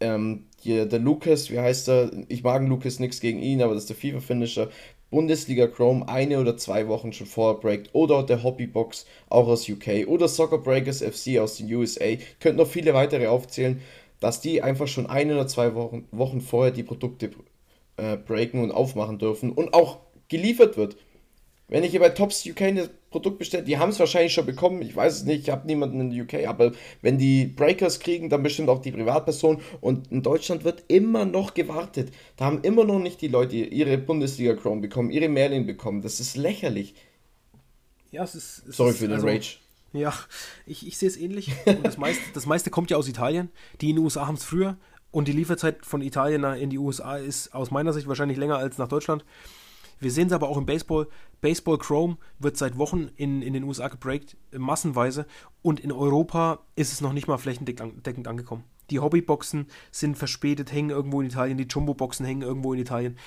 ähm, 0.00 0.46
hier 0.60 0.86
der 0.86 0.98
Lucas, 0.98 1.50
wie 1.50 1.58
heißt 1.58 1.88
er, 1.88 2.10
ich 2.28 2.42
mag 2.42 2.62
Lucas 2.66 2.98
nichts 2.98 3.20
gegen 3.20 3.40
ihn, 3.40 3.62
aber 3.62 3.74
das 3.74 3.84
ist 3.84 3.90
der 3.90 3.96
FIFA-Finisher, 3.96 4.70
Bundesliga 5.14 5.68
Chrome 5.68 6.08
eine 6.08 6.40
oder 6.40 6.56
zwei 6.56 6.88
Wochen 6.88 7.12
schon 7.12 7.28
vorher 7.28 7.60
breakt 7.60 7.90
oder 7.92 8.24
der 8.24 8.42
Hobbybox 8.42 9.06
auch 9.28 9.46
aus 9.46 9.68
UK 9.68 10.08
oder 10.08 10.26
Soccer 10.26 10.58
Breakers 10.58 11.02
FC 11.02 11.38
aus 11.38 11.56
den 11.56 11.72
USA. 11.72 12.16
Könnt 12.40 12.56
noch 12.56 12.66
viele 12.66 12.94
weitere 12.94 13.28
aufzählen, 13.28 13.80
dass 14.18 14.40
die 14.40 14.60
einfach 14.60 14.88
schon 14.88 15.06
eine 15.06 15.34
oder 15.34 15.46
zwei 15.46 15.76
Wochen, 15.76 16.08
Wochen 16.10 16.40
vorher 16.40 16.72
die 16.72 16.82
Produkte 16.82 17.30
äh, 17.96 18.16
breaken 18.16 18.60
und 18.60 18.72
aufmachen 18.72 19.20
dürfen 19.20 19.52
und 19.52 19.72
auch 19.72 19.98
geliefert 20.28 20.76
wird. 20.76 20.96
Wenn 21.68 21.84
ich 21.84 21.92
hier 21.92 22.00
bei 22.00 22.08
Tops 22.08 22.44
UK 22.44 22.62
ein 22.62 22.88
Produkt 23.14 23.38
bestelle, 23.38 23.62
die 23.62 23.78
haben 23.78 23.90
es 23.90 24.00
wahrscheinlich 24.00 24.32
schon 24.32 24.44
bekommen, 24.44 24.82
ich 24.82 24.96
weiß 24.96 25.18
es 25.18 25.22
nicht, 25.22 25.44
ich 25.44 25.50
habe 25.50 25.68
niemanden 25.68 26.00
in 26.00 26.10
der 26.10 26.24
UK, 26.24 26.48
aber 26.48 26.72
wenn 27.00 27.16
die 27.16 27.44
Breakers 27.44 28.00
kriegen, 28.00 28.28
dann 28.28 28.42
bestimmt 28.42 28.68
auch 28.68 28.82
die 28.82 28.90
Privatperson 28.90 29.60
und 29.80 30.10
in 30.10 30.24
Deutschland 30.24 30.64
wird 30.64 30.82
immer 30.88 31.24
noch 31.24 31.54
gewartet. 31.54 32.12
Da 32.36 32.46
haben 32.46 32.62
immer 32.62 32.82
noch 32.82 32.98
nicht 32.98 33.20
die 33.20 33.28
Leute 33.28 33.54
ihre 33.54 33.98
Bundesliga 33.98 34.54
Chrome 34.54 34.80
bekommen, 34.80 35.12
ihre 35.12 35.28
Merlin 35.28 35.64
bekommen. 35.64 36.02
Das 36.02 36.18
ist 36.18 36.36
lächerlich. 36.36 36.96
Ja, 38.10 38.24
es 38.24 38.34
ist. 38.34 38.66
Es 38.68 38.78
Sorry 38.78 38.90
ist, 38.90 38.98
für 38.98 39.04
den 39.04 39.14
also, 39.14 39.28
Rage. 39.28 39.58
Ja, 39.92 40.12
ich, 40.66 40.84
ich 40.84 40.98
sehe 40.98 41.08
es 41.08 41.16
ähnlich. 41.16 41.52
Das, 41.84 41.96
meiste, 41.96 42.24
das 42.34 42.46
meiste 42.46 42.70
kommt 42.70 42.90
ja 42.90 42.96
aus 42.96 43.06
Italien. 43.06 43.48
Die 43.80 43.90
in 43.90 43.96
den 43.96 44.04
USA 44.04 44.26
haben 44.26 44.34
es 44.34 44.42
früher. 44.42 44.76
Und 45.12 45.28
die 45.28 45.32
Lieferzeit 45.32 45.86
von 45.86 46.02
Italien 46.02 46.42
in 46.42 46.68
die 46.68 46.78
USA 46.78 47.16
ist 47.16 47.54
aus 47.54 47.70
meiner 47.70 47.92
Sicht 47.92 48.08
wahrscheinlich 48.08 48.38
länger 48.38 48.56
als 48.56 48.76
nach 48.76 48.88
Deutschland. 48.88 49.24
Wir 50.00 50.10
sehen 50.10 50.26
es 50.26 50.32
aber 50.32 50.48
auch 50.48 50.56
im 50.56 50.66
Baseball. 50.66 51.06
Baseball 51.44 51.76
Chrome 51.76 52.16
wird 52.38 52.56
seit 52.56 52.78
Wochen 52.78 53.10
in, 53.16 53.42
in 53.42 53.52
den 53.52 53.64
USA 53.64 53.88
gebreakt, 53.88 54.38
massenweise. 54.50 55.26
Und 55.60 55.78
in 55.78 55.92
Europa 55.92 56.60
ist 56.74 56.90
es 56.90 57.02
noch 57.02 57.12
nicht 57.12 57.28
mal 57.28 57.36
flächendeckend 57.36 58.26
angekommen. 58.26 58.64
Die 58.88 58.98
Hobbyboxen 58.98 59.66
sind 59.90 60.16
verspätet, 60.16 60.72
hängen 60.72 60.88
irgendwo 60.88 61.20
in 61.20 61.26
Italien. 61.26 61.58
Die 61.58 61.66
Jumbo-Boxen 61.68 62.24
hängen 62.24 62.40
irgendwo 62.40 62.72
in 62.72 62.80
Italien. 62.80 63.18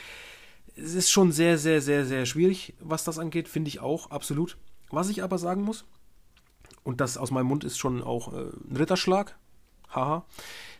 es 0.75 0.95
ist 0.95 1.11
schon 1.11 1.31
sehr, 1.31 1.59
sehr, 1.59 1.79
sehr, 1.79 2.07
sehr 2.07 2.25
schwierig, 2.25 2.73
was 2.79 3.03
das 3.03 3.19
angeht, 3.19 3.47
finde 3.47 3.67
ich 3.67 3.81
auch, 3.81 4.09
absolut. 4.09 4.57
Was 4.89 5.09
ich 5.09 5.21
aber 5.21 5.37
sagen 5.37 5.61
muss, 5.61 5.85
und 6.83 7.01
das 7.01 7.19
aus 7.19 7.29
meinem 7.29 7.45
Mund 7.45 7.63
ist 7.63 7.77
schon 7.77 8.01
auch 8.01 8.33
äh, 8.33 8.47
ein 8.67 8.77
Ritterschlag, 8.77 9.37
haha, 9.93 10.25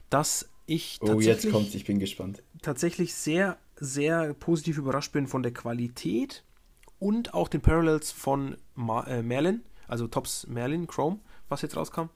dass 0.10 0.50
ich 0.66 0.98
oh, 1.02 1.20
jetzt 1.20 1.52
kommt, 1.52 1.76
ich 1.76 1.86
bin 1.86 2.00
gespannt. 2.00 2.42
Tatsächlich 2.64 3.14
sehr, 3.14 3.60
sehr 3.76 4.34
positiv 4.34 4.80
überrascht 4.80 5.12
bin 5.12 5.28
von 5.28 5.44
der 5.44 5.54
Qualität 5.54 6.44
und 7.00 7.34
auch 7.34 7.48
den 7.48 7.62
Parallels 7.62 8.12
von 8.12 8.58
Ma 8.76 9.04
äh, 9.04 9.22
Merlin, 9.22 9.64
also 9.88 10.08
Tops 10.08 10.48
Merlin 10.48 10.88
Chrome, 10.88 11.20
was 11.50 11.62
jetzt 11.62 11.76
rauskam. 11.76 12.10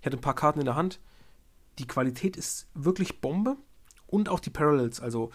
Ich 0.00 0.06
hatte 0.06 0.16
ein 0.16 0.22
paar 0.22 0.34
Karten 0.34 0.60
in 0.60 0.66
der 0.66 0.76
Hand. 0.76 1.00
Die 1.78 1.86
Qualität 1.86 2.36
ist 2.36 2.68
wirklich 2.74 3.20
Bombe 3.20 3.56
und 4.06 4.28
auch 4.28 4.40
die 4.40 4.50
Parallels, 4.50 5.00
also 5.00 5.30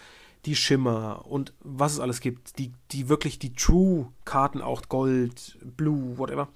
die 0.45 0.55
Schimmer 0.55 1.25
und 1.25 1.53
was 1.59 1.93
es 1.93 1.99
alles 1.99 2.21
gibt, 2.21 2.59
die, 2.59 2.71
die 2.91 3.09
wirklich 3.09 3.39
die 3.39 3.53
True-Karten, 3.53 4.61
auch 4.61 4.83
Gold, 4.87 5.57
Blue, 5.75 6.17
whatever, 6.17 6.47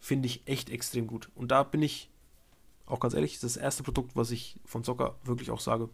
finde 0.00 0.26
ich 0.26 0.42
echt 0.46 0.70
extrem 0.70 1.06
gut. 1.06 1.30
Und 1.34 1.52
da 1.52 1.62
bin 1.62 1.82
ich 1.82 2.10
auch 2.86 3.00
ganz 3.00 3.14
ehrlich, 3.14 3.34
das 3.34 3.44
ist 3.44 3.56
das 3.56 3.62
erste 3.62 3.82
Produkt, 3.82 4.16
was 4.16 4.30
ich 4.30 4.58
von 4.64 4.82
Zocker 4.82 5.16
wirklich 5.22 5.50
auch 5.50 5.60
sage, 5.60 5.88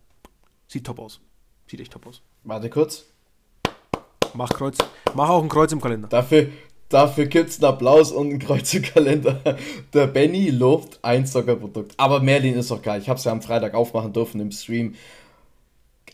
sieht 0.69 0.87
top 0.87 1.01
aus. 1.01 1.21
Sieht 1.67 1.81
echt 1.81 1.93
top 1.93 2.07
aus. 2.07 2.23
Warte 2.45 2.71
kurz. 2.71 3.05
Mach 4.35 4.51
Kreuz. 4.51 4.79
Mach 5.15 5.29
auch 5.29 5.43
ein 5.43 5.49
Kreuz 5.49 5.73
im 5.73 5.81
Kalender. 5.81 6.09
Dafür, 6.09 6.49
dafür 6.89 7.27
gibt 7.27 7.51
es 7.51 7.63
einen 7.63 7.73
Applaus 7.73 8.13
und 8.13 8.31
ein 8.31 8.39
Kreuz 8.39 8.73
im 8.75 8.83
Kalender. 8.83 9.41
Der 9.93 10.07
Benny 10.07 10.51
lobt 10.51 10.99
ein 11.03 11.27
Zocker-Produkt. 11.27 11.95
Aber 11.97 12.21
Merlin 12.21 12.55
ist 12.55 12.71
doch 12.71 12.83
geil. 12.83 13.01
Ich 13.01 13.09
habe 13.09 13.19
es 13.19 13.25
ja 13.25 13.33
am 13.33 13.43
Freitag 13.43 13.75
aufmachen 13.75 14.13
dürfen 14.13 14.41
im 14.41 14.51
Stream 14.51 14.95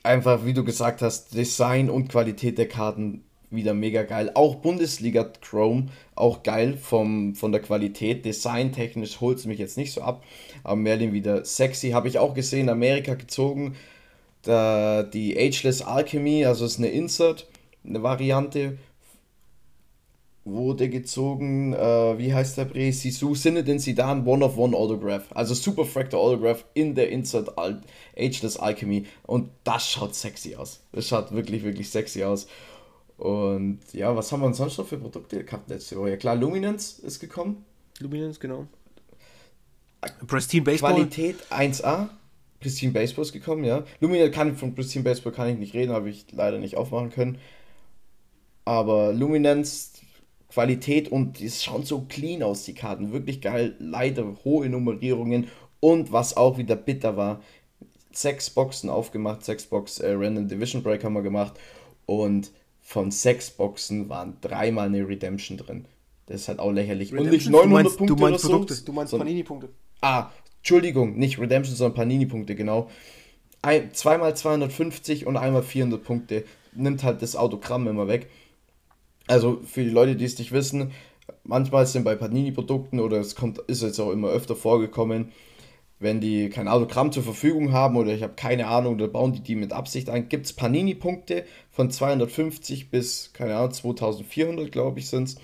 einfach, 0.02 0.44
wie 0.44 0.54
du 0.54 0.64
gesagt 0.64 1.02
hast, 1.02 1.34
Design 1.34 1.90
und 1.90 2.08
Qualität 2.08 2.58
der 2.58 2.68
Karten 2.68 3.24
wieder 3.50 3.74
mega 3.74 4.04
geil. 4.04 4.30
Auch 4.34 4.56
Bundesliga 4.56 5.24
Chrome, 5.40 5.88
auch 6.14 6.42
geil 6.42 6.76
vom, 6.80 7.34
von 7.34 7.52
der 7.52 7.60
Qualität. 7.60 8.24
Designtechnisch 8.24 9.20
holt 9.20 9.38
es 9.38 9.46
mich 9.46 9.58
jetzt 9.58 9.76
nicht 9.76 9.92
so 9.92 10.02
ab, 10.02 10.22
aber 10.62 10.76
Merlin 10.76 11.12
wieder 11.12 11.44
sexy. 11.44 11.90
Habe 11.90 12.08
ich 12.08 12.18
auch 12.18 12.34
gesehen, 12.34 12.68
Amerika 12.68 13.14
gezogen. 13.14 13.76
Da, 14.42 15.02
die 15.02 15.36
Ageless 15.36 15.82
Alchemy, 15.82 16.46
also 16.46 16.64
ist 16.64 16.78
eine 16.78 16.88
Insert, 16.88 17.46
eine 17.84 18.02
Variante 18.02 18.78
wurde 20.44 20.88
gezogen, 20.88 21.74
äh, 21.74 22.18
wie 22.18 22.32
heißt 22.32 22.56
der 22.56 22.64
Bre? 22.64 22.92
Sisu 22.92 23.34
Sinne 23.34 23.78
Sidan 23.78 24.26
One 24.26 24.44
of 24.44 24.56
One 24.56 24.76
Autograph. 24.76 25.24
Also 25.34 25.54
Super 25.54 25.84
Fractal 25.84 26.18
Autograph 26.18 26.64
in 26.74 26.94
der 26.94 27.10
Insert 27.10 27.58
Al 27.58 27.82
Ageless 28.16 28.56
Alchemy. 28.56 29.06
Und 29.24 29.50
das 29.64 29.88
schaut 29.88 30.14
sexy 30.14 30.56
aus. 30.56 30.80
Das 30.92 31.06
schaut 31.06 31.32
wirklich, 31.32 31.62
wirklich 31.62 31.90
sexy 31.90 32.24
aus. 32.24 32.46
Und 33.18 33.80
ja, 33.92 34.16
was 34.16 34.32
haben 34.32 34.40
wir 34.40 34.52
sonst 34.54 34.78
noch 34.78 34.86
für 34.86 34.96
Produkte 34.96 35.44
gehabt 35.44 35.68
letzte 35.68 35.96
Woche? 35.96 36.10
Ja 36.10 36.16
klar, 36.16 36.36
Luminance 36.36 37.02
ist 37.02 37.20
gekommen. 37.20 37.64
Luminance, 37.98 38.40
genau. 38.40 38.66
Pristine 40.26 40.64
Baseball. 40.64 40.94
Qualität 40.94 41.36
1A. 41.50 42.08
Pristine 42.60 42.92
Baseball 42.92 43.24
ist 43.24 43.32
gekommen, 43.32 43.64
ja. 43.64 43.84
Luminance 44.00 44.30
kann 44.30 44.56
von 44.56 44.74
Pristine 44.74 45.04
Baseball 45.04 45.32
kann 45.32 45.48
ich 45.48 45.58
nicht 45.58 45.74
reden, 45.74 45.92
habe 45.92 46.08
ich 46.08 46.26
leider 46.32 46.58
nicht 46.58 46.76
aufmachen 46.76 47.10
können. 47.10 47.38
Aber 48.64 49.12
Luminance 49.12 49.89
Qualität 50.50 51.10
und 51.10 51.40
es 51.40 51.64
schauen 51.64 51.84
so 51.84 52.06
clean 52.08 52.42
aus, 52.42 52.64
die 52.64 52.74
Karten. 52.74 53.12
Wirklich 53.12 53.40
geil. 53.40 53.74
Leider 53.78 54.36
hohe 54.44 54.68
Nummerierungen. 54.68 55.48
Und 55.80 56.12
was 56.12 56.36
auch 56.36 56.58
wieder 56.58 56.76
bitter 56.76 57.16
war, 57.16 57.40
sechs 58.12 58.50
Boxen 58.50 58.90
aufgemacht, 58.90 59.44
sechs 59.44 59.64
Box 59.64 59.98
äh, 59.98 60.12
Random 60.12 60.48
Division 60.48 60.82
Break 60.82 61.04
haben 61.04 61.14
wir 61.14 61.22
gemacht. 61.22 61.54
Und 62.06 62.50
von 62.80 63.10
sechs 63.10 63.50
Boxen 63.50 64.08
waren 64.08 64.36
dreimal 64.40 64.86
eine 64.86 65.06
Redemption 65.06 65.56
drin. 65.56 65.86
Das 66.26 66.42
ist 66.42 66.48
halt 66.48 66.58
auch 66.58 66.72
lächerlich. 66.72 67.12
Redemption? 67.12 67.26
Und 67.26 67.32
nicht 67.32 67.50
900 67.50 67.70
du 67.70 67.74
meinst, 67.74 67.98
Punkte 67.98 68.14
du 68.14 68.22
meinst 68.22 68.44
Produkte, 68.44 68.74
so, 68.74 68.84
du 68.84 68.92
meinst 68.92 69.16
Panini-Punkte. 69.16 69.68
Ah, 70.00 70.30
Entschuldigung, 70.58 71.16
nicht 71.18 71.38
Redemption, 71.38 71.76
sondern 71.76 71.96
Panini-Punkte, 71.96 72.54
genau. 72.54 72.90
Ein, 73.62 73.92
zweimal 73.94 74.36
250 74.36 75.26
und 75.26 75.36
einmal 75.36 75.62
400 75.62 76.02
Punkte. 76.02 76.44
Nimmt 76.72 77.02
halt 77.02 77.22
das 77.22 77.36
Autogramm 77.36 77.88
immer 77.88 78.08
weg. 78.08 78.30
Also 79.30 79.60
für 79.64 79.84
die 79.84 79.90
Leute, 79.90 80.16
die 80.16 80.24
es 80.24 80.38
nicht 80.38 80.50
wissen, 80.50 80.90
manchmal 81.44 81.86
sind 81.86 82.02
bei 82.02 82.16
Panini-Produkten 82.16 82.98
oder 82.98 83.18
es 83.18 83.36
kommt, 83.36 83.58
ist 83.60 83.80
jetzt 83.80 84.00
auch 84.00 84.10
immer 84.10 84.28
öfter 84.28 84.56
vorgekommen, 84.56 85.30
wenn 86.00 86.20
die 86.20 86.48
kein 86.48 86.66
Autogramm 86.66 87.12
zur 87.12 87.22
Verfügung 87.22 87.70
haben 87.70 87.96
oder 87.96 88.12
ich 88.12 88.24
habe 88.24 88.32
keine 88.34 88.66
Ahnung 88.66 88.94
oder 88.94 89.06
bauen 89.06 89.32
die 89.32 89.40
die 89.40 89.54
mit 89.54 89.72
Absicht 89.72 90.10
ein, 90.10 90.28
gibt 90.28 90.46
es 90.46 90.52
Panini-Punkte 90.52 91.44
von 91.70 91.92
250 91.92 92.90
bis, 92.90 93.32
keine 93.32 93.54
Ahnung, 93.54 93.70
2400, 93.70 94.72
glaube 94.72 94.98
ich, 94.98 95.08
sind 95.08 95.28
es. 95.28 95.36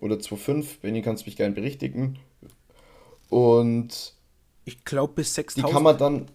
Oder 0.00 0.16
2,5, 0.16 0.80
Benny, 0.82 1.00
kannst 1.00 1.26
mich 1.26 1.36
gerne 1.36 1.54
berichtigen. 1.54 2.18
Und. 3.28 4.14
Ich 4.64 4.84
glaube, 4.84 5.12
bis 5.14 5.34
6000. 5.34 5.68
Die 5.68 5.72
kann 5.72 5.84
man 5.84 5.96
dann. 5.96 6.26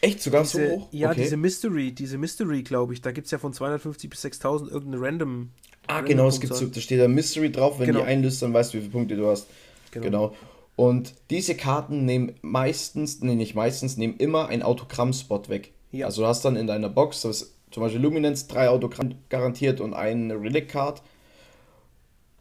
Echt 0.00 0.20
sogar 0.22 0.42
diese, 0.42 0.70
so 0.70 0.74
hoch? 0.74 0.88
Ja, 0.90 1.10
okay. 1.10 1.22
diese 1.22 1.36
Mystery, 1.36 1.92
diese 1.92 2.18
Mystery, 2.18 2.64
glaube 2.64 2.94
ich, 2.94 3.00
da 3.00 3.12
gibt 3.12 3.26
es 3.26 3.30
ja 3.30 3.38
von 3.38 3.52
250 3.52 4.10
bis 4.10 4.22
6000 4.22 4.72
irgendeine 4.72 5.06
random 5.06 5.50
Ah, 5.86 6.00
genau, 6.00 6.28
es 6.28 6.40
gibt 6.40 6.54
so, 6.54 6.66
da 6.66 6.80
steht 6.80 7.00
da 7.00 7.08
Mystery 7.08 7.50
drauf, 7.50 7.78
wenn 7.78 7.86
genau. 7.86 8.00
die 8.00 8.06
einlöst, 8.06 8.42
dann 8.42 8.52
weißt 8.52 8.72
du, 8.72 8.78
wie 8.78 8.82
viele 8.82 8.92
Punkte 8.92 9.16
du 9.16 9.28
hast. 9.28 9.46
Genau. 9.90 10.04
genau. 10.04 10.34
Und 10.76 11.14
diese 11.30 11.54
Karten 11.54 12.04
nehmen 12.04 12.34
meistens, 12.42 13.22
nee, 13.22 13.34
nicht 13.34 13.54
meistens, 13.54 13.96
nehmen 13.96 14.16
immer 14.18 14.48
einen 14.48 14.62
Autogramm-Spot 14.62 15.48
weg. 15.48 15.72
Ja. 15.90 16.06
Also 16.06 16.22
du 16.22 16.28
hast 16.28 16.44
dann 16.44 16.56
in 16.56 16.66
deiner 16.66 16.90
Box, 16.90 17.22
das 17.22 17.54
zum 17.70 17.82
Beispiel 17.82 18.00
Luminance, 18.00 18.46
drei 18.46 18.68
Autogramm 18.68 19.14
garantiert 19.30 19.80
und 19.80 19.94
eine 19.94 20.34
Relic-Card. 20.34 21.02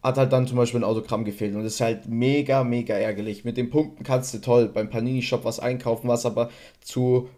Hat 0.03 0.17
halt 0.17 0.34
dann 0.34 0.47
zum 0.47 0.58
Beispiel 0.58 0.81
ein 0.81 0.84
Autogramm 0.84 1.25
gefehlt. 1.25 1.55
Und 1.55 1.63
das 1.63 1.75
ist 1.75 1.81
halt 1.81 2.08
mega, 2.08 2.63
mega 2.63 2.93
ärgerlich. 2.95 3.45
Mit 3.45 3.58
den 3.58 3.69
Punkten 3.69 4.03
kannst 4.03 4.34
du 4.34 4.39
toll 4.39 4.67
beim 4.67 4.89
Panini-Shop 4.89 5.45
was 5.45 5.60
einkaufen, 5.60 6.10
was 6.10 6.25
aber 6.25 6.51
zu, 6.81 7.29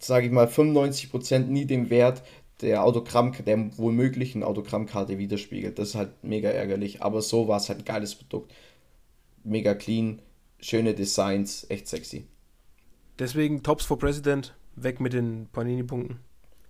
sage 0.00 0.26
ich 0.26 0.32
mal, 0.32 0.46
95% 0.46 1.40
nie 1.40 1.66
dem 1.66 1.90
Wert 1.90 2.22
der 2.60 2.84
Autogramm, 2.84 3.32
der 3.44 3.76
womöglichen 3.76 4.42
Autogrammkarte 4.42 5.18
widerspiegelt. 5.18 5.78
Das 5.78 5.90
ist 5.90 5.94
halt 5.94 6.10
mega 6.22 6.48
ärgerlich. 6.48 7.02
Aber 7.02 7.22
so 7.22 7.48
war 7.48 7.58
es 7.58 7.68
halt 7.68 7.80
ein 7.80 7.84
geiles 7.84 8.14
Produkt. 8.14 8.52
Mega 9.44 9.74
clean, 9.74 10.20
schöne 10.60 10.94
Designs, 10.94 11.66
echt 11.68 11.88
sexy. 11.88 12.26
Deswegen 13.18 13.62
Tops 13.62 13.84
for 13.84 13.98
President, 13.98 14.54
weg 14.74 15.00
mit 15.00 15.12
den 15.12 15.48
Panini-Punkten. 15.52 16.20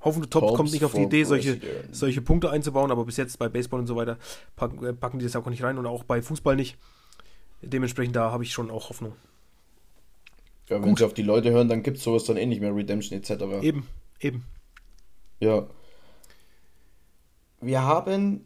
Hoffentlich 0.01 0.31
Tops, 0.31 0.46
Tops 0.46 0.57
kommt 0.57 0.72
nicht 0.72 0.85
auf 0.85 0.92
die 0.92 1.03
Idee, 1.03 1.25
solche, 1.25 1.59
solche 1.90 2.20
Punkte 2.20 2.51
einzubauen, 2.51 2.90
aber 2.90 3.05
bis 3.05 3.16
jetzt 3.16 3.38
bei 3.38 3.49
Baseball 3.49 3.81
und 3.81 3.87
so 3.87 3.96
weiter 3.96 4.18
packen, 4.55 4.85
äh, 4.85 4.92
packen 4.92 5.18
die 5.18 5.25
das 5.25 5.35
auch 5.35 5.46
nicht 5.46 5.62
rein 5.62 5.79
und 5.79 5.87
auch 5.87 6.05
bei 6.05 6.22
Fußball 6.22 6.55
nicht. 6.55 6.77
Dementsprechend 7.62 8.14
da 8.14 8.31
habe 8.31 8.44
ich 8.44 8.53
schon 8.53 8.70
auch 8.70 8.90
Hoffnung. 8.90 9.14
Ja, 10.68 10.77
wenn 10.83 10.90
Gut. 10.90 10.99
sie 10.99 11.05
auf 11.05 11.14
die 11.14 11.22
Leute 11.22 11.51
hören, 11.51 11.68
dann 11.68 11.83
gibt 11.83 11.96
es 11.96 12.05
sowas 12.05 12.25
dann 12.25 12.37
eh 12.37 12.46
nicht 12.46 12.61
mehr, 12.61 12.75
Redemption 12.75 13.18
etc. 13.18 13.62
Eben, 13.62 13.87
eben. 14.20 14.44
Ja. 15.40 15.66
Wir 17.61 17.83
haben, 17.83 18.44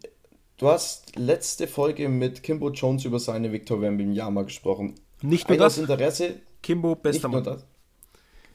du 0.57 0.67
hast 0.67 1.15
letzte 1.17 1.67
Folge 1.67 2.09
mit 2.09 2.43
Kimbo 2.43 2.69
Jones 2.71 3.05
über 3.05 3.19
seine 3.19 3.51
Victor 3.51 3.81
Wembanyama 3.81 4.43
gesprochen. 4.43 4.95
Nicht 5.21 5.47
nur 5.47 5.57
das. 5.57 5.77
Interesse. 5.77 6.39
Kimbo, 6.61 6.95
bester 6.95 7.27
Mann. 7.27 7.43
Das. 7.43 7.65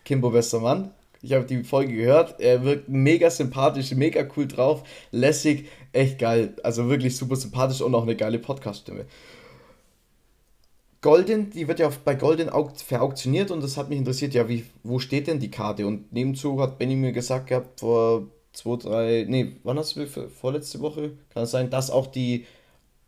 Kimbo, 0.05 0.31
bester 0.31 0.61
Mann. 0.61 0.93
Ich 1.23 1.33
habe 1.33 1.45
die 1.45 1.65
Folge 1.65 1.95
gehört. 1.95 2.41
Er 2.41 2.65
wirkt 2.65 2.89
mega 2.89 3.31
sympathisch, 3.31 3.93
mega 3.93 4.27
cool 4.37 4.47
drauf, 4.47 4.83
lässig, 5.11 5.69
echt 5.93 6.19
geil. 6.19 6.55
Also 6.63 6.89
wirklich 6.89 7.17
super 7.17 7.37
sympathisch 7.37 7.81
und 7.81 7.95
auch 7.95 8.03
eine 8.03 8.17
geile 8.17 8.39
Podcast-Stimme. 8.39 9.07
Golden, 11.07 11.51
die 11.51 11.69
wird 11.69 11.79
ja 11.79 11.89
bei 12.05 12.17
Golden 12.17 12.51
verauktioniert 12.75 13.53
und 13.53 13.63
das 13.63 13.77
hat 13.77 13.89
mich 13.89 13.99
interessiert, 13.99 14.35
ja, 14.35 14.49
wie, 14.49 14.67
wo 14.83 14.99
steht 14.99 15.29
denn 15.29 15.39
die 15.39 15.53
Karte? 15.53 15.87
Und 15.87 16.13
nebenzu 16.13 16.61
hat 16.61 16.81
Benny 16.81 16.97
mir 16.97 17.13
gesagt 17.13 17.47
gehabt, 17.47 17.79
vor 17.79 18.27
zwei, 18.53 18.75
drei, 18.75 19.27
nee, 19.29 19.53
wann 19.63 19.79
hast 19.79 19.95
du 19.95 20.05
vorletzte 20.09 20.81
Woche? 20.81 21.13
Kann 21.33 21.45
es 21.45 21.53
sein, 21.53 21.71
dass 21.71 21.93
auch 21.93 22.09
die 22.09 22.45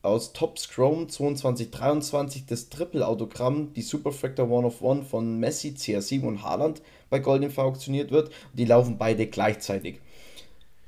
aus 0.03 0.33
Top 0.33 0.61
Chrome 0.61 1.09
2223 1.09 2.47
das 2.47 2.69
Triple-Autogramm, 2.69 3.73
die 3.73 3.83
Superfractor 3.83 4.49
One 4.49 4.69
of 4.69 4.81
One 4.81 5.03
von 5.03 5.41
Messi, 5.41 5.71
CR7 5.71 6.23
und 6.23 6.45
Haaland 6.45 6.83
bei 7.11 7.19
Golden 7.19 7.51
verauktioniert 7.51 8.13
wird. 8.13 8.31
Die 8.53 8.65
laufen 8.65 8.97
beide 8.97 9.27
gleichzeitig. 9.27 9.99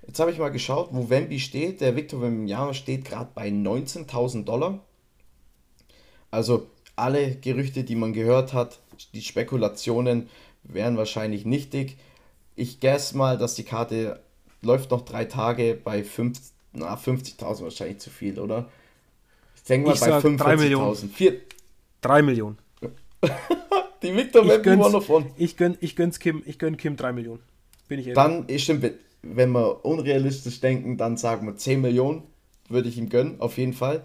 Jetzt 0.07 0.21
habe 0.21 0.31
ich 0.31 0.39
mal 0.39 0.51
geschaut, 0.51 0.91
wo 0.93 1.11
Wemby 1.11 1.41
steht. 1.41 1.81
Der 1.81 1.97
Victor 1.97 2.23
Wembanyama 2.23 2.73
steht 2.73 3.05
gerade 3.05 3.33
bei 3.35 3.49
19.000 3.49 4.45
Dollar. 4.45 4.79
Also 6.31 6.69
alle 7.01 7.37
Gerüchte, 7.37 7.85
die 7.85 7.97
man 7.97 8.13
gehört 8.13 8.53
hat, 8.53 8.79
die 9.15 9.23
Spekulationen 9.23 10.29
wären 10.63 10.97
wahrscheinlich 10.97 11.45
nichtig. 11.45 11.97
Ich 12.57 12.81
guess 12.81 13.15
mal, 13.15 13.39
dass 13.39 13.55
die 13.55 13.65
Karte 13.65 14.21
läuft 14.63 14.91
noch 14.91 15.03
drei 15.05 15.25
Tage 15.25 15.79
bei 15.83 16.05
50, 16.05 16.53
50.000 16.75 17.63
wahrscheinlich 17.63 17.99
zu 17.99 18.11
viel, 18.11 18.39
oder? 18.39 18.69
Ich 19.57 19.63
denke 19.65 19.89
mal 19.89 19.95
ich 19.95 20.01
bei 20.01 20.19
45.000. 20.19 21.41
3 22.03 22.23
Millionen. 22.23 22.59
die 24.03 24.17
Victor 24.17 24.47
Webber 24.47 24.73
one 24.73 24.93
davon. 24.93 25.27
Ich 25.37 25.57
gönn, 25.57 25.77
ich 25.81 25.97
gönn's 25.97 26.19
Kim, 26.19 26.43
ich 26.47 26.59
gönn 26.59 26.77
Kim 26.77 26.97
3 26.97 27.13
Millionen. 27.13 27.41
Bin 27.89 27.99
ich 27.99 28.07
ehrlich. 28.07 28.15
Dann, 28.15 28.59
stimmt, 28.59 28.91
wenn 29.23 29.51
wir 29.53 29.85
unrealistisch 29.85 30.61
denken, 30.61 30.97
dann 30.97 31.17
sagen 31.17 31.47
wir 31.47 31.57
10 31.57 31.81
Millionen, 31.81 32.23
würde 32.69 32.89
ich 32.89 32.97
ihm 32.97 33.09
gönnen, 33.09 33.41
auf 33.41 33.59
jeden 33.59 33.75
Fall. 33.75 34.05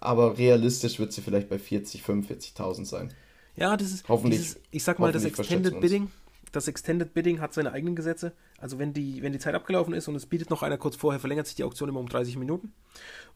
Aber 0.00 0.38
realistisch 0.38 0.98
wird 0.98 1.12
sie 1.12 1.20
vielleicht 1.20 1.48
bei 1.48 1.58
40, 1.58 2.02
45.000 2.02 2.84
sein. 2.84 3.12
Ja, 3.56 3.76
das 3.76 3.92
ist, 3.92 4.08
hoffentlich. 4.08 4.40
Dieses, 4.40 4.60
ich 4.70 4.82
sag 4.82 4.98
mal, 4.98 5.12
das 5.12 5.24
Extended 5.24 5.80
Bidding, 5.80 6.10
das 6.52 6.68
Extended 6.68 7.12
Bidding 7.14 7.40
hat 7.40 7.52
seine 7.52 7.72
eigenen 7.72 7.94
Gesetze. 7.94 8.32
Also 8.58 8.78
wenn 8.78 8.92
die, 8.92 9.22
wenn 9.22 9.32
die 9.32 9.38
Zeit 9.38 9.54
abgelaufen 9.54 9.94
ist 9.94 10.08
und 10.08 10.14
es 10.14 10.26
bietet 10.26 10.50
noch 10.50 10.62
einer 10.62 10.78
kurz 10.78 10.96
vorher, 10.96 11.20
verlängert 11.20 11.46
sich 11.46 11.56
die 11.56 11.64
Auktion 11.64 11.88
immer 11.88 12.00
um 12.00 12.08
30 12.08 12.36
Minuten. 12.36 12.72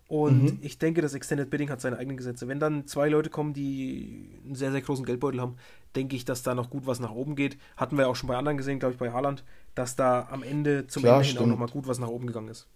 Und 0.07 0.43
mhm. 0.43 0.59
ich 0.61 0.79
denke, 0.79 1.01
das 1.01 1.15
Extended 1.15 1.49
Bidding 1.49 1.71
hat 1.71 1.81
seine 1.81 1.97
eigenen 1.97 2.17
Gesetze. 2.17 2.47
Wenn 2.47 2.61
dann 2.61 2.87
zwei 2.87 3.09
Leute 3.09 3.31
kommen, 3.31 3.55
die 3.55 4.39
einen 4.45 4.55
sehr, 4.55 4.71
sehr 4.71 4.83
großen 4.83 5.05
Geldbeutel 5.05 5.41
haben, 5.41 5.57
denke 5.97 6.15
ich, 6.15 6.25
dass 6.25 6.43
da 6.43 6.55
noch 6.55 6.69
gut 6.69 6.87
was 6.87 7.01
nach 7.01 7.13
oben 7.13 7.37
geht. 7.37 7.57
Hatten 7.77 7.97
wir 7.97 8.09
auch 8.09 8.17
schon 8.17 8.29
bei 8.29 8.37
anderen 8.37 8.59
gesehen, 8.59 8.79
glaube 8.79 8.93
ich, 8.93 8.99
bei 8.99 9.13
Haaland, 9.13 9.45
dass 9.75 9.97
da 9.97 10.29
am 10.31 10.43
Ende 10.43 10.87
zum 10.87 11.03
Klar, 11.03 11.21
Ende 11.21 11.29
hin 11.29 11.39
auch 11.39 11.47
nochmal 11.47 11.69
gut 11.69 11.87
was 11.87 11.99
nach 11.99 12.09
oben 12.09 12.27
gegangen 12.27 12.49
ist. 12.49 12.67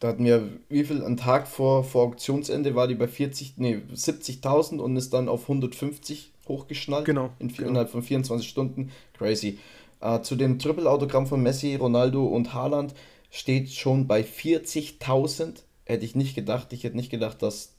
Da 0.00 0.08
hatten 0.08 0.24
wir, 0.24 0.48
wie 0.68 0.84
viel, 0.84 1.02
einen 1.02 1.16
Tag 1.16 1.48
vor, 1.48 1.82
vor 1.82 2.04
Auktionsende 2.04 2.74
war 2.74 2.86
die 2.86 2.94
bei 2.94 3.08
40, 3.08 3.54
nee, 3.56 3.80
70.000 3.92 4.78
und 4.78 4.96
ist 4.96 5.12
dann 5.12 5.28
auf 5.28 5.42
150 5.42 6.32
hochgeschnallt. 6.46 7.04
Genau. 7.04 7.30
In, 7.38 7.48
genau. 7.48 7.68
Innerhalb 7.68 7.90
von 7.90 8.02
24 8.02 8.48
Stunden. 8.48 8.92
Crazy. 9.16 9.58
Äh, 10.00 10.20
zu 10.20 10.36
dem 10.36 10.60
Triple-Autogramm 10.60 11.26
von 11.26 11.42
Messi, 11.42 11.74
Ronaldo 11.74 12.24
und 12.24 12.54
Haaland 12.54 12.94
steht 13.30 13.70
schon 13.70 14.06
bei 14.06 14.22
40.000. 14.22 15.62
Hätte 15.84 16.04
ich 16.04 16.14
nicht 16.14 16.36
gedacht. 16.36 16.72
Ich 16.72 16.84
hätte 16.84 16.96
nicht 16.96 17.10
gedacht, 17.10 17.42
dass 17.42 17.72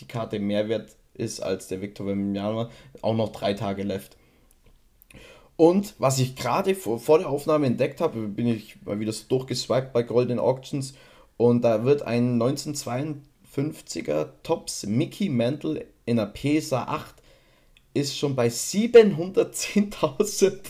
die 0.00 0.06
Karte 0.06 0.40
mehr 0.40 0.68
wert 0.68 0.96
ist 1.14 1.40
als 1.42 1.68
der 1.68 1.80
Victor 1.80 2.06
Wembanyama. 2.06 2.70
Auch 3.00 3.16
noch 3.16 3.30
drei 3.30 3.54
Tage 3.54 3.82
left. 3.82 4.16
Und 5.56 5.94
was 5.98 6.18
ich 6.18 6.36
gerade 6.36 6.74
vor, 6.74 6.98
vor 6.98 7.18
der 7.18 7.28
Aufnahme 7.28 7.66
entdeckt 7.66 8.00
habe, 8.00 8.26
bin 8.28 8.46
ich 8.46 8.76
mal 8.84 9.00
wieder 9.00 9.12
so 9.12 9.24
durchgeswiped 9.28 9.92
bei 9.92 10.02
Golden 10.02 10.38
Auctions 10.38 10.94
und 11.48 11.62
da 11.62 11.84
wird 11.84 12.02
ein 12.02 12.40
1952er 12.40 14.28
Tops 14.44 14.86
Mickey 14.86 15.28
Mantle 15.28 15.88
in 16.04 16.20
einer 16.20 16.30
PSA 16.30 16.84
8 16.84 17.16
ist 17.94 18.16
schon 18.16 18.36
bei 18.36 18.46
710.000 18.46 20.60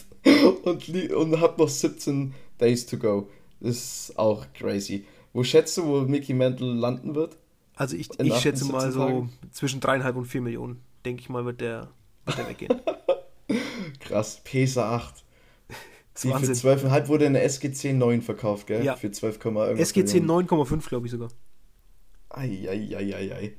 und, 0.64 0.89
und 1.12 1.41
hat 1.41 1.59
noch 1.59 1.68
17 1.68 2.33
Days 2.59 2.87
to 2.87 2.97
go. 2.97 3.29
Das 3.61 4.09
ist 4.09 4.18
auch 4.18 4.47
crazy. 4.55 5.05
Wo 5.33 5.45
schätzt 5.45 5.77
du, 5.77 5.85
wo 5.85 6.01
Mickey 6.01 6.33
Mantle 6.33 6.73
landen 6.73 7.14
wird? 7.14 7.37
Also 7.75 7.97
ich, 7.97 8.09
ich 8.18 8.35
schätze 8.37 8.64
mal 8.64 8.91
so 8.91 9.01
Tagen? 9.01 9.31
zwischen 9.51 9.81
3,5 9.81 10.14
und 10.14 10.25
4 10.25 10.41
Millionen, 10.41 10.81
denke 11.05 11.20
ich 11.20 11.29
mal, 11.29 11.45
wird 11.45 11.61
der, 11.61 11.91
wird 12.25 12.39
der 12.39 12.49
weggehen. 12.49 12.81
Krass, 14.01 14.41
PSA 14.43 14.97
8. 14.97 15.22
Die 16.23 16.29
für 16.29 16.53
12,5 16.53 17.09
wurde 17.09 17.25
in 17.25 17.33
der 17.33 17.45
SGC 17.45 17.95
9 17.95 18.23
verkauft, 18.23 18.67
gell? 18.67 18.85
Ja. 18.85 18.97
Für 18.97 19.11
12, 19.11 19.37
SGC 19.37 20.19
9,5, 20.19 20.89
glaube 20.89 21.07
ich 21.07 21.13
sogar. 21.13 21.29
Eieieiei. 22.29 23.55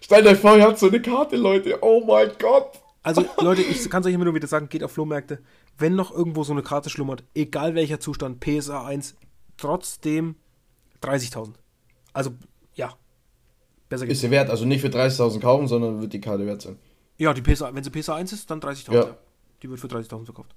Stellt 0.00 0.26
euch 0.26 0.38
vor, 0.38 0.56
ihr 0.56 0.64
habt 0.64 0.78
so 0.78 0.88
eine 0.88 1.00
Karte, 1.00 1.36
Leute. 1.36 1.78
Oh 1.82 2.02
mein 2.04 2.30
Gott. 2.38 2.80
Also, 3.02 3.24
Leute, 3.40 3.62
ich 3.62 3.88
kann 3.88 4.00
es 4.00 4.08
euch 4.08 4.14
immer 4.14 4.24
nur 4.24 4.34
wieder 4.34 4.48
sagen, 4.48 4.68
geht 4.68 4.82
auf 4.82 4.92
Flohmärkte. 4.92 5.40
Wenn 5.76 5.94
noch 5.94 6.10
irgendwo 6.10 6.42
so 6.42 6.52
eine 6.52 6.62
Karte 6.62 6.90
schlummert, 6.90 7.22
egal 7.34 7.74
welcher 7.74 8.00
Zustand, 8.00 8.40
PSA 8.40 8.84
1, 8.84 9.16
trotzdem 9.56 10.36
30.000. 11.02 11.54
Also, 12.12 12.32
ja. 12.74 12.94
Besser 13.88 14.06
geht's. 14.06 14.18
Ist 14.18 14.22
sie 14.22 14.30
wert, 14.30 14.50
also 14.50 14.64
nicht 14.64 14.80
für 14.80 14.88
30.000 14.88 15.40
kaufen, 15.40 15.68
sondern 15.68 16.00
wird 16.00 16.12
die 16.12 16.20
Karte 16.20 16.44
wert 16.44 16.62
sein. 16.62 16.76
Ja, 17.18 17.32
die 17.34 17.42
PSA, 17.42 17.74
wenn 17.74 17.84
sie 17.84 17.90
PSA 17.90 18.16
1 18.16 18.32
ist, 18.32 18.50
dann 18.50 18.60
30.000. 18.60 18.94
Ja. 18.94 19.16
Die 19.62 19.70
wird 19.70 19.80
für 19.80 19.88
30.000 19.88 20.24
verkauft. 20.24 20.54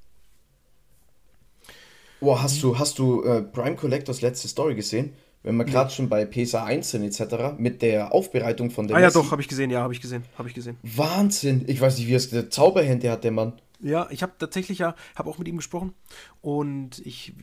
Boah, 2.22 2.44
hast 2.44 2.62
du, 2.62 2.78
hast 2.78 3.00
du 3.00 3.24
äh, 3.24 3.42
Prime 3.42 3.76
Collectors 3.76 4.22
letzte 4.22 4.48
Story 4.48 4.76
gesehen? 4.76 5.14
Wenn 5.42 5.56
wir 5.56 5.66
gerade 5.66 5.90
schon 5.90 6.08
bei 6.08 6.24
PSA 6.24 6.66
1 6.66 6.92
sind 6.92 7.04
etc., 7.04 7.58
mit 7.58 7.82
der 7.82 8.14
Aufbereitung 8.14 8.70
von 8.70 8.88
der 8.88 8.96
Ah 8.96 9.00
Messi. 9.00 9.18
ja, 9.18 9.24
doch, 9.24 9.32
habe 9.32 9.42
ich 9.42 9.48
gesehen, 9.48 9.72
ja, 9.72 9.82
habe 9.82 9.92
ich 9.92 10.00
gesehen, 10.00 10.24
habe 10.38 10.48
ich 10.48 10.54
gesehen. 10.54 10.78
Wahnsinn! 10.84 11.64
Ich 11.66 11.82
weiß 11.82 11.98
nicht, 11.98 12.08
wie 12.08 12.14
es 12.14 12.30
der 12.30 12.52
Zauberhände 12.52 13.10
hat, 13.10 13.24
der 13.24 13.32
Mann. 13.32 13.60
Ja, 13.80 14.08
ich 14.12 14.22
habe 14.22 14.34
tatsächlich 14.38 14.78
ja, 14.78 14.94
habe 15.16 15.32
auch 15.32 15.40
mit 15.40 15.48
ihm 15.48 15.58
gesprochen 15.58 15.96
und 16.42 17.00
ich, 17.00 17.34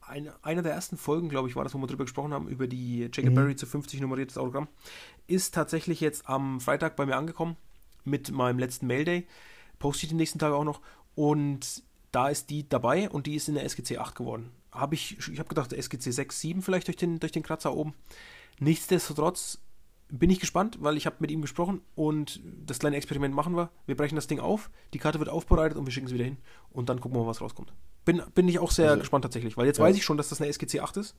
eine, 0.00 0.32
einer 0.44 0.62
der 0.62 0.74
ersten 0.74 0.96
Folgen, 0.96 1.28
glaube 1.28 1.48
ich, 1.48 1.56
war 1.56 1.64
das, 1.64 1.74
wo 1.74 1.78
wir 1.78 1.88
drüber 1.88 2.04
gesprochen 2.04 2.32
haben, 2.32 2.46
über 2.46 2.68
die 2.68 3.10
Jacob 3.12 3.30
mhm. 3.30 3.34
Berry 3.34 3.56
zu 3.56 3.66
50 3.66 4.00
nummeriertes 4.00 4.38
Autogramm, 4.38 4.68
ist 5.26 5.54
tatsächlich 5.54 6.00
jetzt 6.00 6.28
am 6.28 6.60
Freitag 6.60 6.94
bei 6.94 7.04
mir 7.04 7.16
angekommen 7.16 7.56
mit 8.04 8.30
meinem 8.30 8.60
letzten 8.60 8.86
Mailday. 8.86 9.26
Poste 9.80 10.04
ich 10.04 10.10
den 10.10 10.18
nächsten 10.18 10.38
Tag 10.38 10.52
auch 10.52 10.62
noch 10.62 10.80
und 11.16 11.82
da 12.12 12.28
ist 12.28 12.50
die 12.50 12.68
dabei 12.68 13.08
und 13.10 13.26
die 13.26 13.34
ist 13.34 13.48
in 13.48 13.54
der 13.54 13.64
SGC 13.64 13.98
8 13.98 14.14
geworden. 14.14 14.50
Habe 14.72 14.94
ich, 14.94 15.18
ich 15.18 15.38
habe 15.38 15.48
gedacht, 15.48 15.72
SGC 15.72 16.12
6, 16.12 16.40
7 16.40 16.62
vielleicht 16.62 16.86
durch 16.86 16.96
den, 16.96 17.20
durch 17.20 17.32
den 17.32 17.42
Kratzer 17.42 17.74
oben. 17.74 17.94
Nichtsdestotrotz 18.60 19.58
bin 20.10 20.30
ich 20.30 20.40
gespannt, 20.40 20.78
weil 20.80 20.96
ich 20.96 21.06
habe 21.06 21.16
mit 21.20 21.30
ihm 21.30 21.42
gesprochen 21.42 21.82
und 21.94 22.40
das 22.66 22.78
kleine 22.78 22.96
Experiment 22.96 23.34
machen 23.34 23.54
wir. 23.56 23.70
Wir 23.86 23.96
brechen 23.96 24.16
das 24.16 24.26
Ding 24.26 24.40
auf, 24.40 24.70
die 24.94 24.98
Karte 24.98 25.18
wird 25.18 25.28
aufbereitet 25.28 25.76
und 25.76 25.84
wir 25.84 25.92
schicken 25.92 26.08
sie 26.08 26.14
wieder 26.14 26.24
hin 26.24 26.38
und 26.70 26.88
dann 26.88 27.00
gucken 27.00 27.18
wir 27.18 27.24
mal, 27.24 27.28
was 27.28 27.40
rauskommt. 27.40 27.72
Bin, 28.04 28.22
bin 28.34 28.48
ich 28.48 28.58
auch 28.58 28.70
sehr 28.70 28.90
also, 28.90 29.00
gespannt 29.00 29.22
tatsächlich, 29.22 29.56
weil 29.56 29.66
jetzt 29.66 29.78
ja. 29.78 29.84
weiß 29.84 29.96
ich 29.96 30.04
schon, 30.04 30.16
dass 30.16 30.30
das 30.30 30.40
eine 30.40 30.48
SGC 30.48 30.80
8 30.80 30.96
ist 30.96 31.14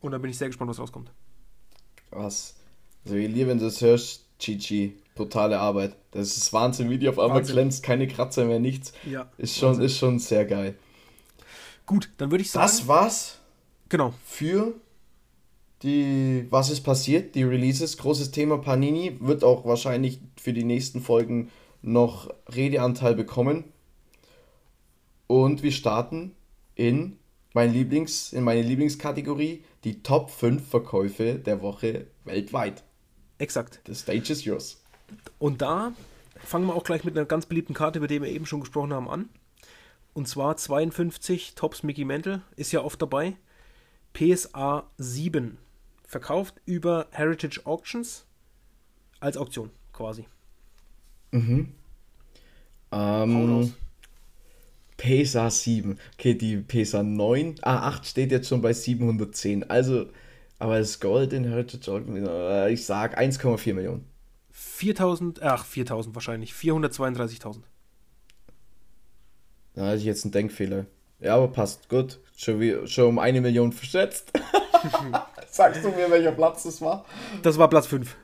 und 0.00 0.12
dann 0.12 0.22
bin 0.22 0.30
ich 0.30 0.38
sehr 0.38 0.48
gespannt, 0.48 0.70
was 0.70 0.78
rauskommt. 0.78 1.12
Was? 2.10 2.54
Also, 3.04 3.16
ihr, 3.16 3.28
du 3.28 3.58
das 3.58 3.80
hörst, 3.82 4.24
Chichi, 4.38 4.96
totale 5.16 5.58
Arbeit. 5.58 5.96
Das 6.12 6.36
ist 6.36 6.52
Wahnsinn, 6.52 6.90
wie 6.90 6.98
die 6.98 7.08
auf 7.08 7.18
einmal 7.18 7.38
Wahnsinn. 7.38 7.56
glänzt, 7.56 7.82
keine 7.82 8.06
Kratzer 8.06 8.44
mehr, 8.44 8.60
nichts. 8.60 8.92
Ja. 9.10 9.30
Ist 9.38 9.56
schon, 9.56 9.80
ist 9.80 9.98
schon 9.98 10.18
sehr 10.18 10.44
geil. 10.44 10.76
Gut, 11.86 12.10
dann 12.18 12.30
würde 12.30 12.42
ich 12.42 12.50
sagen. 12.50 12.66
Das 12.66 12.86
war's. 12.86 13.38
Genau. 13.88 14.14
Für 14.24 14.74
die, 15.82 16.46
was 16.50 16.70
ist 16.70 16.82
passiert, 16.82 17.34
die 17.34 17.44
Releases. 17.44 17.96
Großes 17.96 18.30
Thema 18.30 18.58
Panini 18.58 19.16
wird 19.20 19.44
auch 19.44 19.64
wahrscheinlich 19.64 20.20
für 20.40 20.52
die 20.52 20.64
nächsten 20.64 21.00
Folgen 21.00 21.50
noch 21.82 22.32
Redeanteil 22.48 23.14
bekommen. 23.14 23.64
Und 25.26 25.62
wir 25.62 25.72
starten 25.72 26.34
in, 26.74 27.18
mein 27.52 27.72
Lieblings, 27.72 28.32
in 28.32 28.44
meine 28.44 28.62
Lieblingskategorie, 28.62 29.64
die 29.84 30.02
Top 30.02 30.30
5 30.30 30.68
Verkäufe 30.68 31.34
der 31.34 31.62
Woche 31.62 32.06
weltweit. 32.24 32.82
Exakt. 33.38 33.80
The 33.86 33.94
stage 33.94 34.32
is 34.32 34.44
yours. 34.44 34.82
Und 35.38 35.62
da 35.62 35.92
fangen 36.38 36.66
wir 36.66 36.74
auch 36.74 36.84
gleich 36.84 37.04
mit 37.04 37.16
einer 37.16 37.26
ganz 37.26 37.46
beliebten 37.46 37.74
Karte, 37.74 37.98
über 37.98 38.08
die 38.08 38.22
wir 38.22 38.28
eben 38.28 38.46
schon 38.46 38.60
gesprochen 38.60 38.92
haben, 38.92 39.08
an. 39.08 39.28
Und 40.14 40.28
zwar 40.28 40.56
52 40.56 41.54
Tops 41.54 41.82
Mickey 41.82 42.04
Mantle, 42.04 42.42
ist 42.56 42.72
ja 42.72 42.82
oft 42.82 43.00
dabei. 43.02 43.36
PSA 44.14 44.88
7. 44.96 45.58
Verkauft 46.06 46.54
über 46.64 47.06
Heritage 47.10 47.60
Auctions 47.64 48.24
als 49.20 49.36
Auktion 49.36 49.70
quasi. 49.92 50.26
Mhm. 51.32 51.74
Ähm, 52.92 53.74
PSA 54.96 55.50
7. 55.50 55.98
Okay, 56.14 56.34
die 56.34 56.58
PSA 56.58 57.02
9, 57.02 57.56
ah, 57.62 57.88
8 57.88 58.06
steht 58.06 58.30
jetzt 58.30 58.48
schon 58.48 58.62
bei 58.62 58.72
710. 58.72 59.68
Also, 59.68 60.06
aber 60.58 60.78
das 60.78 61.00
Gold 61.00 61.32
in 61.32 61.44
Heritage 61.44 61.90
Auctions, 61.90 62.26
äh, 62.26 62.72
ich 62.72 62.86
sag 62.86 63.18
1,4 63.18 63.74
Millionen. 63.74 64.15
4000, 64.58 65.42
ach 65.42 65.66
4000 65.66 66.14
wahrscheinlich, 66.14 66.52
432.000. 66.52 67.58
Da 69.74 69.86
hatte 69.86 69.98
ich 69.98 70.04
jetzt 70.04 70.24
einen 70.24 70.32
Denkfehler. 70.32 70.86
Ja, 71.20 71.36
aber 71.36 71.48
passt, 71.48 71.90
gut. 71.90 72.20
Schon, 72.36 72.60
wie, 72.60 72.86
schon 72.86 73.06
um 73.06 73.18
eine 73.18 73.42
Million 73.42 73.72
verschätzt. 73.72 74.32
Sagst 75.50 75.84
du 75.84 75.90
mir, 75.90 76.10
welcher 76.10 76.32
Platz 76.32 76.62
das 76.62 76.80
war? 76.80 77.04
Das 77.42 77.58
war 77.58 77.68
Platz 77.68 77.86
5. 77.86 78.16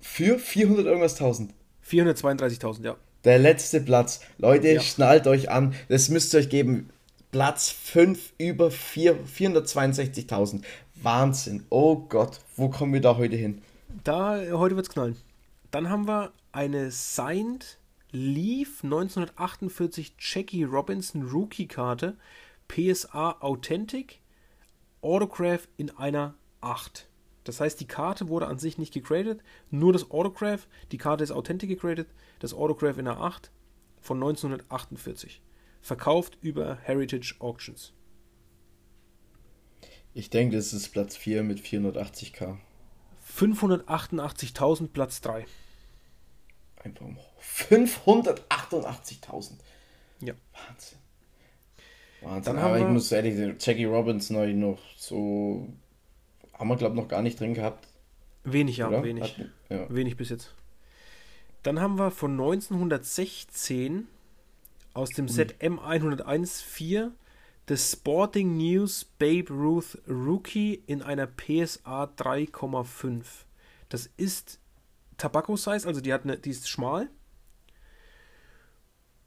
Für 0.00 0.38
400 0.38 0.86
irgendwas 0.86 1.14
1000. 1.14 1.52
432.000, 1.84 2.84
ja. 2.84 2.96
Der 3.24 3.40
letzte 3.40 3.80
Platz. 3.80 4.20
Leute, 4.38 4.68
ja. 4.68 4.80
schnallt 4.80 5.26
euch 5.26 5.50
an. 5.50 5.74
Das 5.88 6.08
müsst 6.08 6.34
ihr 6.34 6.40
euch 6.40 6.50
geben. 6.50 6.90
Platz 7.32 7.70
5 7.70 8.34
über 8.38 8.68
462.000. 8.68 10.62
Wahnsinn. 11.02 11.66
Oh 11.68 11.96
Gott, 11.96 12.40
wo 12.56 12.68
kommen 12.68 12.92
wir 12.92 13.00
da 13.00 13.16
heute 13.16 13.36
hin? 13.36 13.62
Da, 14.04 14.40
heute 14.52 14.74
wird's 14.74 14.88
knallen. 14.88 15.16
Dann 15.70 15.88
haben 15.88 16.08
wir 16.08 16.32
eine 16.50 16.90
Signed 16.90 17.78
Leaf 18.10 18.82
1948 18.82 20.14
Jackie 20.18 20.64
Robinson 20.64 21.22
Rookie-Karte 21.22 22.16
PSA 22.68 23.36
Authentic 23.40 24.20
Autograph 25.02 25.68
in 25.76 25.90
einer 25.90 26.34
8. 26.62 27.08
Das 27.44 27.60
heißt, 27.60 27.80
die 27.80 27.86
Karte 27.86 28.28
wurde 28.28 28.46
an 28.46 28.58
sich 28.58 28.78
nicht 28.78 28.94
gegradet, 28.94 29.40
nur 29.70 29.92
das 29.92 30.10
Autograph. 30.10 30.68
Die 30.90 30.98
Karte 30.98 31.22
ist 31.22 31.32
Authentic 31.32 31.68
gegradet, 31.68 32.08
das 32.38 32.54
Autograph 32.54 32.98
in 32.98 33.06
einer 33.06 33.20
8 33.20 33.50
von 34.00 34.16
1948. 34.18 35.42
Verkauft 35.80 36.38
über 36.40 36.76
Heritage 36.82 37.34
Auctions. 37.40 37.92
Ich 40.14 40.30
denke, 40.30 40.56
das 40.56 40.72
ist 40.72 40.88
Platz 40.90 41.16
4 41.16 41.42
mit 41.42 41.60
480k. 41.60 42.58
588.000 43.36 44.88
Platz 44.88 45.20
3. 45.20 45.46
Einfach 46.84 47.06
um 47.06 47.18
588.000. 47.40 49.52
Ja. 50.20 50.34
Wahnsinn. 50.52 50.98
Wahnsinn. 52.20 52.58
Aber 52.58 52.78
ich 52.78 52.86
muss 52.86 53.10
ehrlich 53.12 53.36
sagen, 53.36 53.56
Jackie 53.58 53.84
Robinson 53.84 54.36
habe 54.36 54.50
ich 54.50 54.56
noch 54.56 54.78
so. 54.96 55.68
Haben 56.54 56.68
wir, 56.68 56.76
glaube 56.76 56.94
ich, 56.94 57.02
noch 57.02 57.08
gar 57.08 57.22
nicht 57.22 57.40
drin 57.40 57.54
gehabt. 57.54 57.88
Wenig, 58.44 58.76
ja, 58.76 58.88
Oder? 58.88 59.02
wenig. 59.02 59.38
Hat, 59.38 59.48
ja. 59.68 59.86
Wenig 59.88 60.16
bis 60.16 60.30
jetzt. 60.30 60.54
Dann 61.62 61.80
haben 61.80 61.98
wir 61.98 62.10
von 62.10 62.32
1916 62.32 64.08
aus 64.94 65.10
dem 65.10 65.28
Set 65.28 65.62
M101-4 65.62 67.10
das 67.72 67.90
Sporting 67.90 68.58
News 68.58 69.06
Babe 69.18 69.50
Ruth 69.50 69.96
Rookie 70.06 70.82
in 70.86 71.00
einer 71.00 71.26
PSA 71.26 72.04
3,5. 72.04 73.24
Das 73.88 74.10
ist 74.18 74.60
Tabakko-Size, 75.16 75.88
also 75.88 76.02
die, 76.02 76.12
hat 76.12 76.24
eine, 76.24 76.36
die 76.36 76.50
ist 76.50 76.68
schmal. 76.68 77.08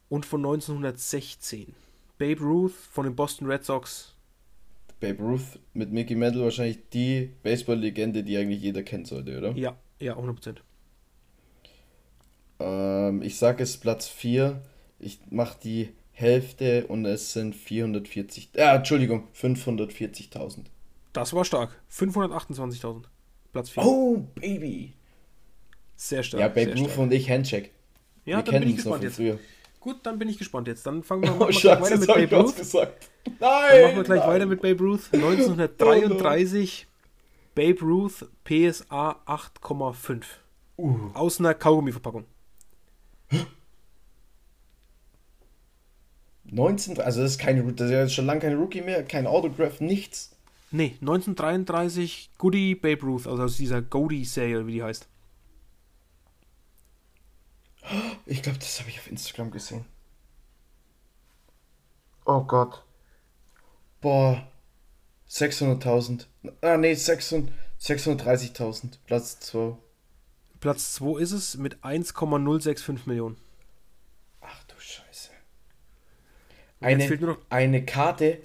Und 0.10 0.28
von 0.28 0.42
1916. 0.42 1.74
Babe 2.20 2.40
Ruth 2.40 2.74
von 2.74 3.06
den 3.06 3.16
Boston 3.16 3.48
Red 3.48 3.66
Sox. 3.66 4.14
Babe 5.00 5.24
Ruth 5.24 5.60
mit 5.74 5.92
Mickey 5.92 6.14
Mantle 6.14 6.44
wahrscheinlich 6.44 6.88
die 6.94 7.32
Baseball-Legende, 7.42 8.24
die 8.24 8.38
eigentlich 8.38 8.62
jeder 8.62 8.84
kennen 8.84 9.06
sollte, 9.06 9.40
oder? 9.40 9.54
Ja, 9.54 9.76
ja, 10.00 10.16
100%. 10.16 10.58
Ähm, 12.60 13.24
ich 13.24 13.40
sage 13.40 13.64
es 13.64 13.78
Platz 13.78 14.08
4. 14.08 14.62
Ich 15.00 15.20
mache 15.32 15.58
die 15.64 15.90
Hälfte 16.16 16.88
und 16.88 17.06
es 17.06 17.34
sind 17.34 17.56
440. 17.56 18.52
Ja, 18.56 18.74
äh, 18.74 18.78
Entschuldigung, 18.78 19.28
540.000. 19.40 20.66
Das 21.12 21.34
war 21.34 21.44
stark. 21.44 21.76
528.000. 21.92 23.04
Platz 23.52 23.70
4. 23.70 23.84
Oh, 23.84 24.26
Baby. 24.36 24.94
Sehr 25.98 26.24
stark. 26.24 26.40
Ja, 26.40 26.48
Babe 26.48 26.80
Ruth 26.80 26.98
und 26.98 27.12
ich 27.12 27.30
Handcheck. 27.30 27.72
Ja, 28.24 28.38
Wir 28.38 28.44
dann 28.44 28.62
bin 28.62 28.70
ich 28.70 28.76
gespannt 28.78 29.04
jetzt. 29.04 29.18
Früher. 29.18 29.40
Gut, 29.82 29.98
dann 30.04 30.18
bin 30.18 30.30
ich 30.30 30.38
gespannt 30.38 30.70
jetzt. 30.70 30.88
Dann 30.88 31.04
fangen 31.04 31.24
wir 31.24 31.40
oh, 31.40 31.52
Scheiße, 31.52 31.82
weiter 31.82 31.98
mit 31.98 32.08
Babe 32.08 32.44
Ruth. 32.44 32.56
Gesagt. 32.56 33.10
Nein! 33.26 33.40
Dann 33.40 33.82
machen 33.84 33.96
wir 33.98 34.04
gleich 34.04 34.20
nein. 34.20 34.30
weiter 34.30 34.46
mit 34.46 34.62
Babe 34.62 34.84
Ruth. 34.84 35.02
1933. 35.12 36.88
Babe 37.56 37.82
Ruth 37.82 38.26
PSA 38.46 39.22
8,5. 39.28 40.24
Uh. 40.78 40.98
Aus 41.14 41.40
einer 41.40 41.54
Kaugummi-Verpackung. 41.54 42.26
19, 46.46 47.00
also 47.00 47.22
das 47.22 47.32
ist 47.32 47.40
keine, 47.40 47.64
das 47.74 47.88
ist 47.88 47.94
ja 47.94 48.10
schon 48.10 48.26
lange 48.26 48.42
kein 48.42 48.58
Rookie 48.58 48.82
mehr, 48.82 49.04
kein 49.04 49.28
Autograph, 49.28 49.80
nichts. 49.80 50.32
Nee, 50.72 50.96
1933 51.02 52.32
Goody 52.38 52.76
Babe 52.76 53.02
Ruth, 53.02 53.28
also 53.28 53.44
aus 53.44 53.58
dieser 53.58 53.82
Goody-Serie, 53.82 54.68
wie 54.68 54.74
die 54.74 54.84
heißt. 54.84 55.08
Ich 58.26 58.42
glaube, 58.42 58.58
das 58.58 58.80
habe 58.80 58.90
ich 58.90 59.00
auf 59.00 59.08
Instagram 59.08 59.52
gesehen. 59.52 59.86
Oh 62.26 62.42
Gott. 62.42 62.84
Boah. 64.02 64.48
600.000. 65.30 66.26
Ah, 66.62 66.78
nee, 66.78 66.94
630.000. 66.94 68.98
Platz 69.06 69.40
2. 69.40 69.78
Platz 70.60 70.96
2 70.96 71.20
ist 71.20 71.32
es 71.32 71.58
mit 71.58 71.84
1,065 71.84 73.06
Millionen. 73.06 73.38
Ach 74.42 74.64
du 74.64 74.74
Scheiße. 74.80 75.30
Eine, 76.80 77.38
eine 77.50 77.86
Karte 77.86 78.40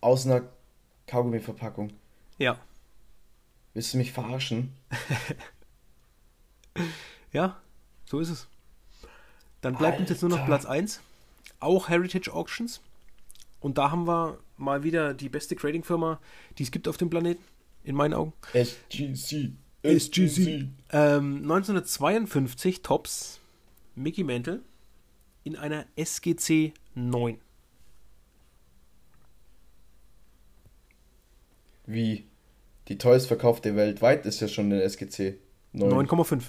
aus 0.00 0.26
einer 0.26 0.42
Kaugummi-Verpackung. 1.06 1.92
Ja. 2.38 2.58
Willst 3.74 3.94
du 3.94 3.98
mich 3.98 4.12
verarschen? 4.12 4.72
ja, 7.32 7.60
so 8.04 8.20
ist 8.20 8.30
es. 8.30 8.48
Dann 9.60 9.74
bleibt 9.74 9.92
Alter. 9.92 10.00
uns 10.00 10.10
jetzt 10.10 10.22
nur 10.22 10.30
noch 10.30 10.46
Platz 10.46 10.64
1. 10.64 11.00
Auch 11.60 11.88
Heritage 11.88 12.32
Auctions. 12.32 12.80
Und 13.60 13.78
da 13.78 13.90
haben 13.90 14.06
wir 14.06 14.38
mal 14.56 14.84
wieder 14.84 15.14
die 15.14 15.28
beste 15.28 15.56
Grading-Firma, 15.56 16.20
die 16.58 16.62
es 16.62 16.70
gibt 16.70 16.86
auf 16.86 16.96
dem 16.96 17.10
Planeten, 17.10 17.42
in 17.82 17.96
meinen 17.96 18.14
Augen. 18.14 18.32
SGC. 18.52 19.52
SGC. 19.82 20.68
Ähm, 20.90 21.42
1952 21.42 22.82
Tops 22.82 23.40
Mickey 23.94 24.22
Mantle 24.22 24.62
in 25.44 25.56
einer 25.56 25.86
SGC 25.96 26.72
9. 26.94 27.38
Wie? 31.88 32.26
Die 32.88 32.98
teuerst 32.98 33.26
verkaufte 33.26 33.74
weltweit 33.74 34.26
ist 34.26 34.40
ja 34.40 34.48
schon 34.48 34.66
eine 34.66 34.82
SGC 34.82 35.38
9. 35.72 36.06
9,5. 36.06 36.42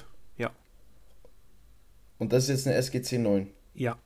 Und 2.19 2.33
das 2.33 2.43
ist 2.43 2.49
jetzt 2.49 2.67
eine 2.67 2.75
SGC 2.75 3.17
9. 3.17 3.49
Ja. 3.73 3.97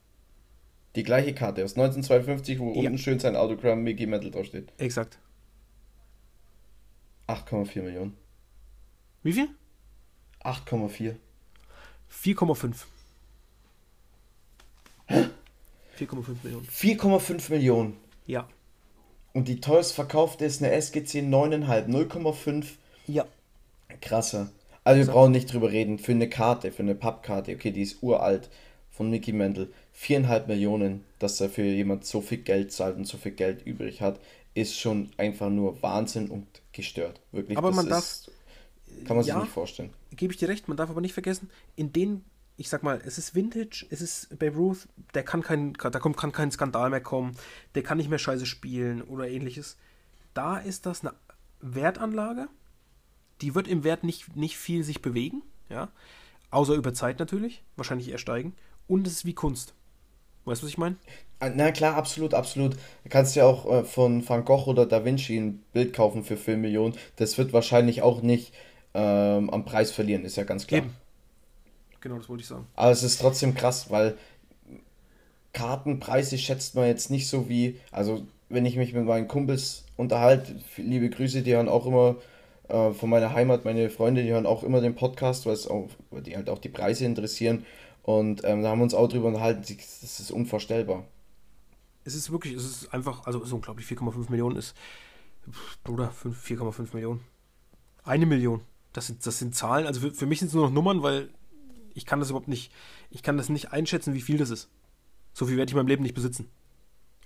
Die 0.96 1.04
gleiche 1.04 1.34
Karte 1.34 1.64
aus 1.64 1.72
1952, 1.72 2.60
wo 2.60 2.72
ja. 2.74 2.82
unten 2.82 3.00
schön 3.00 3.20
sein 3.20 3.36
Autogramm 3.36 3.84
Mickey 3.84 4.06
Metal 4.06 4.30
draufsteht. 4.30 4.72
Exakt. 4.78 5.18
8,4 7.28 7.82
Millionen. 7.82 8.16
Wie 9.24 9.34
viel? 9.34 9.50
8,4. 10.42 11.16
4,5. 12.12 12.76
Hä? 15.08 15.26
4,5 15.98 16.36
Millionen. 16.44 16.68
4,5 16.68 17.50
Millionen. 17.50 17.98
Ja. 18.28 18.48
Und 19.34 19.48
die 19.48 19.60
teuerst 19.60 19.94
verkaufte 19.94 20.46
ist 20.46 20.62
eine 20.62 20.72
SGC 20.72 21.22
9,5. 21.22 21.88
0,5. 21.88 22.66
Ja. 23.08 23.26
Krasser. 24.02 24.52
Also 24.84 25.06
wir 25.06 25.14
brauchen 25.14 25.32
nicht 25.32 25.52
drüber 25.52 25.72
reden. 25.72 25.98
Für 25.98 26.12
eine 26.12 26.30
Karte, 26.30 26.72
für 26.72 26.84
eine 26.84 26.96
Pappkarte, 26.96 27.54
okay, 27.54 27.72
die 27.72 27.82
ist 27.82 28.04
uralt 28.04 28.50
von 28.92 29.10
Mickey 29.10 29.34
Mantle. 29.34 29.70
Viereinhalb 29.92 30.48
Millionen, 30.48 31.04
dass 31.20 31.40
er 31.42 31.50
für 31.50 31.64
jemand 31.64 32.06
so 32.06 32.22
viel 32.22 32.40
Geld 32.40 32.72
zahlt 32.72 32.96
und 32.98 33.06
so 33.06 33.18
viel 33.18 33.32
Geld 33.32 33.66
übrig 33.66 34.02
hat, 34.02 34.20
ist 34.54 34.80
schon 34.80 35.10
einfach 35.18 35.50
nur 35.50 35.82
Wahnsinn 35.82 36.30
und 36.30 36.46
gestört. 36.74 37.20
Wirklich. 37.32 37.58
Aber 37.58 37.72
man 37.72 37.90
darf. 37.90 38.04
Ist, 38.04 38.32
kann 39.06 39.18
man 39.18 39.26
ja, 39.26 39.36
sich 39.36 39.44
nicht 39.44 39.54
vorstellen. 39.54 39.90
Gebe 40.12 40.34
ich 40.34 40.40
dir 40.40 40.50
recht, 40.50 40.68
man 40.68 40.78
darf 40.78 40.90
aber 40.90 41.02
nicht 41.02 41.14
vergessen, 41.14 41.50
in 41.76 41.92
den, 41.92 42.24
ich 42.58 42.70
sag 42.70 42.84
mal, 42.84 43.01
es 43.06 43.18
ist 43.18 43.36
Vintage, 43.36 43.86
es 43.89 44.01
ist 44.01 44.38
Babe 44.38 44.56
Ruth, 44.56 44.88
der 45.14 45.24
kann 45.24 45.41
kein, 45.41 45.74
da 45.74 45.99
kommt, 45.99 46.18
kann 46.18 46.32
kein 46.32 46.51
Skandal 46.51 46.89
mehr 46.89 47.01
kommen, 47.01 47.36
der 47.76 47.84
kann 47.84 47.97
nicht 47.97 48.10
mehr 48.10 48.20
scheiße 48.20 48.45
spielen 48.45 49.01
oder 49.01 49.28
ähnliches. 49.28 49.78
Da 50.34 50.58
ist 50.58 50.86
das 50.86 51.01
eine 51.01 51.14
Wertanlage, 51.62 52.47
die 53.41 53.56
wird 53.56 53.68
im 53.68 53.84
Wert 53.84 54.04
nicht, 54.04 54.36
nicht 54.36 54.58
viel 54.58 54.84
sich 54.84 55.01
bewegen, 55.01 55.41
ja. 55.70 55.89
Außer 56.51 56.76
über 56.76 56.93
Zeit 56.93 57.18
natürlich, 57.18 57.64
wahrscheinlich 57.76 58.10
eher 58.10 58.20
steigen. 58.20 58.54
Und 58.88 59.08
es 59.08 59.14
ist 59.14 59.26
wie 59.26 59.34
Kunst. 59.34 59.74
Weißt 60.45 60.62
du, 60.62 60.66
was 60.66 60.72
ich 60.72 60.78
meine? 60.78 60.97
Ah, 61.39 61.49
na 61.49 61.72
klar, 61.72 61.95
absolut, 61.95 62.36
absolut. 62.36 62.74
Du 62.74 63.10
kannst 63.10 63.36
ja 63.36 63.45
auch 63.45 63.66
äh, 63.72 63.84
von 63.84 64.28
Van 64.28 64.45
Gogh 64.45 64.68
oder 64.68 64.86
Da 64.86 65.04
Vinci 65.04 65.36
ein 65.36 65.64
Bild 65.74 65.93
kaufen 65.93 66.24
für 66.24 66.38
4 66.38 66.58
Millionen. 66.58 66.95
Das 67.16 67.38
wird 67.39 67.54
wahrscheinlich 67.54 68.04
auch 68.04 68.22
nicht 68.22 68.54
ähm, 68.93 69.49
am 69.49 69.66
Preis 69.66 69.91
verlieren, 69.91 70.26
ist 70.26 70.36
ja 70.36 70.43
ganz 70.43 70.68
klar. 70.68 70.82
Eben. 70.82 70.93
Genau, 72.04 72.18
das 72.18 72.28
wollte 72.28 72.41
ich 72.41 72.47
sagen. 72.47 72.68
Aber 72.76 72.91
es 72.91 73.01
ist 73.01 73.22
trotzdem 73.22 73.56
krass, 73.56 73.89
weil 73.89 74.18
Kartenpreise 75.54 76.38
schätzt 76.38 76.76
man 76.76 76.86
jetzt 76.86 77.10
nicht 77.10 77.30
so 77.30 77.47
wie, 77.47 77.80
also 77.91 78.28
wenn 78.49 78.66
ich 78.66 78.76
mich 78.76 78.91
mit 78.91 79.06
meinen 79.06 79.30
Kumpels 79.30 79.86
unterhalte, 79.95 80.60
liebe 80.76 81.10
Grüße, 81.10 81.43
die 81.43 81.56
hören 81.56 81.70
auch 81.70 81.86
immer 81.86 82.18
äh, 82.68 82.91
von 82.91 83.10
meiner 83.10 83.34
Heimat, 83.34 83.64
meine 83.64 83.89
Freunde, 83.89 84.22
die 84.22 84.32
hören 84.32 84.45
auch 84.45 84.64
immer 84.64 84.82
den 84.82 84.95
Podcast, 84.95 85.45
weil 85.45 85.54
es 85.54 85.66
auch, 85.66 85.88
die 86.12 86.36
halt 86.36 86.49
auch 86.49 86.60
die 86.60 86.68
Preise 86.68 87.06
interessieren. 87.06 87.66
Und 88.01 88.43
ähm, 88.43 88.64
da 88.64 88.72
haben 88.72 88.80
wir 88.80 88.84
uns 88.84 88.93
auch 88.93 89.08
drüber 89.08 89.30
unterhalten, 89.30 89.62
das 89.62 90.20
ist 90.20 90.30
unvorstellbar. 90.30 91.06
Es 92.04 92.16
ist 92.16 92.34
wirklich, 92.34 92.54
es 92.54 92.66
ist 92.66 92.93
einfach, 92.93 93.26
also 93.26 93.39
es 93.39 93.45
ist 93.45 93.54
unglaublich, 93.54 93.88
4,5 93.88 94.30
Millionen 94.30 94.58
ist, 94.58 94.76
Bruder, 95.86 96.12
4,5 96.22 96.93
Millionen. 96.95 97.22
Eine 98.04 98.26
Million. 98.26 98.60
Das 98.91 99.08
sind, 99.08 99.26
das 99.26 99.39
sind 99.39 99.56
Zahlen, 99.56 99.88
also 99.88 100.01
für, 100.01 100.12
für 100.12 100.26
mich 100.26 100.39
sind 100.39 100.49
es 100.49 100.54
nur 100.54 100.66
noch 100.66 100.74
Nummern, 100.74 101.01
weil 101.01 101.30
ich 101.94 102.06
kann 102.06 102.20
das 102.20 102.30
überhaupt 102.30 102.48
nicht, 102.48 102.72
ich 103.10 103.24
kann 103.24 103.38
das 103.38 103.50
nicht 103.50 103.72
einschätzen, 103.72 104.14
wie 104.14 104.22
viel 104.22 104.38
das 104.38 104.50
ist. 104.50 104.70
So 105.34 105.46
viel 105.46 105.58
werde 105.58 105.70
ich 105.70 105.74
in 105.74 105.78
meinem 105.78 105.88
Leben 105.88 106.04
nicht 106.04 106.16
besitzen. 106.16 106.50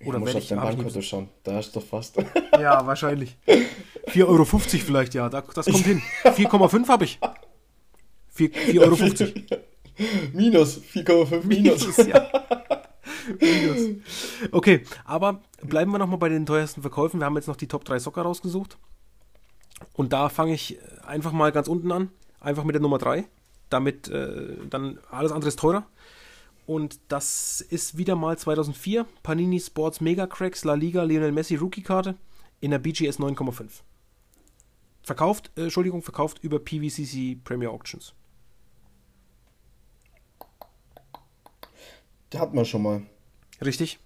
Oder 0.04 0.18
ich 0.18 0.24
muss 0.24 0.34
auf 0.36 0.46
dein 0.46 0.60
Bankkonto 0.60 1.02
schauen, 1.02 1.28
da 1.42 1.54
hast 1.54 1.74
du 1.74 1.80
doch 1.80 1.86
fast. 1.86 2.16
Ja, 2.58 2.84
wahrscheinlich. 2.86 3.36
4,50 4.06 4.26
Euro 4.26 4.44
vielleicht, 4.44 5.14
ja, 5.14 5.28
das 5.28 5.66
kommt 5.66 5.84
hin. 5.84 6.02
4,5 6.24 6.88
habe 6.88 7.04
ich. 7.04 7.20
4,50 8.36 8.80
Euro. 8.80 9.58
Minus, 10.32 10.80
4,5 10.80 11.44
minus. 11.44 11.86
minus 11.86 12.06
ja. 12.06 12.30
minus. 13.40 14.00
Okay, 14.52 14.84
aber 15.04 15.42
bleiben 15.62 15.90
wir 15.90 15.98
nochmal 15.98 16.18
bei 16.18 16.28
den 16.28 16.46
teuersten 16.46 16.82
Verkäufen. 16.82 17.20
Wir 17.20 17.26
haben 17.26 17.34
jetzt 17.36 17.48
noch 17.48 17.56
die 17.56 17.66
Top 17.66 17.84
3 17.84 17.98
Socker 17.98 18.22
rausgesucht. 18.22 18.78
Und 19.92 20.12
da 20.12 20.28
fange 20.28 20.54
ich 20.54 20.78
einfach 21.04 21.32
mal 21.32 21.50
ganz 21.50 21.66
unten 21.68 21.90
an. 21.90 22.10
Einfach 22.40 22.64
mit 22.64 22.74
der 22.74 22.82
Nummer 22.82 22.98
3. 22.98 23.24
Damit 23.70 24.08
äh, 24.08 24.56
dann 24.68 24.98
alles 25.10 25.32
andere 25.32 25.48
ist 25.48 25.58
teurer. 25.58 25.86
Und 26.66 27.00
das 27.08 27.60
ist 27.62 27.96
wieder 27.96 28.14
mal 28.14 28.36
2004. 28.36 29.06
Panini 29.22 29.58
Sports 29.58 30.00
Mega 30.00 30.26
Cracks 30.26 30.64
La 30.64 30.74
Liga 30.74 31.02
Lionel 31.02 31.32
Messi 31.32 31.56
Rookie 31.56 31.82
Karte 31.82 32.16
in 32.60 32.70
der 32.70 32.78
BGS 32.78 33.18
9,5. 33.18 33.82
Verkauft, 35.02 35.50
äh, 35.56 35.62
Entschuldigung, 35.62 36.02
verkauft 36.02 36.38
über 36.42 36.58
PVCC 36.58 37.38
Premier 37.42 37.70
Auctions. 37.70 38.12
Der 42.32 42.40
hat 42.40 42.52
man 42.52 42.66
schon 42.66 42.82
mal. 42.82 43.02
Richtig. 43.64 43.98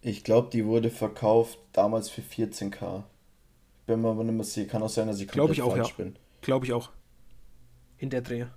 Ich 0.00 0.24
glaube, 0.24 0.48
die 0.50 0.64
wurde 0.64 0.88
verkauft 0.88 1.58
damals 1.72 2.08
für 2.08 2.22
14k. 2.22 3.02
Bin 3.86 4.00
mir 4.00 4.08
aber 4.08 4.24
nicht 4.24 4.34
mehr 4.34 4.44
sicher. 4.44 4.68
Kann 4.68 4.82
auch 4.82 4.88
sein, 4.88 5.08
dass 5.08 5.20
ich 5.20 5.28
Glaube 5.28 5.52
ich 5.52 5.62
auch, 5.62 5.72
falsch 5.72 5.90
ja. 5.90 6.04
bin. 6.04 6.16
Glaube 6.46 6.64
ich 6.64 6.72
auch. 6.72 6.90
In 7.98 8.08
der 8.08 8.22
Drehe. 8.22 8.52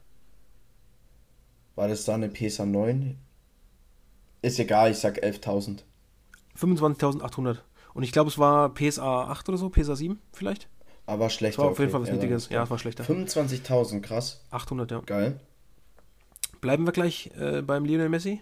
War 1.74 1.88
das 1.88 2.06
da 2.06 2.14
eine 2.14 2.30
PSA 2.30 2.68
9? 2.68 3.18
Ist 4.44 4.60
egal, 4.60 4.92
ich 4.92 4.98
sag 5.00 5.18
11.000. 5.24 5.80
25.800. 6.56 7.58
Und 7.96 8.04
ich 8.04 8.12
glaube, 8.12 8.30
es 8.30 8.38
war 8.38 8.72
PSA 8.76 9.24
8 9.32 9.50
oder 9.50 9.58
so, 9.58 9.72
PSA 9.72 9.96
7 9.96 10.22
vielleicht. 10.32 10.70
Aber 11.08 11.26
Das 11.26 11.34
schlechter. 11.34 11.64
war 11.64 11.72
auf 11.72 11.80
jeden. 11.80 11.90
Fall 11.92 12.02
was 12.02 12.10
Ja, 12.10 12.14
Niedriges. 12.14 12.50
Ja, 12.50 12.62
es 12.62 12.70
war 12.70 12.78
schlechter. 12.78 13.04
25.000, 13.06 14.02
krass. 14.02 14.46
800, 14.52 14.92
ja. 14.92 15.00
Geil. 15.00 15.40
Bleiben 16.62 16.86
wir 16.86 16.92
gleich 16.94 17.32
äh, 17.40 17.64
beim 17.64 17.86
Lionel 17.86 18.10
Messi. 18.10 18.40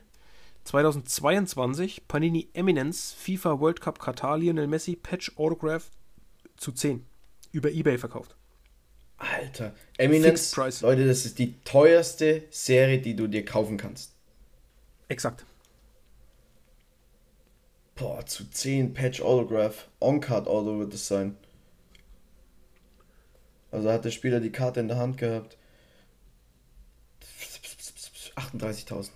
2022 0.65 2.09
Panini 2.09 2.49
Eminence 2.53 3.13
FIFA 3.13 3.61
World 3.61 3.79
Cup 3.79 3.99
Katar 3.99 4.37
Lionel 4.37 4.67
Messi 4.67 4.97
Patch 4.97 5.37
Autograph 5.37 5.89
zu 6.57 6.73
10 6.73 7.05
über 7.53 7.71
eBay 7.71 7.97
verkauft. 7.97 8.36
Alter. 9.17 9.73
Eminence, 9.97 10.51
Price. 10.51 10.81
Leute, 10.81 11.07
das 11.07 11.25
ist 11.25 11.39
die 11.39 11.59
teuerste 11.63 12.43
Serie, 12.49 12.99
die 12.99 13.15
du 13.15 13.27
dir 13.27 13.43
kaufen 13.43 13.77
kannst. 13.77 14.13
Exakt. 15.07 15.45
Boah, 17.95 18.23
zu 18.25 18.49
10 18.49 18.93
Patch 18.93 19.21
Autograph. 19.21 19.87
On-Card 19.99 20.47
Auto 20.47 20.77
wird 20.79 20.93
es 20.93 21.07
sein. 21.07 21.35
Also 23.71 23.91
hat 23.91 24.05
der 24.05 24.11
Spieler 24.11 24.39
die 24.39 24.51
Karte 24.51 24.79
in 24.79 24.87
der 24.87 24.97
Hand 24.97 25.17
gehabt. 25.17 25.57
38.000. 28.35 29.09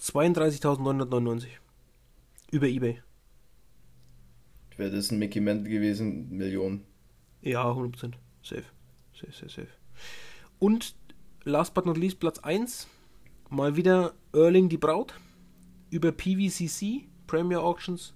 32.999 0.00 1.48
über 2.52 2.66
eBay. 2.66 3.02
Wäre 4.76 4.90
das 4.90 5.10
ein 5.10 5.18
Mickey 5.18 5.40
Mantle 5.40 5.68
gewesen, 5.68 6.30
Millionen. 6.30 6.84
Ja, 7.42 7.64
100%. 7.64 8.12
Safe. 8.42 8.64
Safe, 9.18 9.32
safe, 9.32 9.48
safe. 9.50 9.68
Und 10.58 10.94
last 11.44 11.72
but 11.74 11.86
not 11.86 11.96
least 11.96 12.20
Platz 12.20 12.38
1. 12.38 12.86
Mal 13.48 13.76
wieder 13.76 14.12
Erling 14.32 14.68
die 14.68 14.76
Braut 14.76 15.14
über 15.90 16.12
PVCC 16.12 17.04
Premier 17.26 17.62
Auctions 17.62 18.12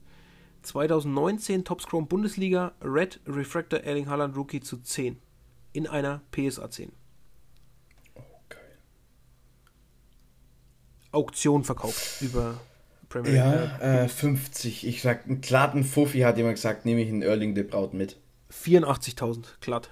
2019 0.62 1.64
Topscrum 1.64 2.06
Bundesliga 2.06 2.72
Red 2.82 3.20
Refractor 3.26 3.80
Erling 3.80 4.08
Haaland 4.08 4.36
Rookie 4.36 4.60
zu 4.60 4.76
10 4.78 5.16
in 5.72 5.86
einer 5.86 6.20
PSA 6.32 6.68
10. 6.68 6.92
Oh, 8.14 8.20
geil. 8.48 8.60
Auktion 11.12 11.64
verkauft 11.64 12.20
über 12.20 12.60
Premier 13.08 13.34
Ja, 13.34 13.78
äh, 13.78 14.08
50. 14.08 14.86
Ich 14.86 15.00
sag, 15.00 15.26
einen 15.26 15.40
glatten 15.40 15.84
Fuffi 15.84 16.20
hat 16.20 16.36
jemand 16.36 16.56
gesagt, 16.56 16.84
nehme 16.84 17.00
ich 17.00 17.08
einen 17.08 17.22
Erling 17.22 17.54
de 17.54 17.64
Braut 17.64 17.94
mit. 17.94 18.18
84.000 18.50 19.44
glatt. 19.60 19.90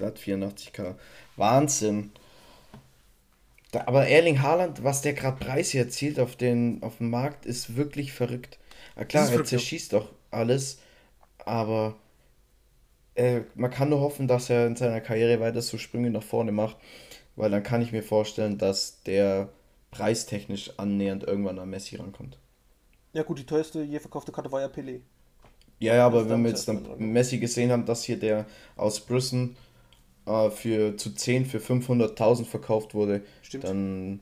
Glatt 0.00 0.18
84k. 0.18 0.96
Wahnsinn. 1.36 2.12
Da, 3.72 3.86
aber 3.86 4.06
Erling 4.08 4.42
Haaland, 4.42 4.82
was 4.84 5.02
der 5.02 5.12
gerade 5.14 5.38
Preise 5.44 5.78
erzielt 5.78 6.18
auf, 6.18 6.36
den, 6.36 6.82
auf 6.82 6.98
dem 6.98 7.10
Markt, 7.10 7.46
ist 7.46 7.76
wirklich 7.76 8.12
verrückt. 8.12 8.58
Ja, 8.96 9.04
klar, 9.04 9.30
er 9.32 9.44
zerschießt 9.44 9.92
doch 9.92 10.10
alles, 10.30 10.78
aber 11.38 11.96
äh, 13.14 13.42
man 13.54 13.70
kann 13.70 13.88
nur 13.90 14.00
hoffen, 14.00 14.26
dass 14.28 14.50
er 14.50 14.66
in 14.66 14.76
seiner 14.76 15.00
Karriere 15.00 15.40
weiter 15.40 15.62
so 15.62 15.78
Sprünge 15.78 16.10
nach 16.10 16.22
vorne 16.22 16.52
macht, 16.52 16.76
weil 17.36 17.50
dann 17.50 17.62
kann 17.62 17.82
ich 17.82 17.92
mir 17.92 18.02
vorstellen, 18.02 18.58
dass 18.58 19.02
der 19.04 19.50
preistechnisch 19.92 20.72
annähernd 20.78 21.24
irgendwann 21.24 21.58
an 21.60 21.70
Messi 21.70 21.96
rankommt. 21.96 22.38
Ja 23.12 23.22
gut, 23.22 23.38
die 23.38 23.46
teuerste 23.46 23.82
je 23.84 24.00
verkaufte 24.00 24.32
Karte 24.32 24.50
war 24.50 24.60
ja 24.62 24.66
Pelé. 24.68 25.02
Ja, 25.78 25.94
ja, 25.94 26.06
aber 26.06 26.28
Also 26.28 26.28
wenn 26.28 26.42
wir 26.42 26.50
jetzt 26.50 26.68
dann. 26.68 26.86
Messi 26.98 27.38
gesehen 27.38 27.72
haben, 27.72 27.86
dass 27.86 28.04
hier 28.04 28.18
der 28.18 28.46
aus 28.76 29.00
Brisson 29.00 29.56
äh, 30.26 30.50
für 30.50 30.96
zu 30.96 31.14
10 31.14 31.46
für 31.46 31.58
500.000 31.58 32.44
verkauft 32.44 32.94
wurde, 32.94 33.22
Stimmt. 33.42 33.64
dann, 33.64 34.20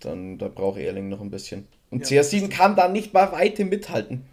dann 0.00 0.38
da 0.38 0.48
braucht 0.48 0.78
Erling 0.78 1.08
noch 1.08 1.20
ein 1.20 1.30
bisschen. 1.30 1.66
Und 1.90 2.08
Ja, 2.10 2.22
CR7 2.22 2.48
kann 2.48 2.76
da 2.76 2.88
nicht 2.88 3.12
mal 3.12 3.32
weiter 3.32 3.64
mithalten. 3.64 4.24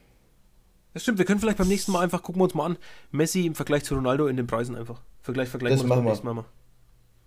Das 0.94 1.04
stimmt, 1.04 1.18
wir 1.20 1.26
können 1.26 1.40
vielleicht 1.40 1.58
beim 1.60 1.68
nächsten 1.68 1.92
Mal 1.92 2.02
einfach, 2.04 2.24
gucken 2.24 2.40
wir 2.40 2.46
uns 2.46 2.56
mal 2.56 2.66
an, 2.66 2.78
Messi 3.12 3.46
im 3.46 3.54
Vergleich 3.56 3.84
zu 3.84 3.94
Ronaldo 3.96 4.28
in 4.28 4.38
den 4.38 4.48
Preisen 4.48 4.76
einfach. 4.76 5.02
Vergleich, 5.22 5.50
vergleichen 5.50 5.78
Das 5.78 5.82
wir 5.82 5.84
uns 5.86 5.90
beim 5.90 5.98
machen 6.00 6.06
wir. 6.06 6.12
nächsten 6.12 6.26
Mal 6.28 6.34
mal. 6.34 6.46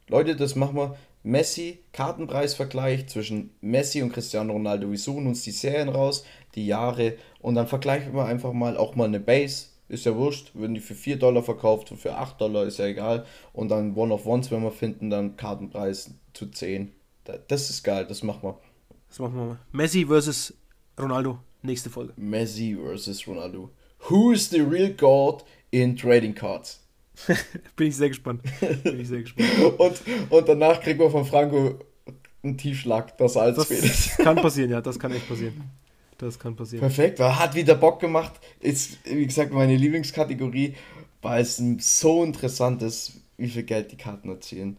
Leute, 0.08 0.34
das 0.34 0.56
machen 0.56 0.76
wir. 0.76 0.96
Messi, 1.22 1.78
Kartenpreisvergleich 1.92 3.06
zwischen 3.08 3.50
Messi 3.60 4.02
und 4.02 4.12
Cristiano 4.12 4.54
Ronaldo. 4.54 4.90
Wir 4.90 4.98
suchen 4.98 5.26
uns 5.26 5.42
die 5.44 5.50
Serien 5.52 5.88
raus, 5.88 6.24
die 6.54 6.66
Jahre 6.66 7.14
und 7.40 7.54
dann 7.54 7.68
vergleichen 7.68 8.14
wir 8.14 8.24
einfach 8.24 8.52
mal 8.52 8.76
auch 8.76 8.96
mal 8.96 9.04
eine 9.06 9.20
Base. 9.20 9.66
Ist 9.90 10.06
ja 10.06 10.14
wurscht, 10.16 10.54
würden 10.54 10.74
die 10.74 10.80
für 10.80 10.94
4 10.94 11.18
Dollar 11.18 11.42
verkauft 11.42 11.90
und 11.90 11.98
für 11.98 12.14
8 12.16 12.40
Dollar, 12.40 12.64
ist 12.64 12.78
ja 12.78 12.86
egal. 12.86 13.26
Und 13.52 13.68
dann 13.70 13.94
One-of-Ones, 13.94 14.50
wenn 14.50 14.62
wir 14.62 14.70
finden, 14.70 15.10
dann 15.10 15.36
Kartenpreis 15.36 16.14
zu 16.32 16.46
10. 16.46 16.92
Da- 17.24 17.38
Das 17.48 17.68
ist 17.70 17.82
geil, 17.82 18.06
das 18.08 18.22
machen 18.22 18.40
wir. 18.42 18.58
Das 19.08 19.18
machen 19.18 19.34
wir 19.36 19.44
mal. 19.46 19.58
Messi 19.72 20.06
versus 20.06 20.54
Ronaldo, 20.98 21.38
nächste 21.62 21.90
Folge. 21.90 22.12
Messi 22.16 22.76
versus 22.80 23.26
Ronaldo. 23.26 23.70
Who 24.08 24.30
is 24.32 24.48
the 24.48 24.60
real 24.60 24.90
God 24.94 25.44
in 25.72 25.96
Trading 25.96 26.34
Cards? 26.34 26.86
Bin 27.76 27.88
ich 27.88 27.96
sehr 27.96 28.08
gespannt. 28.08 28.42
Bin 28.84 29.00
ich 29.00 29.08
sehr 29.08 29.22
gespannt. 29.22 29.48
Und, 29.78 30.00
und 30.30 30.48
danach 30.48 30.80
kriegen 30.80 31.00
wir 31.00 31.10
von 31.10 31.24
Franco 31.26 31.80
einen 32.42 32.56
Tiefschlag, 32.56 33.18
dass 33.18 33.34
er 33.36 33.42
als 33.42 33.56
Das 33.56 33.66
Fehler 33.66 33.82
ist. 33.84 34.16
kann 34.18 34.36
passieren, 34.36 34.70
ja, 34.70 34.80
das 34.80 34.98
kann 34.98 35.12
echt 35.12 35.28
passieren. 35.28 35.62
Das 36.20 36.38
kann 36.38 36.54
passieren. 36.54 36.80
Perfekt, 36.80 37.18
weil 37.18 37.38
hat 37.38 37.54
wieder 37.54 37.74
Bock 37.74 37.98
gemacht. 37.98 38.32
Ist, 38.60 38.98
wie 39.06 39.26
gesagt, 39.26 39.54
meine 39.54 39.74
Lieblingskategorie, 39.74 40.74
weil 41.22 41.40
es 41.40 41.56
so 41.56 42.22
interessant 42.22 42.82
ist, 42.82 43.22
wie 43.38 43.48
viel 43.48 43.62
Geld 43.62 43.90
die 43.90 43.96
Karten 43.96 44.28
erzielen. 44.28 44.76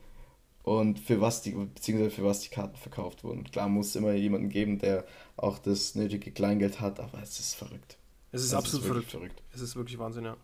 Und 0.62 1.00
für 1.00 1.20
was 1.20 1.42
die, 1.42 1.52
beziehungsweise 1.52 2.12
für 2.12 2.24
was 2.24 2.42
die 2.42 2.50
Karten 2.50 2.76
verkauft 2.76 3.24
wurden. 3.24 3.44
Klar 3.46 3.70
muss 3.70 3.88
es 3.88 3.96
immer 3.96 4.14
jemanden 4.14 4.50
geben, 4.50 4.78
der 4.78 5.04
auch 5.36 5.58
das 5.58 5.96
nötige 5.96 6.30
Kleingeld 6.30 6.80
hat, 6.80 7.00
aber 7.00 7.20
es 7.24 7.40
ist 7.40 7.56
verrückt. 7.56 7.98
Es 8.32 8.42
ist 8.42 8.50
Es 8.50 8.54
absolut 8.54 8.86
wirklich 8.86 9.08
verrückt. 9.08 9.42
Es 9.52 9.62
ist 9.62 9.76
wirklich 9.76 9.98
Wahnsinn, 9.98 10.26
ja. 10.26 10.38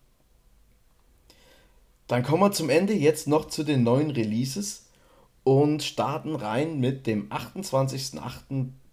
Dann 2.07 2.23
kommen 2.23 2.41
wir 2.41 2.51
zum 2.51 2.71
Ende 2.71 2.93
jetzt 2.93 3.27
noch 3.27 3.45
zu 3.45 3.63
den 3.63 3.83
neuen 3.83 4.09
Releases 4.09 4.87
und 5.43 5.83
starten 5.83 6.35
rein 6.35 6.79
mit 6.79 7.05
dem 7.05 7.31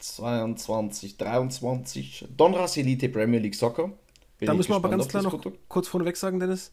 28.08.2223 0.05 2.27
Donruss 2.37 2.77
Elite 2.77 3.09
Premier 3.09 3.41
League 3.41 3.55
Soccer. 3.55 3.91
Bin 4.39 4.47
Da 4.47 4.55
müssen 4.55 4.71
wir 4.71 4.77
aber 4.77 4.91
ganz 4.91 5.09
klar 5.09 5.23
noch 5.23 5.31
Produkt. 5.31 5.59
kurz 5.69 5.89
vorneweg 5.89 6.17
sagen, 6.17 6.41
Dennis. 6.41 6.73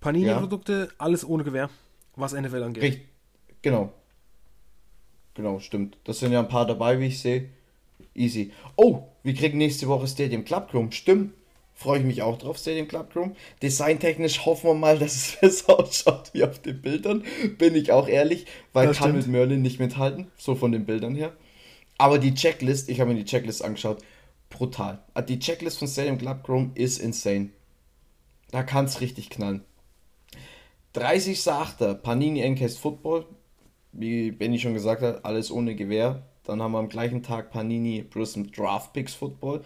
Panini-Produkte, 0.00 0.90
alles 0.98 1.28
ohne 1.28 1.42
Gewehr, 1.44 1.70
was 2.14 2.32
NFL 2.32 2.62
angeht. 2.62 2.82
Richtig, 2.82 3.08
genau. 3.62 3.92
Genau, 5.34 5.58
stimmt. 5.60 5.96
Das 6.04 6.18
sind 6.20 6.32
ja 6.32 6.40
ein 6.40 6.48
paar 6.48 6.66
dabei, 6.66 6.98
wie 7.00 7.06
ich 7.06 7.20
sehe. 7.20 7.48
Easy. 8.14 8.52
Oh, 8.76 9.02
wir 9.22 9.34
kriegen 9.34 9.58
nächste 9.58 9.88
Woche 9.88 10.06
Stadium 10.06 10.44
Club 10.44 10.70
Chrome. 10.70 10.92
Stimmt. 10.92 11.34
Freue 11.74 12.00
ich 12.00 12.04
mich 12.04 12.22
auch 12.22 12.38
drauf, 12.38 12.58
Stadium 12.58 12.88
Club 12.88 13.12
Chrome. 13.12 13.34
Designtechnisch 13.62 14.44
hoffen 14.44 14.70
wir 14.70 14.74
mal, 14.74 14.98
dass 15.04 15.14
es 15.14 15.36
besser 15.40 15.78
ausschaut 15.78 16.30
wie 16.32 16.42
auf 16.44 16.58
den 16.60 16.80
Bildern. 16.82 17.22
Bin 17.56 17.74
ich 17.76 17.92
auch 17.92 18.08
ehrlich, 18.08 18.46
weil 18.72 18.88
Das 18.88 18.98
kann 18.98 19.10
stimmt. 19.10 19.26
mit 19.26 19.32
Merlin 19.32 19.62
nicht 19.62 19.78
mithalten. 19.80 20.26
So 20.36 20.54
von 20.54 20.72
den 20.72 20.86
Bildern 20.86 21.14
her. 21.14 21.32
Aber 21.98 22.18
die 22.18 22.34
Checklist, 22.34 22.88
ich 22.88 23.00
habe 23.00 23.12
mir 23.12 23.18
die 23.18 23.24
Checklist 23.24 23.64
angeschaut, 23.64 23.98
brutal. 24.50 25.02
Ah, 25.14 25.22
Die 25.22 25.38
Checklist 25.38 25.78
von 25.78 25.88
Stadium 25.88 26.16
Club 26.18 26.44
Chrome 26.44 26.70
ist 26.74 26.98
insane. 26.98 27.50
Da 28.50 28.62
kann 28.62 28.86
es 28.86 29.00
richtig 29.00 29.30
knallen. 29.30 29.62
30.08. 30.94 31.94
Panini 31.94 32.40
Encased 32.40 32.78
Football. 32.78 33.26
Wie 33.92 34.30
Benny 34.30 34.58
schon 34.58 34.74
gesagt 34.74 35.02
hat, 35.02 35.24
alles 35.24 35.50
ohne 35.50 35.74
Gewehr. 35.74 36.22
Dann 36.44 36.62
haben 36.62 36.72
wir 36.72 36.78
am 36.78 36.88
gleichen 36.88 37.22
Tag 37.22 37.50
Panini 37.50 38.02
Prism 38.02 38.44
Draft 38.44 38.92
Picks 38.92 39.14
Football. 39.14 39.62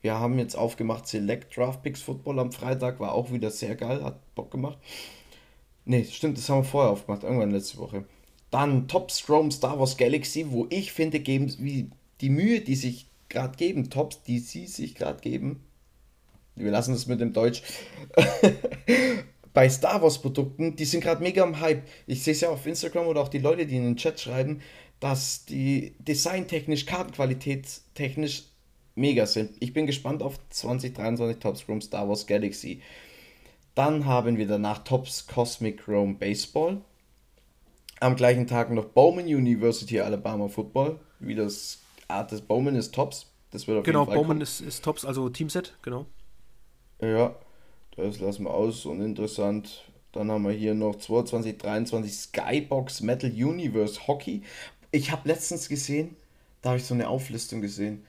Wir 0.00 0.18
haben 0.18 0.38
jetzt 0.38 0.56
aufgemacht 0.56 1.06
Select 1.06 1.56
Draft 1.56 1.82
Picks 1.82 2.00
Football 2.02 2.38
am 2.38 2.52
Freitag. 2.52 3.00
War 3.00 3.12
auch 3.12 3.32
wieder 3.32 3.50
sehr 3.50 3.76
geil, 3.76 4.02
hat 4.02 4.34
Bock 4.34 4.50
gemacht. 4.50 4.78
Ne, 5.84 6.04
stimmt, 6.04 6.38
das 6.38 6.48
haben 6.48 6.60
wir 6.60 6.64
vorher 6.64 6.92
aufgemacht, 6.92 7.24
irgendwann 7.24 7.50
letzte 7.50 7.78
Woche. 7.78 8.04
Dann 8.52 8.86
Top 8.86 9.10
Strom 9.10 9.50
Star 9.50 9.80
Wars 9.80 9.96
Galaxy, 9.96 10.46
wo 10.50 10.66
ich 10.70 10.92
finde, 10.92 11.18
geben 11.18 11.52
wie 11.58 11.90
die 12.20 12.30
Mühe, 12.30 12.60
die 12.60 12.76
sich 12.76 13.06
gerade 13.30 13.56
geben, 13.56 13.90
Tops, 13.90 14.22
die 14.22 14.38
sie 14.38 14.66
sich 14.66 14.94
gerade 14.94 15.20
geben. 15.20 15.64
Wir 16.54 16.70
lassen 16.70 16.94
es 16.94 17.06
mit 17.06 17.20
dem 17.20 17.32
Deutsch. 17.32 17.62
bei 19.54 19.68
Star 19.70 20.02
Wars 20.02 20.20
Produkten, 20.20 20.76
die 20.76 20.84
sind 20.84 21.02
gerade 21.02 21.22
mega 21.22 21.42
am 21.42 21.60
Hype. 21.60 21.82
Ich 22.06 22.22
sehe 22.22 22.34
es 22.34 22.42
ja 22.42 22.50
auf 22.50 22.66
Instagram 22.66 23.06
oder 23.06 23.22
auch 23.22 23.28
die 23.28 23.38
Leute, 23.38 23.66
die 23.66 23.76
in 23.76 23.84
den 23.84 23.96
Chat 23.96 24.20
schreiben, 24.20 24.60
dass 25.00 25.46
die 25.46 25.94
designtechnisch, 25.98 26.84
kartenqualitätstechnisch 26.84 28.44
mega 28.94 29.24
sind. 29.24 29.52
Ich 29.60 29.72
bin 29.72 29.86
gespannt 29.86 30.22
auf 30.22 30.38
2023 30.50 31.38
Top 31.38 31.56
Scrum 31.56 31.80
Star 31.80 32.06
Wars 32.06 32.26
Galaxy. 32.26 32.82
Dann 33.74 34.04
haben 34.04 34.36
wir 34.36 34.46
danach 34.46 34.84
Tops 34.84 35.26
Cosmic 35.26 35.84
Chrome 35.84 36.14
Baseball. 36.14 36.82
Am 38.02 38.16
gleichen 38.16 38.48
Tag 38.48 38.70
noch 38.72 38.86
Bowman 38.86 39.26
University 39.26 40.00
Alabama 40.00 40.48
Football. 40.48 40.98
Wie 41.20 41.36
das 41.36 41.78
Art 42.08 42.32
des 42.32 42.40
Bowman 42.40 42.74
ist 42.74 42.92
Tops. 42.92 43.30
Das 43.52 43.68
wird 43.68 43.78
auf 43.78 43.84
Genau, 43.84 44.00
jeden 44.00 44.10
Fall 44.10 44.16
Bowman 44.16 44.40
ist, 44.40 44.60
ist 44.60 44.84
Tops, 44.84 45.04
also 45.04 45.28
Teamset, 45.28 45.76
genau. 45.82 46.06
Ja, 47.00 47.36
das 47.96 48.18
lassen 48.18 48.44
wir 48.44 48.52
aus. 48.52 48.86
Uninteressant. 48.86 49.84
Dann 50.10 50.32
haben 50.32 50.42
wir 50.42 50.50
hier 50.50 50.74
noch 50.74 50.96
22, 50.96 51.58
23 51.58 52.12
Skybox 52.12 53.02
Metal 53.02 53.30
Universe 53.30 54.08
Hockey. 54.08 54.42
Ich 54.90 55.12
habe 55.12 55.28
letztens 55.28 55.68
gesehen, 55.68 56.16
da 56.60 56.70
habe 56.70 56.78
ich 56.78 56.84
so 56.84 56.94
eine 56.94 57.08
Auflistung 57.08 57.60
gesehen. 57.60 58.04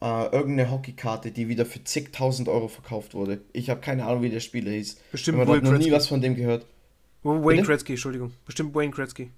Äh, 0.00 0.26
irgendeine 0.26 0.70
Hockeykarte, 0.70 1.32
die 1.32 1.48
wieder 1.48 1.66
für 1.66 1.82
zigtausend 1.82 2.48
Euro 2.48 2.68
verkauft 2.68 3.14
wurde. 3.14 3.40
Ich 3.52 3.68
habe 3.70 3.80
keine 3.80 4.06
Ahnung, 4.06 4.22
wie 4.22 4.30
der 4.30 4.40
Spieler 4.40 4.70
hieß. 4.70 4.98
Bestimmt 5.10 5.38
hat 5.38 5.48
Wayne 5.48 5.68
noch 5.68 5.78
nie 5.78 5.90
was 5.90 6.06
von 6.06 6.20
dem 6.20 6.36
gehört. 6.36 6.64
Wayne 7.22 7.42
Bitte? 7.42 7.62
Gretzky, 7.62 7.92
Entschuldigung. 7.92 8.32
Bestimmt 8.46 8.74
Wayne 8.74 8.90
Gretzky. 8.90 9.30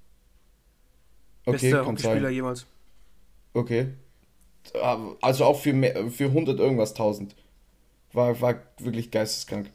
Okay, 1.44 1.70
Bester 1.70 1.86
Hockeyspieler 1.86 2.28
sein. 2.28 2.34
jemals. 2.34 2.66
Okay. 3.54 3.88
Also 5.20 5.44
auch 5.44 5.60
für, 5.60 5.72
mehr, 5.72 6.08
für 6.10 6.26
100 6.26 6.60
irgendwas 6.60 6.90
1000. 6.90 7.34
War, 8.12 8.40
war 8.40 8.60
wirklich 8.78 9.10
geisteskrank. 9.10 9.68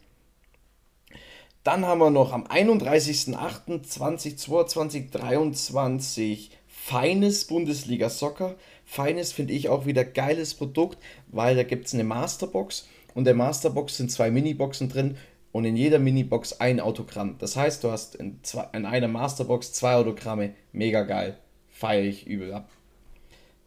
Dann 1.64 1.84
haben 1.84 1.98
wir 1.98 2.08
noch 2.10 2.32
am 2.32 2.46
31.08.2022, 2.46 5.10
23 5.10 6.50
Feines 6.66 7.46
Bundesliga 7.46 8.08
Soccer. 8.08 8.54
Feines 8.86 9.32
finde 9.32 9.52
ich 9.52 9.68
auch 9.68 9.84
wieder 9.84 10.06
geiles 10.06 10.54
Produkt, 10.54 10.96
weil 11.26 11.54
da 11.56 11.64
gibt 11.64 11.86
es 11.86 11.92
eine 11.92 12.04
Masterbox 12.04 12.88
und 13.14 13.24
der 13.24 13.34
Masterbox 13.34 13.98
sind 13.98 14.10
zwei 14.10 14.30
Miniboxen 14.30 14.88
drin 14.88 15.18
und 15.58 15.64
in 15.64 15.76
jeder 15.76 15.98
Minibox 15.98 16.60
ein 16.60 16.78
Autogramm. 16.78 17.34
Das 17.40 17.56
heißt, 17.56 17.82
du 17.82 17.90
hast 17.90 18.14
in, 18.14 18.38
zwei, 18.44 18.68
in 18.72 18.86
einer 18.86 19.08
Masterbox 19.08 19.72
zwei 19.72 19.96
Autogramme. 19.96 20.54
Mega 20.70 21.02
geil. 21.02 21.36
Feiere 21.68 22.04
ich 22.04 22.28
übel 22.28 22.54
ab. 22.54 22.70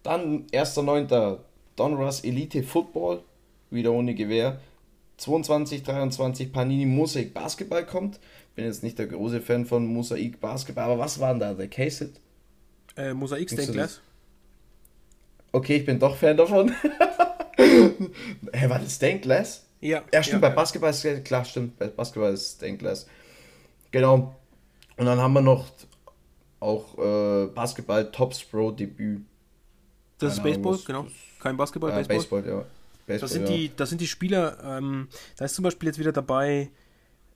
Dann 0.02 0.48
1.9. 0.48 1.40
Donruss 1.76 2.22
Elite 2.22 2.64
Football, 2.64 3.24
wieder 3.72 3.92
ohne 3.92 4.16
Gewehr. 4.16 4.62
22, 5.18 5.84
23 5.84 6.54
Panini 6.54 6.86
Mosaik 6.86 7.34
Basketball 7.34 7.86
kommt. 7.86 8.22
Bin 8.56 8.64
jetzt 8.64 8.84
nicht 8.84 8.98
der 8.98 9.08
große 9.08 9.42
Fan 9.42 9.66
von 9.66 9.86
Mosaik 9.86 10.40
Basketball, 10.40 10.86
aber 10.86 11.00
was 11.00 11.20
war 11.20 11.34
denn 11.34 11.42
da? 11.42 11.54
Der 11.54 11.68
Case-Hit? 11.68 12.22
Äh, 12.96 13.14
Mosaik 13.14 13.50
Stained 13.50 13.74
Glass. 13.74 14.00
Okay, 15.52 15.76
ich 15.76 15.86
bin 15.86 16.00
doch 16.00 16.16
Fan 16.16 16.38
davon. 16.38 16.72
Hä, 17.58 18.70
war 18.70 18.80
das 18.80 18.96
Stained 18.96 19.24
Glass? 19.24 19.66
Ja. 19.82 20.04
Ja, 20.14 20.24
stimmt, 20.24 20.42
bei 20.42 20.50
Basketball 20.52 20.92
ist 20.92 21.26
klar, 21.26 21.44
stimmt, 21.44 21.78
bei 21.78 21.88
Basketball 21.88 22.34
ist 22.34 22.60
Glass. 22.78 23.08
Genau. 23.92 24.36
Und 24.98 25.06
dann 25.06 25.20
haben 25.20 25.34
wir 25.34 25.42
noch 25.42 25.66
auch 26.60 26.98
äh, 26.98 27.48
Basketball 27.48 28.12
Tops 28.12 28.44
Pro 28.44 28.72
Debüt. 28.72 29.26
Das 30.20 30.34
ist 30.34 30.38
Keine 30.44 30.54
Ahnung, 30.56 30.62
Baseball, 30.64 30.74
was- 30.74 30.86
genau. 30.86 31.08
Kein 31.40 31.58
Basketball, 31.58 31.90
Äh, 31.92 31.96
Baseball. 32.04 32.18
Baseball, 32.18 32.46
ja. 32.48 32.66
Baseball, 33.08 33.20
Das 33.20 33.32
sind, 33.32 33.50
ja. 33.50 33.56
die, 33.56 33.72
das 33.76 33.90
sind 33.90 34.00
die 34.02 34.08
Spieler, 34.08 34.58
ähm, 34.64 35.08
da 35.38 35.46
ist 35.46 35.56
zum 35.56 35.64
Beispiel 35.64 35.88
jetzt 35.88 35.98
wieder 35.98 36.12
dabei 36.12 36.70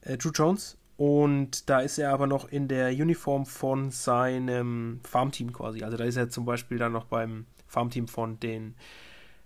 äh, 0.01 0.15
Drew 0.17 0.29
Jones 0.29 0.77
und 0.97 1.67
da 1.67 1.79
ist 1.79 1.97
er 1.97 2.11
aber 2.13 2.27
noch 2.27 2.47
in 2.49 2.67
der 2.67 2.89
Uniform 2.89 3.47
von 3.47 3.89
seinem 3.89 4.99
Farmteam 5.03 5.51
quasi. 5.51 5.83
Also 5.83 5.97
da 5.97 6.03
ist 6.03 6.15
er 6.17 6.29
zum 6.29 6.45
Beispiel 6.45 6.77
dann 6.77 6.91
noch 6.93 7.05
beim 7.05 7.47
Farmteam 7.67 8.07
von 8.07 8.39
den 8.39 8.75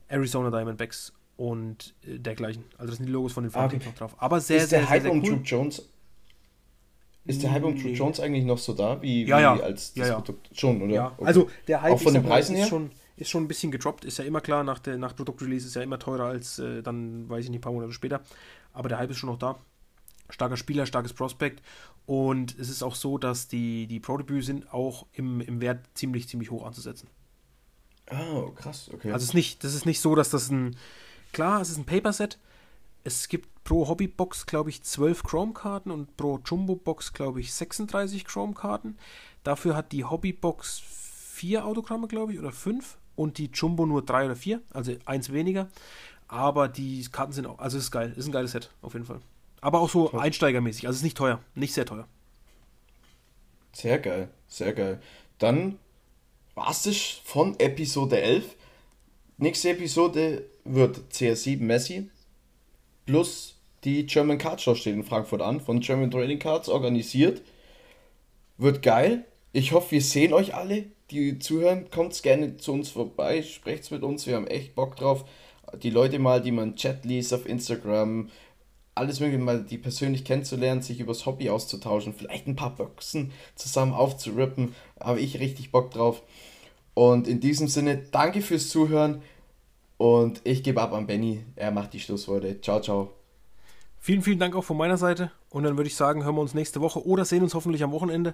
Arizona 0.09 0.51
Diamondbacks 0.51 1.13
und 1.39 1.93
äh, 2.05 2.19
dergleichen. 2.19 2.65
Also 2.77 2.87
das 2.91 2.97
sind 2.97 3.05
die 3.05 3.11
Logos 3.13 3.31
von 3.31 3.43
den 3.45 3.49
Ah. 3.51 3.59
Farmteams 3.59 3.85
noch 3.85 3.95
drauf. 3.95 4.15
Aber 4.17 4.41
sehr, 4.41 4.57
ist 4.57 4.69
sehr, 4.69 4.79
der 4.79 4.87
sehr, 4.87 4.89
Hype 4.95 5.01
sehr 5.03 5.11
um 5.11 5.23
cool. 5.23 5.41
Jones 5.43 5.89
ist 7.25 7.43
der 7.43 7.51
Hype 7.51 7.63
um 7.63 7.73
Nee. 7.75 7.93
Jones 7.93 8.19
eigentlich 8.19 8.43
noch 8.43 8.57
so 8.57 8.73
da, 8.73 9.01
wie, 9.01 9.25
Ja, 9.25 9.37
wie 9.37 9.41
ja. 9.41 9.53
als 9.59 9.93
das 9.93 10.07
ja. 10.07 10.15
Produkt 10.15 10.49
schon, 10.57 10.81
oder? 10.81 10.93
Ja, 10.93 11.07
Okay. 11.17 11.25
also 11.25 11.49
der 11.67 11.81
Hype 11.81 11.93
Auch 11.93 12.01
von 12.01 12.13
den 12.13 12.23
Preisen 12.23 12.55
ist 12.55 12.61
her? 12.63 12.67
schon, 12.67 12.91
ist 13.17 13.29
schon 13.29 13.43
ein 13.43 13.47
bisschen 13.47 13.71
gedroppt, 13.71 14.03
ist 14.03 14.17
ja 14.17 14.25
immer 14.25 14.41
klar, 14.41 14.63
nach, 14.63 14.79
der, 14.79 14.97
nach 14.97 15.15
Produktrelease 15.15 15.65
ist 15.67 15.75
ja 15.75 15.81
immer 15.81 15.99
teurer 15.99 16.25
als 16.25 16.59
äh, 16.59 16.81
dann, 16.81 17.29
weiß 17.29 17.45
ich 17.45 17.51
nicht, 17.51 17.59
ein 17.59 17.61
paar 17.61 17.71
Monate 17.71 17.93
später. 17.93 18.21
Aber 18.73 18.89
der 18.89 18.97
Hype 18.97 19.11
ist 19.11 19.17
schon 19.17 19.29
noch 19.29 19.37
da. 19.39 19.59
Starker 20.29 20.57
Spieler, 20.57 20.85
starkes 20.85 21.13
Prospect. 21.13 21.61
Und 22.05 22.57
es 22.59 22.69
ist 22.69 22.81
auch 22.83 22.95
so, 22.95 23.17
dass 23.17 23.47
die, 23.47 23.85
die 23.87 23.99
Pro-Debüts 23.99 24.47
sind 24.47 24.73
auch 24.73 25.05
im, 25.13 25.41
im 25.41 25.61
Wert 25.61 25.85
ziemlich, 25.93 26.27
ziemlich 26.27 26.49
hoch 26.51 26.65
anzusetzen. 26.65 27.07
Ah, 28.07 28.43
krass, 28.55 28.89
okay. 28.93 29.11
Also 29.11 29.23
es 29.23 29.29
ist 29.29 29.33
nicht, 29.35 29.63
das 29.63 29.73
ist 29.75 29.85
nicht 29.85 29.99
so, 30.01 30.15
dass 30.15 30.29
das 30.31 30.49
ein. 30.49 30.75
Klar, 31.31 31.61
es 31.61 31.69
ist 31.69 31.77
ein 31.77 31.85
Paper-Set. 31.85 32.37
Es 33.03 33.27
gibt 33.29 33.63
pro 33.63 33.87
Hobbybox, 33.87 34.45
glaube 34.45 34.69
ich, 34.69 34.83
12 34.83 35.23
Chrome-Karten 35.23 35.91
und 35.91 36.17
pro 36.17 36.39
Jumbo-Box, 36.43 37.13
glaube 37.13 37.39
ich, 37.39 37.53
36 37.53 38.25
Chrome-Karten. 38.25 38.97
Dafür 39.43 39.75
hat 39.75 39.91
die 39.91 40.03
Hobbybox 40.03 40.81
vier 41.39 41.65
Autogramme, 41.65 42.07
glaube 42.07 42.33
ich, 42.33 42.39
oder 42.39 42.51
fünf. 42.51 42.97
Und 43.15 43.37
die 43.37 43.49
Jumbo 43.53 43.85
nur 43.85 44.03
drei 44.03 44.25
oder 44.25 44.35
vier, 44.35 44.61
also 44.73 44.93
eins 45.05 45.33
weniger. 45.33 45.67
Aber 46.29 46.67
die 46.67 47.05
Karten 47.11 47.33
sind 47.33 47.47
auch, 47.47 47.59
also 47.59 47.77
es 47.77 47.85
ist 47.85 47.91
geil, 47.91 48.13
ist 48.15 48.27
ein 48.27 48.31
geiles 48.31 48.51
Set, 48.51 48.71
auf 48.81 48.93
jeden 48.93 49.05
Fall. 49.05 49.19
Aber 49.61 49.81
auch 49.81 49.89
so 49.89 50.07
Top. 50.07 50.21
einsteigermäßig, 50.21 50.87
also 50.87 50.95
es 50.95 50.99
ist 50.99 51.03
nicht 51.03 51.17
teuer, 51.17 51.41
nicht 51.53 51.73
sehr 51.73 51.85
teuer. 51.85 52.07
Sehr 53.73 53.99
geil, 53.99 54.29
sehr 54.47 54.73
geil. 54.73 55.01
Dann 55.37 55.79
war's 56.55 56.83
das 56.83 56.97
von 56.97 57.59
Episode 57.59 58.21
11. 58.21 58.55
Nächste 59.41 59.69
Episode 59.69 60.43
wird 60.65 60.99
CR7 61.13 61.61
Messi 61.61 62.09
plus 63.05 63.55
die 63.85 64.05
German 64.05 64.37
Card 64.37 64.59
Show 64.59 64.75
steht 64.75 64.95
in 64.95 65.05
Frankfurt 65.05 65.41
an, 65.41 65.61
von 65.61 65.79
German 65.79 66.11
Trading 66.11 66.39
Cards 66.39 66.67
organisiert. 66.67 67.41
Wird 68.57 68.81
geil. 68.81 69.23
Ich 69.53 69.71
hoffe, 69.71 69.91
wir 69.91 70.01
sehen 70.01 70.33
euch 70.33 70.55
alle, 70.55 70.87
die 71.09 71.39
zuhören. 71.39 71.89
Kommt 71.89 72.21
gerne 72.21 72.57
zu 72.57 72.73
uns 72.73 72.89
vorbei, 72.89 73.41
sprecht's 73.41 73.91
mit 73.91 74.03
uns. 74.03 74.27
Wir 74.27 74.35
haben 74.35 74.45
echt 74.45 74.75
Bock 74.75 74.97
drauf. 74.97 75.23
Die 75.83 75.89
Leute 75.89 76.19
mal, 76.19 76.41
die 76.41 76.51
man 76.51 76.75
Chat 76.75 77.05
liest 77.05 77.33
auf 77.33 77.45
Instagram, 77.45 78.29
alles 78.93 79.21
mögliche 79.21 79.41
mal 79.41 79.63
die 79.63 79.77
persönlich 79.77 80.25
kennenzulernen, 80.25 80.81
sich 80.81 80.99
übers 80.99 81.25
Hobby 81.25 81.49
auszutauschen, 81.49 82.13
vielleicht 82.13 82.47
ein 82.47 82.57
paar 82.57 82.75
Boxen 82.75 83.31
zusammen 83.55 83.93
aufzurippen. 83.93 84.75
Habe 84.99 85.21
ich 85.21 85.39
richtig 85.39 85.71
Bock 85.71 85.91
drauf. 85.91 86.23
Und 86.99 87.29
in 87.29 87.39
diesem 87.39 87.69
Sinne, 87.69 87.97
danke 88.11 88.41
fürs 88.41 88.67
Zuhören 88.67 89.21
und 89.95 90.41
ich 90.43 90.63
gebe 90.63 90.81
ab 90.81 90.91
an 90.91 91.07
Benny. 91.07 91.45
Er 91.55 91.71
macht 91.71 91.93
die 91.93 91.99
Schlussworte. 92.01 92.59
Ciao, 92.59 92.81
ciao. 92.81 93.13
Vielen, 93.99 94.21
vielen 94.21 94.37
Dank 94.37 94.53
auch 94.53 94.65
von 94.65 94.75
meiner 94.75 94.97
Seite. 94.97 95.31
Und 95.49 95.63
dann 95.63 95.77
würde 95.77 95.87
ich 95.87 95.95
sagen, 95.95 96.25
hören 96.25 96.35
wir 96.35 96.41
uns 96.41 96.53
nächste 96.53 96.81
Woche 96.81 97.07
oder 97.07 97.23
sehen 97.23 97.41
uns 97.41 97.53
hoffentlich 97.53 97.85
am 97.85 97.93
Wochenende. 97.93 98.33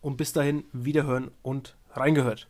Und 0.00 0.16
bis 0.16 0.32
dahin 0.32 0.64
wiederhören 0.72 1.30
und 1.42 1.76
reingehört. 1.92 2.48